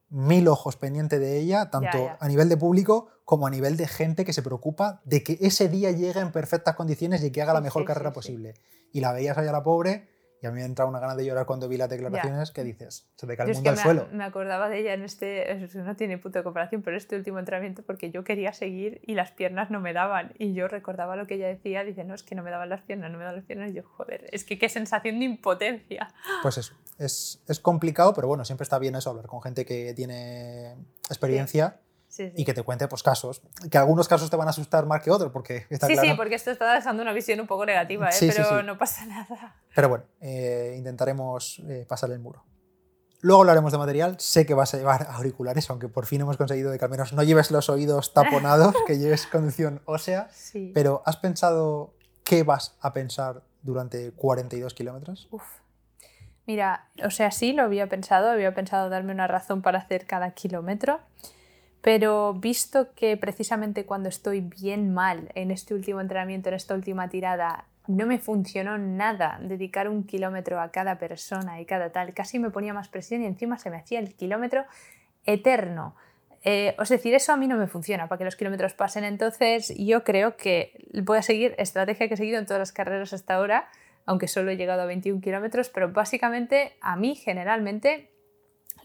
mil 0.09 0.49
ojos 0.49 0.77
pendientes 0.77 1.21
de 1.21 1.39
ella, 1.39 1.71
tanto 1.71 2.11
a 2.19 2.29
nivel 2.29 2.49
de 2.49 2.57
público 2.57 3.09
como 3.25 3.47
a 3.47 3.51
nivel 3.51 3.77
de 3.77 3.89
gente 3.89 4.25
que 4.25 4.33
se 4.33 4.43
preocupa 4.43 5.01
de 5.05 5.23
que 5.23 5.39
ese 5.41 5.69
día 5.69 5.91
llegue 5.91 6.21
en 6.21 6.33
perfectas 6.33 6.77
condiciones 6.77 7.23
y 7.25 7.31
que 7.31 7.43
haga 7.43 7.53
la 7.53 7.61
mejor 7.61 7.85
carrera 7.85 8.13
posible. 8.13 8.55
Y 8.93 9.01
la 9.01 9.13
veías 9.13 9.37
allá 9.37 9.53
la 9.53 9.65
pobre 9.65 10.09
y 10.43 10.47
a 10.47 10.51
mí 10.51 10.61
me 10.61 10.65
entraba 10.65 10.91
una 10.91 11.01
gana 11.01 11.15
de 11.15 11.25
llorar 11.25 11.47
cuando 11.47 11.69
vi 11.69 11.77
las 11.77 11.89
declaraciones 11.89 12.51
que 12.51 12.63
dices, 12.63 13.09
se 13.17 13.27
te 13.27 13.37
cae 13.37 13.49
el 13.49 13.55
mundo 13.55 13.71
al 13.71 13.79
suelo. 13.79 14.09
Me 14.13 14.25
acordaba 14.25 14.69
de 14.69 14.81
ella 14.81 14.95
en 14.95 15.03
este, 15.03 15.69
no 15.75 15.97
tiene 15.97 16.19
puta 16.19 16.43
comparación, 16.43 16.83
pero 16.83 16.97
este 16.97 17.17
último 17.17 17.39
entrenamiento 17.39 17.83
porque 17.83 18.11
yo 18.11 18.25
quería 18.25 18.53
seguir 18.53 19.01
y 19.07 19.15
las 19.15 19.31
piernas 19.33 19.71
no 19.71 19.81
me 19.81 19.93
daban. 19.93 20.35
Y 20.39 20.53
yo 20.55 20.69
recordaba 20.69 21.17
lo 21.17 21.27
que 21.27 21.35
ella 21.35 21.49
decía, 21.49 21.85
dice, 21.85 22.05
no, 22.05 22.15
es 22.15 22.23
que 22.23 22.35
no 22.35 22.43
me 22.43 22.51
daban 22.51 22.69
las 22.69 22.83
piernas, 22.83 23.11
no 23.11 23.19
me 23.19 23.25
daban 23.25 23.37
las 23.37 23.47
piernas. 23.47 23.71
Y 23.71 23.75
yo, 23.75 23.83
joder, 23.85 24.29
es 24.33 24.45
que 24.45 24.59
qué 24.59 24.69
sensación 24.69 25.19
de 25.19 25.25
impotencia. 25.25 26.09
Pues 26.43 26.59
eso, 26.59 26.75
es, 26.99 27.43
es 27.49 27.61
complicado, 27.61 28.13
pero 28.15 28.29
bueno, 28.29 28.45
siempre 28.45 28.65
está 28.65 28.79
bien 28.79 28.95
eso, 28.95 29.11
hablar 29.11 29.27
con 29.27 29.43
gente 29.43 29.65
que 29.65 29.95
tiene 29.95 30.75
experiencia 31.09 31.81
y 32.19 32.45
que 32.45 32.55
te 32.55 32.63
cuente 32.63 32.89
pues, 32.89 33.03
casos. 33.03 33.43
Que 33.71 33.79
algunos 33.79 34.09
casos 34.09 34.31
te 34.31 34.37
van 34.37 34.49
a 34.49 34.51
asustar 34.51 34.87
más 34.87 35.03
que 35.03 35.11
otros, 35.11 35.33
porque 35.33 35.67
está 35.71 35.87
Sí, 35.87 35.97
sí, 35.97 36.13
porque 36.17 36.35
esto 36.35 36.51
está 36.51 36.75
dejando 36.75 37.03
una 37.03 37.13
visión 37.13 37.41
un 37.41 37.47
poco 37.47 37.67
negativa, 37.67 38.09
¿eh? 38.11 38.33
pero 38.35 38.63
no 38.63 38.79
pasa 38.79 39.05
nada. 39.07 39.57
Pero 39.75 39.89
bueno, 39.89 40.05
eh, 40.21 40.75
intentaremos 40.77 41.61
eh, 41.69 41.85
pasar 41.89 42.11
el 42.11 42.19
muro. 42.19 42.45
Luego 43.21 43.43
hablaremos 43.43 43.73
de 43.73 43.79
material. 43.79 44.17
Sé 44.19 44.47
que 44.47 44.55
vas 44.55 44.75
a 44.75 44.79
llevar 44.79 45.07
auriculares, 45.11 45.69
aunque 45.71 45.89
por 45.89 46.07
fin 46.07 46.21
hemos 46.21 46.37
conseguido 46.37 46.71
de 46.71 46.79
que 46.79 46.85
al 46.85 46.91
menos 46.91 47.13
no 47.13 47.23
lleves 47.23 47.51
los 47.51 47.69
oídos 47.69 48.13
taponados, 48.15 48.75
que 48.87 48.99
lleves 48.99 49.27
conducción 49.27 49.83
ósea. 49.85 50.29
Pero 50.75 51.03
¿has 51.07 51.17
pensado 51.17 51.95
qué 52.25 52.43
vas 52.43 52.77
a 52.81 52.93
pensar 52.93 53.43
durante 53.63 54.13
42 54.13 54.75
kilómetros? 54.75 55.29
Mira, 56.47 56.89
o 57.05 57.11
sea, 57.11 57.33
sí, 57.33 57.53
lo 57.53 57.65
había 57.65 57.89
pensado. 57.89 58.31
Había 58.31 58.55
pensado 58.55 58.89
darme 58.89 59.13
una 59.13 59.27
razón 59.27 59.63
para 59.63 59.79
hacer 59.79 60.07
cada 60.07 60.31
kilómetro. 60.33 61.01
Pero 61.87 62.35
visto 62.35 62.93
que 62.97 63.17
precisamente 63.17 63.87
cuando 63.87 64.09
estoy 64.09 64.41
bien 64.41 64.93
mal 64.93 65.31
en 65.37 65.53
este 65.53 65.73
último 65.73 66.01
entrenamiento, 66.01 66.49
en 66.49 66.57
esta 66.57 66.75
última 66.75 67.09
tirada, 67.09 67.67
no 67.87 68.07
me 68.07 68.19
funcionó 68.19 68.77
nada 68.77 69.39
dedicar 69.41 69.89
un 69.89 70.03
kilómetro 70.03 70.61
a 70.61 70.73
cada 70.73 70.99
persona 70.99 71.61
y 71.61 71.65
cada 71.65 71.93
tal, 71.93 72.13
casi 72.13 72.41
me 72.41 72.51
ponía 72.51 72.75
más 72.75 72.89
presión 72.89 73.23
y 73.23 73.27
encima 73.27 73.57
se 73.57 73.71
me 73.71 73.77
hacía 73.77 74.01
el 74.01 74.17
kilómetro 74.17 74.65
eterno. 75.27 75.95
Eh, 76.43 76.75
es 76.77 76.89
decir, 76.89 77.15
eso 77.15 77.33
a 77.33 77.37
mí 77.37 77.47
no 77.47 77.57
me 77.57 77.69
funciona 77.69 78.09
para 78.09 78.19
que 78.19 78.25
los 78.25 78.35
kilómetros 78.35 78.75
pasen. 78.75 79.05
Entonces, 79.05 79.73
yo 79.79 80.03
creo 80.03 80.37
que 80.37 80.89
voy 81.05 81.19
a 81.19 81.23
seguir 81.23 81.55
estrategia 81.57 82.09
que 82.09 82.15
he 82.15 82.17
seguido 82.17 82.41
en 82.41 82.47
todas 82.47 82.59
las 82.59 82.73
carreras 82.73 83.13
hasta 83.13 83.37
ahora, 83.37 83.69
aunque 84.07 84.27
solo 84.27 84.51
he 84.51 84.57
llegado 84.57 84.83
a 84.83 84.87
21 84.87 85.21
kilómetros, 85.21 85.69
pero 85.69 85.93
básicamente 85.93 86.73
a 86.81 86.97
mí 86.97 87.15
generalmente 87.15 88.11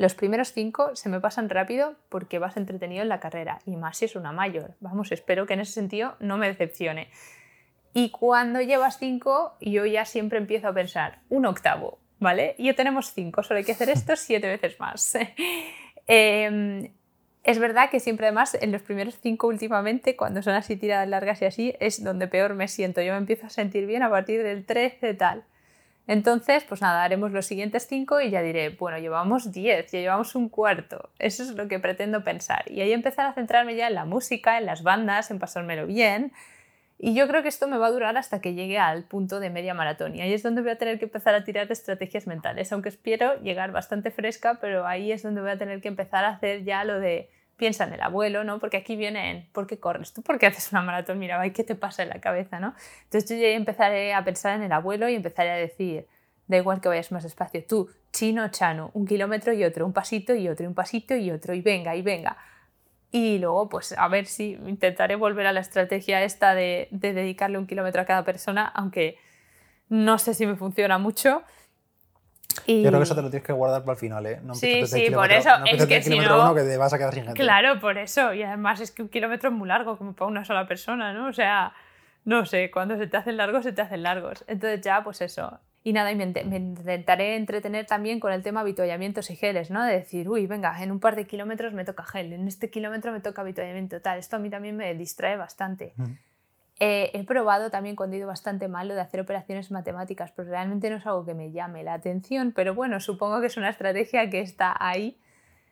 los 0.01 0.15
primeros 0.15 0.51
cinco 0.51 0.95
se 0.95 1.09
me 1.09 1.19
pasan 1.19 1.47
rápido 1.47 1.95
porque 2.09 2.39
vas 2.39 2.57
entretenido 2.57 3.03
en 3.03 3.09
la 3.09 3.19
carrera 3.19 3.59
y 3.67 3.77
más 3.77 3.97
si 3.97 4.05
es 4.05 4.15
una 4.15 4.31
mayor. 4.31 4.73
Vamos, 4.79 5.11
espero 5.11 5.45
que 5.45 5.53
en 5.53 5.59
ese 5.59 5.73
sentido 5.73 6.15
no 6.19 6.37
me 6.37 6.47
decepcione. 6.47 7.09
Y 7.93 8.09
cuando 8.09 8.61
llevas 8.61 8.97
cinco, 8.97 9.53
yo 9.61 9.85
ya 9.85 10.05
siempre 10.05 10.39
empiezo 10.39 10.69
a 10.69 10.73
pensar, 10.73 11.19
un 11.29 11.45
octavo, 11.45 11.99
¿vale? 12.19 12.55
Y 12.57 12.65
ya 12.65 12.73
tenemos 12.73 13.13
cinco, 13.13 13.43
solo 13.43 13.59
hay 13.59 13.63
que 13.63 13.73
hacer 13.73 13.89
esto 13.89 14.15
siete 14.15 14.47
veces 14.47 14.79
más. 14.79 15.17
Em, 16.07 16.91
es 17.43 17.59
verdad 17.59 17.91
que 17.91 17.99
siempre 17.99 18.25
además 18.25 18.57
en 18.59 18.71
los 18.71 18.81
primeros 18.81 19.19
cinco 19.21 19.47
últimamente, 19.47 20.15
cuando 20.15 20.41
son 20.41 20.55
así 20.55 20.75
tiradas 20.75 21.07
largas 21.07 21.43
y 21.43 21.45
así, 21.45 21.75
es 21.79 22.03
donde 22.03 22.27
peor 22.27 22.55
me 22.55 22.67
siento. 22.67 23.01
Yo 23.01 23.13
me 23.13 23.19
empiezo 23.19 23.45
a 23.45 23.49
sentir 23.49 23.85
bien 23.85 24.01
a 24.01 24.09
partir 24.09 24.41
del 24.41 24.65
13 24.65 25.13
tal. 25.13 25.45
Entonces, 26.07 26.63
pues 26.67 26.81
nada, 26.81 27.03
haremos 27.03 27.31
los 27.31 27.45
siguientes 27.45 27.85
cinco 27.87 28.19
y 28.19 28.31
ya 28.31 28.41
diré, 28.41 28.69
bueno, 28.69 28.97
llevamos 28.97 29.51
diez, 29.51 29.91
ya 29.91 29.99
llevamos 29.99 30.35
un 30.35 30.49
cuarto. 30.49 31.09
Eso 31.19 31.43
es 31.43 31.51
lo 31.51 31.67
que 31.67 31.79
pretendo 31.79 32.23
pensar. 32.23 32.69
Y 32.69 32.81
ahí 32.81 32.91
empezar 32.91 33.27
a 33.27 33.33
centrarme 33.33 33.75
ya 33.75 33.87
en 33.87 33.95
la 33.95 34.05
música, 34.05 34.57
en 34.57 34.65
las 34.65 34.83
bandas, 34.83 35.31
en 35.31 35.39
pasármelo 35.39 35.87
bien. 35.87 36.33
Y 37.03 37.15
yo 37.15 37.27
creo 37.27 37.41
que 37.41 37.49
esto 37.49 37.67
me 37.67 37.77
va 37.77 37.87
a 37.87 37.91
durar 37.91 38.17
hasta 38.17 38.41
que 38.41 38.53
llegue 38.53 38.77
al 38.77 39.05
punto 39.05 39.39
de 39.39 39.49
media 39.49 39.73
maratón. 39.73 40.15
Y 40.15 40.21
ahí 40.21 40.33
es 40.33 40.43
donde 40.43 40.61
voy 40.61 40.71
a 40.71 40.77
tener 40.77 40.99
que 40.99 41.05
empezar 41.05 41.33
a 41.33 41.43
tirar 41.43 41.67
de 41.67 41.73
estrategias 41.73 42.27
mentales. 42.27 42.71
Aunque 42.71 42.89
espero 42.89 43.41
llegar 43.41 43.71
bastante 43.71 44.11
fresca, 44.11 44.59
pero 44.61 44.85
ahí 44.85 45.11
es 45.11 45.23
donde 45.23 45.41
voy 45.41 45.51
a 45.51 45.57
tener 45.57 45.81
que 45.81 45.87
empezar 45.87 46.25
a 46.25 46.29
hacer 46.29 46.63
ya 46.63 46.83
lo 46.83 46.99
de 46.99 47.29
piensa 47.61 47.83
en 47.83 47.93
el 47.93 48.01
abuelo, 48.01 48.43
¿no? 48.43 48.57
Porque 48.57 48.77
aquí 48.77 48.95
vienen, 48.95 49.47
¿por 49.51 49.67
qué 49.67 49.79
corres? 49.79 50.13
¿Tú 50.13 50.23
por 50.23 50.39
qué 50.39 50.47
haces 50.47 50.71
una 50.71 50.81
maratón? 50.81 51.19
Mira, 51.19 51.47
¿qué 51.53 51.63
te 51.63 51.75
pasa 51.75 52.01
en 52.01 52.09
la 52.09 52.19
cabeza, 52.19 52.59
no? 52.59 52.73
Entonces 53.03 53.29
yo 53.29 53.35
ya 53.35 53.49
empezaré 53.49 54.15
a 54.15 54.23
pensar 54.23 54.55
en 54.55 54.63
el 54.63 54.71
abuelo 54.71 55.07
y 55.07 55.13
empezaré 55.13 55.51
a 55.51 55.55
decir, 55.57 56.07
da 56.47 56.57
igual 56.57 56.81
que 56.81 56.89
vayas 56.89 57.11
más 57.11 57.21
despacio, 57.21 57.63
tú, 57.63 57.87
chino, 58.11 58.49
chano, 58.49 58.89
un 58.95 59.05
kilómetro 59.05 59.53
y 59.53 59.63
otro, 59.63 59.85
un 59.85 59.93
pasito 59.93 60.33
y 60.33 60.49
otro, 60.49 60.67
un 60.67 60.73
pasito 60.73 61.15
y 61.15 61.29
otro, 61.29 61.53
y 61.53 61.61
venga, 61.61 61.95
y 61.95 62.01
venga. 62.01 62.35
Y 63.11 63.37
luego, 63.37 63.69
pues 63.69 63.93
a 63.95 64.07
ver 64.07 64.25
si 64.25 64.57
intentaré 64.65 65.15
volver 65.15 65.45
a 65.45 65.53
la 65.53 65.59
estrategia 65.59 66.23
esta 66.23 66.55
de 66.55 66.87
dedicarle 66.89 67.59
un 67.59 67.67
kilómetro 67.67 68.01
a 68.01 68.05
cada 68.05 68.23
persona, 68.23 68.65
aunque 68.65 69.19
no 69.87 70.17
sé 70.17 70.33
si 70.33 70.47
me 70.47 70.55
funciona 70.55 70.97
mucho, 70.97 71.43
yo 72.67 72.89
creo 72.89 72.99
que 72.99 73.03
eso 73.03 73.15
te 73.15 73.21
lo 73.21 73.29
tienes 73.29 73.45
que 73.45 73.53
guardar 73.53 73.81
para 73.81 73.93
el 73.93 73.99
final, 73.99 74.25
¿eh? 74.25 74.39
No 74.43 74.55
sí, 74.55 74.85
sí, 74.85 75.09
por 75.11 75.31
eso. 75.31 75.57
No 75.59 75.65
es 75.65 75.85
que 75.85 76.01
si 76.01 76.19
no... 76.19 76.41
uno 76.41 76.55
que 76.55 76.61
te 76.61 76.77
vas 76.77 76.93
a 76.93 76.97
quedar 76.97 77.13
sin 77.13 77.25
gente. 77.25 77.41
Claro, 77.41 77.79
por 77.79 77.97
eso. 77.97 78.33
Y 78.33 78.43
además 78.43 78.79
es 78.81 78.91
que 78.91 79.01
un 79.01 79.09
kilómetro 79.09 79.49
es 79.49 79.55
muy 79.55 79.67
largo, 79.67 79.97
como 79.97 80.13
para 80.13 80.27
una 80.27 80.45
sola 80.45 80.67
persona, 80.67 81.13
¿no? 81.13 81.27
O 81.27 81.33
sea, 81.33 81.73
no 82.25 82.45
sé, 82.45 82.71
cuando 82.71 82.97
se 82.97 83.07
te 83.07 83.17
hacen 83.17 83.37
largos, 83.37 83.63
se 83.63 83.71
te 83.71 83.81
hacen 83.81 84.03
largos. 84.03 84.43
Entonces 84.47 84.81
ya, 84.81 85.03
pues 85.03 85.21
eso. 85.21 85.59
Y 85.83 85.93
nada, 85.93 86.11
y 86.11 86.15
me, 86.15 86.25
intentaré 86.25 87.35
entretener 87.35 87.87
también 87.87 88.19
con 88.19 88.31
el 88.31 88.43
tema 88.43 88.59
habituallamientos 88.59 89.31
y 89.31 89.35
geles, 89.35 89.71
¿no? 89.71 89.83
De 89.83 89.93
decir, 89.93 90.29
uy, 90.29 90.45
venga, 90.45 90.81
en 90.83 90.91
un 90.91 90.99
par 90.99 91.15
de 91.15 91.25
kilómetros 91.25 91.73
me 91.73 91.85
toca 91.85 92.03
gel, 92.03 92.33
en 92.33 92.47
este 92.47 92.69
kilómetro 92.69 93.11
me 93.11 93.19
toca 93.19 93.41
habituallamiento, 93.41 93.99
tal. 93.99 94.19
Esto 94.19 94.35
a 94.35 94.39
mí 94.39 94.51
también 94.51 94.77
me 94.77 94.93
distrae 94.93 95.37
bastante. 95.37 95.93
Eh, 96.83 97.11
he 97.13 97.23
probado 97.23 97.69
también 97.69 97.95
cuando 97.95 98.15
he 98.15 98.17
ido 98.19 98.27
bastante 98.27 98.67
mal 98.67 98.87
lo 98.87 98.95
de 98.95 99.01
hacer 99.01 99.21
operaciones 99.21 99.69
matemáticas, 99.69 100.31
pero 100.35 100.49
realmente 100.49 100.89
no 100.89 100.95
es 100.95 101.05
algo 101.05 101.23
que 101.23 101.35
me 101.35 101.51
llame 101.51 101.83
la 101.83 101.93
atención, 101.93 102.53
pero 102.55 102.73
bueno, 102.73 102.99
supongo 102.99 103.39
que 103.39 103.45
es 103.45 103.57
una 103.57 103.69
estrategia 103.69 104.31
que 104.31 104.39
está 104.39 104.75
ahí. 104.79 105.15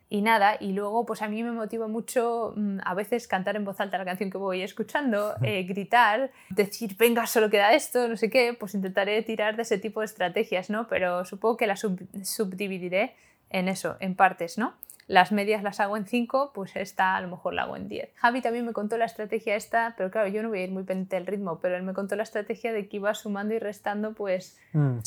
Y 0.07 0.21
nada, 0.21 0.57
y 0.59 0.71
luego 0.73 1.07
pues 1.07 1.23
a 1.23 1.27
mí 1.27 1.41
me 1.41 1.51
motiva 1.51 1.87
mucho 1.87 2.53
mm, 2.55 2.81
a 2.85 2.93
veces 2.93 3.27
cantar 3.27 3.55
en 3.55 3.65
voz 3.65 3.79
alta 3.79 3.97
la 3.97 4.05
canción 4.05 4.29
que 4.29 4.37
voy 4.37 4.61
escuchando, 4.61 5.33
eh, 5.41 5.63
gritar, 5.63 6.29
decir, 6.51 6.95
venga, 6.95 7.25
solo 7.25 7.49
queda 7.49 7.73
esto, 7.73 8.07
no 8.07 8.15
sé 8.15 8.29
qué, 8.29 8.53
pues 8.53 8.75
intentaré 8.75 9.23
tirar 9.23 9.55
de 9.55 9.63
ese 9.63 9.79
tipo 9.79 10.01
de 10.01 10.05
estrategias, 10.05 10.69
¿no? 10.69 10.87
Pero 10.87 11.25
supongo 11.25 11.57
que 11.57 11.65
las 11.65 11.79
subdividiré 11.79 13.15
en 13.49 13.67
eso, 13.67 13.97
en 13.99 14.13
partes, 14.13 14.59
¿no? 14.59 14.75
Las 15.09 15.31
medias 15.31 15.63
las 15.63 15.79
hago 15.79 15.97
en 15.97 16.05
5, 16.05 16.51
pues 16.53 16.75
esta 16.75 17.15
a 17.15 17.21
lo 17.21 17.29
mejor 17.29 17.55
la 17.55 17.63
hago 17.63 17.75
en 17.75 17.89
10. 17.89 18.11
Javi 18.13 18.41
también 18.41 18.63
me 18.63 18.73
contó 18.73 18.95
la 18.95 19.05
estrategia 19.05 19.55
esta, 19.55 19.95
pero 19.97 20.11
claro, 20.11 20.27
yo 20.27 20.43
no 20.43 20.49
voy 20.49 20.59
a 20.59 20.63
ir 20.65 20.71
muy 20.71 20.83
pendiente 20.83 21.15
del 21.15 21.25
ritmo, 21.25 21.59
pero 21.59 21.75
él 21.75 21.81
me 21.81 21.95
contó 21.95 22.15
la 22.15 22.21
estrategia 22.21 22.71
de 22.71 22.87
que 22.87 22.97
iba 22.97 23.11
sumando 23.15 23.55
y 23.55 23.59
restando 23.59 24.13
pues 24.13 24.59
mm, 24.73 24.99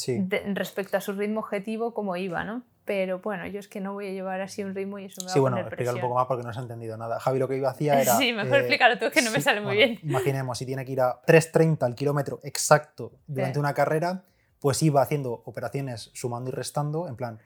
respecto 0.55 0.97
a 0.97 1.01
su 1.01 1.12
ritmo 1.12 1.38
objetivo 1.38 1.95
como 1.95 2.17
iba, 2.17 2.43
¿no? 2.43 2.65
Pero 2.85 3.21
bueno, 3.21 3.47
yo 3.47 3.61
es 3.61 3.69
que 3.69 3.81
no 3.81 3.93
voy 3.93 4.09
a 4.09 4.11
llevar 4.11 4.41
así 4.41 4.65
un 4.65 4.75
ritmo 4.75 4.99
y 4.99 5.05
eso 5.05 5.21
me 5.21 5.29
va 5.29 5.33
sí, 5.33 5.38
bueno, 5.38 5.59
explícalo 5.59 5.99
un 5.99 6.01
poco 6.01 6.15
más 6.17 6.27
porque 6.27 6.43
no 6.43 6.51
has 6.51 6.57
entendido 6.57 6.97
nada. 6.97 7.21
Javi 7.21 7.38
lo 7.38 7.47
que 7.47 7.59
iba 7.59 7.71
hacía 7.71 8.01
era... 8.01 8.17
Sí, 8.19 8.33
mejor 8.33 8.57
eh, 8.57 8.59
explícalo 8.59 8.99
tú, 8.99 9.09
que 9.12 9.23
no 9.23 9.31
me 9.31 9.41
sale 9.41 9.61
muy 9.61 9.77
bien. 9.77 10.01
Imaginemos, 10.03 10.59
si 10.59 10.67
tiene 10.67 10.85
que 10.85 10.91
ir 10.91 11.01
a 11.01 11.23
3.30 11.23 11.85
al 11.85 11.95
kilómetro 11.95 12.41
exacto 12.43 13.12
durante 13.29 13.61
una 13.61 13.73
carrera, 13.73 14.25
pues 14.59 14.83
iba 14.83 15.01
haciendo 15.01 15.43
operaciones 15.45 16.11
sumando 16.12 16.51
y 16.51 16.55
restando, 16.55 17.07
en 17.07 17.15
plan, 17.15 17.38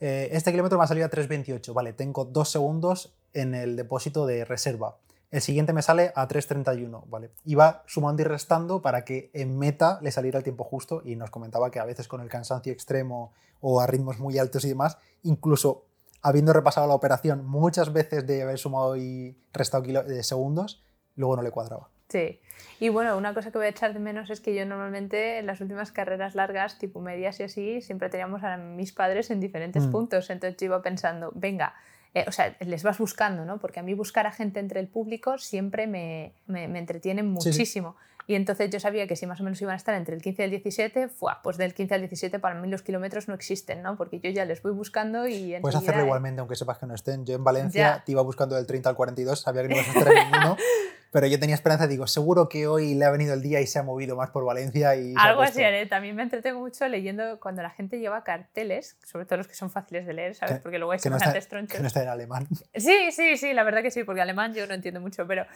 eh, 0.00 0.28
este 0.32 0.50
kilómetro 0.52 0.78
me 0.78 0.84
ha 0.84 0.86
salido 0.86 1.06
a 1.06 1.10
3.28, 1.10 1.72
vale, 1.72 1.92
tengo 1.92 2.24
dos 2.24 2.50
segundos 2.50 3.14
en 3.34 3.54
el 3.54 3.76
depósito 3.76 4.26
de 4.26 4.44
reserva. 4.44 4.96
el 5.30 5.42
siguiente 5.42 5.72
me 5.72 5.82
sale 5.82 6.12
a 6.14 6.26
3.31, 6.26 7.04
¿vale? 7.08 7.30
Iba 7.44 7.82
sumando 7.86 8.22
y 8.22 8.24
restando 8.24 8.80
para 8.80 9.04
que 9.04 9.30
en 9.34 9.58
meta 9.58 9.98
le 10.00 10.10
saliera 10.10 10.38
el 10.38 10.44
tiempo 10.44 10.64
justo 10.64 11.02
y 11.04 11.16
nos 11.16 11.30
comentaba 11.30 11.70
que 11.70 11.80
a 11.80 11.84
veces 11.84 12.08
con 12.08 12.20
el 12.20 12.28
cansancio 12.28 12.72
extremo 12.72 13.32
o 13.60 13.80
a 13.80 13.86
ritmos 13.86 14.18
muy 14.18 14.38
altos 14.38 14.64
y 14.64 14.68
demás, 14.68 14.98
incluso 15.22 15.84
habiendo 16.22 16.52
repasado 16.52 16.86
la 16.86 16.94
operación 16.94 17.44
muchas 17.46 17.92
veces 17.92 18.26
de 18.26 18.42
haber 18.42 18.58
sumado 18.58 18.96
y 18.96 19.36
restado 19.52 19.84
de 19.84 20.22
segundos, 20.22 20.82
luego 21.16 21.36
no 21.36 21.42
le 21.42 21.50
cuadraba. 21.50 21.90
Sí. 22.08 22.40
Y 22.80 22.88
bueno, 22.90 23.16
una 23.16 23.34
cosa 23.34 23.50
que 23.50 23.58
voy 23.58 23.66
a 23.66 23.70
echar 23.70 23.92
de 23.92 23.98
menos 23.98 24.30
es 24.30 24.40
que 24.40 24.54
yo 24.54 24.64
normalmente 24.64 25.38
en 25.38 25.46
las 25.46 25.60
últimas 25.60 25.92
carreras 25.92 26.34
largas, 26.34 26.78
tipo 26.78 27.00
medias 27.00 27.40
y 27.40 27.42
así, 27.42 27.82
siempre 27.82 28.08
teníamos 28.08 28.42
a 28.44 28.56
mis 28.56 28.92
padres 28.92 29.30
en 29.30 29.40
diferentes 29.40 29.86
mm. 29.86 29.90
puntos. 29.90 30.30
Entonces 30.30 30.56
yo 30.58 30.66
iba 30.66 30.82
pensando, 30.82 31.32
venga, 31.34 31.74
eh, 32.14 32.24
o 32.26 32.32
sea, 32.32 32.56
les 32.60 32.82
vas 32.82 32.98
buscando, 32.98 33.44
¿no? 33.44 33.58
Porque 33.58 33.80
a 33.80 33.82
mí 33.82 33.94
buscar 33.94 34.26
a 34.26 34.32
gente 34.32 34.60
entre 34.60 34.80
el 34.80 34.88
público 34.88 35.38
siempre 35.38 35.86
me, 35.86 36.32
me, 36.46 36.64
entretiene 36.78 37.22
muchísimo. 37.22 37.96
Y 38.26 38.34
entonces 38.34 38.70
yo 38.70 38.78
sabía 38.78 39.06
que 39.06 39.16
si 39.16 39.26
más 39.26 39.40
o 39.40 39.44
menos 39.44 39.60
iban 39.62 39.72
a 39.72 39.76
estar 39.76 39.94
entre 39.94 40.14
el 40.14 40.20
15 40.20 40.42
y 40.42 40.44
el 40.44 40.50
17, 40.50 41.08
pues 41.42 41.56
del 41.56 41.72
15 41.72 41.94
al 41.94 42.00
17 42.02 42.38
para 42.38 42.54
mí 42.60 42.68
los 42.68 42.82
kilómetros 42.82 43.26
no 43.26 43.34
existen, 43.34 43.82
¿no? 43.82 43.96
Porque 43.96 44.20
yo 44.20 44.28
ya 44.30 44.44
les 44.44 44.62
voy 44.62 44.72
buscando 44.72 45.26
y... 45.26 45.56
Puedes 45.62 45.76
hacerlo 45.76 46.02
igualmente, 46.02 46.40
aunque 46.40 46.54
sepas 46.54 46.76
que 46.76 46.86
no 46.86 46.94
estén. 46.94 47.24
Yo 47.24 47.34
en 47.34 47.42
Valencia 47.42 48.02
te 48.04 48.12
iba 48.12 48.20
buscando 48.20 48.54
del 48.54 48.66
30 48.66 48.90
al 48.90 48.96
42, 48.96 49.40
sabía 49.40 49.62
que 49.62 49.68
no 49.68 49.74
ibas 49.76 49.88
a 49.88 49.98
estar 49.98 50.12
en 50.12 50.30
ninguno. 50.30 50.56
pero 51.10 51.26
yo 51.26 51.38
tenía 51.40 51.54
esperanza, 51.54 51.86
digo, 51.86 52.06
seguro 52.06 52.48
que 52.48 52.66
hoy 52.66 52.94
le 52.94 53.04
ha 53.04 53.10
venido 53.10 53.34
el 53.34 53.42
día 53.42 53.60
y 53.60 53.66
se 53.66 53.78
ha 53.78 53.82
movido 53.82 54.16
más 54.16 54.30
por 54.30 54.44
Valencia. 54.44 54.94
y 54.94 55.14
Algo 55.16 55.42
así 55.42 55.62
haré. 55.62 55.86
También 55.86 56.14
me 56.14 56.22
entretengo 56.22 56.60
mucho 56.60 56.86
leyendo 56.88 57.40
cuando 57.40 57.62
la 57.62 57.70
gente 57.70 57.98
lleva 57.98 58.24
carteles, 58.24 58.98
sobre 59.04 59.24
todo 59.24 59.38
los 59.38 59.48
que 59.48 59.54
son 59.54 59.70
fáciles 59.70 60.06
de 60.06 60.12
leer, 60.12 60.34
¿sabes? 60.34 60.60
Porque 60.60 60.78
luego 60.78 60.92
hay 60.92 60.98
que 60.98 61.08
no 61.08 61.16
está, 61.16 61.32
Que 61.66 61.80
no 61.80 61.86
está 61.86 62.02
en 62.02 62.08
alemán. 62.08 62.46
Sí, 62.74 63.10
sí, 63.12 63.36
sí, 63.36 63.52
la 63.54 63.64
verdad 63.64 63.82
que 63.82 63.90
sí, 63.90 64.04
porque 64.04 64.20
alemán 64.20 64.54
yo 64.54 64.66
no 64.66 64.74
entiendo 64.74 65.00
mucho, 65.00 65.26
pero 65.26 65.46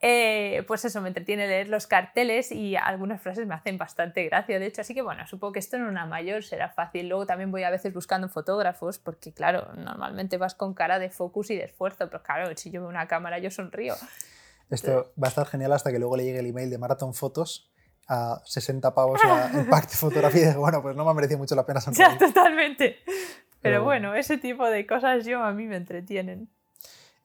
eh, 0.00 0.64
pues 0.66 0.84
eso, 0.84 1.00
me 1.00 1.08
entretiene 1.08 1.46
leer 1.46 1.68
los 1.68 1.86
carteles 1.86 2.52
y 2.52 2.76
algunas 2.76 3.20
frases 3.20 3.46
me 3.46 3.54
hacen 3.54 3.76
bastante 3.76 4.24
gracia, 4.24 4.58
de 4.58 4.66
hecho, 4.66 4.80
así 4.80 4.94
que 4.94 5.02
bueno, 5.02 5.26
supongo 5.26 5.52
que 5.52 5.58
esto 5.58 5.76
en 5.76 5.82
una 5.82 6.06
mayor 6.06 6.44
será 6.44 6.70
fácil. 6.70 7.08
Luego 7.08 7.26
también 7.26 7.50
voy 7.50 7.64
a 7.64 7.70
veces 7.70 7.92
buscando 7.92 8.28
fotógrafos, 8.28 8.98
porque 8.98 9.32
claro, 9.32 9.72
normalmente 9.74 10.36
vas 10.38 10.54
con 10.54 10.74
cara 10.74 10.98
de 10.98 11.10
focus 11.10 11.50
y 11.50 11.56
de 11.56 11.64
esfuerzo, 11.64 12.06
pero 12.08 12.22
claro, 12.22 12.50
si 12.56 12.70
yo 12.70 12.82
veo 12.82 12.90
una 12.90 13.08
cámara 13.08 13.38
yo 13.38 13.50
sonrío. 13.50 13.94
Esto 14.70 15.12
va 15.20 15.26
a 15.26 15.28
estar 15.28 15.46
genial 15.46 15.72
hasta 15.72 15.90
que 15.90 15.98
luego 15.98 16.16
le 16.16 16.24
llegue 16.24 16.38
el 16.38 16.46
email 16.46 16.70
de 16.70 16.78
Marathon 16.78 17.12
Fotos 17.14 17.70
a 18.08 18.40
60 18.44 18.94
pavos 18.94 19.20
la, 19.24 19.50
el 19.60 19.66
pack 19.68 19.90
de 19.90 19.96
fotografía 19.96 20.50
y 20.50 20.54
bueno, 20.54 20.82
pues 20.82 20.96
no 20.96 21.04
me 21.04 21.10
ha 21.10 21.14
merecido 21.14 21.38
mucho 21.38 21.54
la 21.54 21.64
pena 21.64 21.80
sonreír. 21.80 22.10
Ya, 22.10 22.18
totalmente. 22.18 22.98
Pero, 23.60 23.84
bueno, 23.84 24.14
ese 24.14 24.38
tipo 24.38 24.66
de 24.66 24.86
cosas 24.86 25.26
yo 25.26 25.42
a 25.42 25.52
mí 25.52 25.66
me 25.66 25.76
entretienen. 25.76 26.48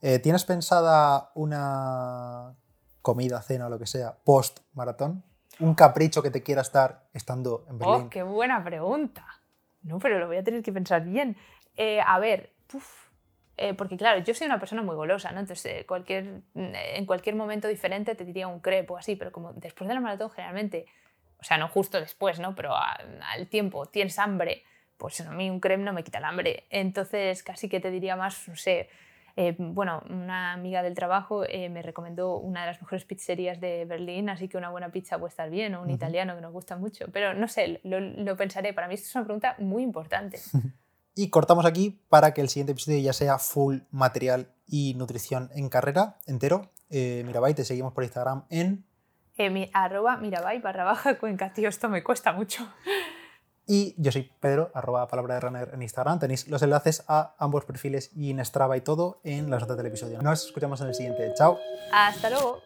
Eh, 0.02 0.20
¿Tienes 0.20 0.44
pensada 0.44 1.32
una 1.34 2.56
comida, 3.02 3.42
cena 3.42 3.68
o 3.68 3.70
lo 3.70 3.80
que 3.80 3.88
sea, 3.88 4.18
post 4.24 4.60
maratón? 4.74 5.24
¿Un 5.60 5.74
capricho 5.76 6.22
que 6.22 6.32
te 6.32 6.44
quiera 6.44 6.62
estar 6.62 7.08
estando 7.14 7.66
en 7.70 7.78
Berlín? 7.78 8.02
Oh, 8.02 8.10
qué 8.10 8.24
buena 8.24 8.64
pregunta. 8.64 9.26
No, 9.84 10.00
pero 10.00 10.20
lo 10.20 10.28
voy 10.28 10.38
a 10.38 10.44
tener 10.44 10.62
que 10.62 10.74
pensar 10.74 11.06
bien. 11.06 11.38
Eh, 11.78 12.02
a 12.06 12.20
ver, 12.20 12.54
eh, 13.58 13.74
porque 13.74 13.98
claro, 13.98 14.24
yo 14.24 14.34
soy 14.34 14.48
una 14.48 14.60
persona 14.60 14.82
muy 14.82 14.96
golosa, 14.96 15.32
¿no? 15.32 15.40
Entonces, 15.40 15.66
eh, 15.66 15.86
cualquier, 15.86 16.42
en 16.56 17.06
cualquier 17.06 17.36
momento 17.36 17.68
diferente 17.68 18.16
te 18.16 18.26
diría 18.26 18.48
un 18.48 18.60
crepe 18.60 18.94
o 18.94 18.98
así, 18.98 19.16
pero 19.16 19.32
como 19.32 19.54
después 19.54 19.88
de 19.88 19.94
la 19.94 20.02
maratón 20.02 20.30
generalmente, 20.30 20.86
o 21.40 21.44
sea, 21.44 21.58
no 21.58 21.68
justo 21.68 22.00
después, 22.00 22.40
¿no? 22.40 22.56
Pero 22.56 22.76
al 22.76 23.48
tiempo 23.48 23.86
tienes 23.86 24.20
hambre, 24.20 24.64
pues 24.98 25.22
a 25.22 25.32
mí 25.32 25.50
un 25.50 25.60
crepe 25.60 25.84
no 25.84 25.94
me 25.94 26.04
quita 26.04 26.18
el 26.18 26.26
hambre. 26.26 26.66
Entonces, 26.70 27.44
casi 27.44 27.70
que 27.70 27.80
te 27.80 27.92
diría 27.92 28.16
más, 28.16 28.48
no 28.48 28.56
sé, 28.56 28.90
eh, 29.38 29.54
bueno, 29.58 30.02
una 30.10 30.54
amiga 30.54 30.82
del 30.82 30.96
trabajo 30.96 31.44
eh, 31.44 31.68
me 31.68 31.82
recomendó 31.82 32.38
una 32.38 32.62
de 32.62 32.68
las 32.68 32.82
mejores 32.82 33.04
pizzerías 33.04 33.60
de 33.60 33.84
Berlín, 33.84 34.30
así 34.30 34.48
que 34.48 34.58
una 34.58 34.70
buena 34.70 34.90
pizza 34.90 35.20
puede 35.20 35.30
estar 35.30 35.50
bien, 35.50 35.76
o 35.76 35.82
un 35.82 35.90
italiano 35.90 36.36
que 36.36 36.42
nos 36.42 36.54
gusta 36.54 36.78
mucho. 36.78 37.08
Pero 37.12 37.34
no 37.34 37.48
sé, 37.50 37.82
lo, 37.84 38.38
pensaré. 38.38 38.74
Para 38.74 38.88
mí 38.88 38.94
esto 38.94 39.08
es 39.08 39.16
una 39.16 39.26
pregunta 39.26 39.56
muy 39.60 39.84
importante. 39.84 40.40
y 41.16 41.30
cortamos 41.30 41.66
aquí 41.66 42.02
para 42.10 42.34
que 42.34 42.42
el 42.42 42.50
siguiente 42.50 42.74
episodio 42.74 43.00
ya 43.00 43.14
sea 43.14 43.40
full 43.40 43.80
material 43.92 44.50
y 44.68 44.94
nutrición 44.96 45.50
en 45.56 45.70
carrera 45.70 46.18
entero. 46.26 46.70
Eh, 46.90 47.24
Mirabai, 47.26 47.54
te 47.54 47.66
seguimos 47.66 47.94
por 47.94 48.04
Instagram 48.04 48.44
en... 48.50 48.86
Eh, 49.38 49.50
mi, 49.50 49.70
arroba 49.74 50.18
Mirabai 50.18 50.62
barra 50.62 50.84
baja 50.84 51.18
cuenca, 51.18 51.52
tío, 51.52 51.68
esto 51.68 51.90
me 51.90 52.04
cuesta 52.04 52.34
mucho. 52.34 52.68
Y 53.68 53.96
yo 53.98 54.12
soy 54.12 54.32
Pedro, 54.40 54.70
arroba 54.76 55.08
palabra 55.08 55.36
de 55.36 55.40
runner 55.40 55.72
en 55.74 55.82
Instagram. 55.82 56.20
Tenéis 56.20 56.48
los 56.48 56.62
enlaces 56.62 57.04
a 57.08 57.34
ambos 57.40 57.66
perfiles 57.66 58.12
y 58.16 58.30
en 58.30 58.44
Strava 58.46 58.78
y 58.78 58.82
todo 58.82 59.22
en 59.24 59.50
las 59.50 59.62
notas 59.62 59.78
del 59.78 59.88
episodio. 59.88 60.22
Nos 60.22 60.46
escuchamos 60.46 60.82
en 60.82 60.88
el 60.88 60.94
siguiente. 60.94 61.34
Chao. 61.36 61.58
Hasta 61.92 62.30
luego. 62.30 62.62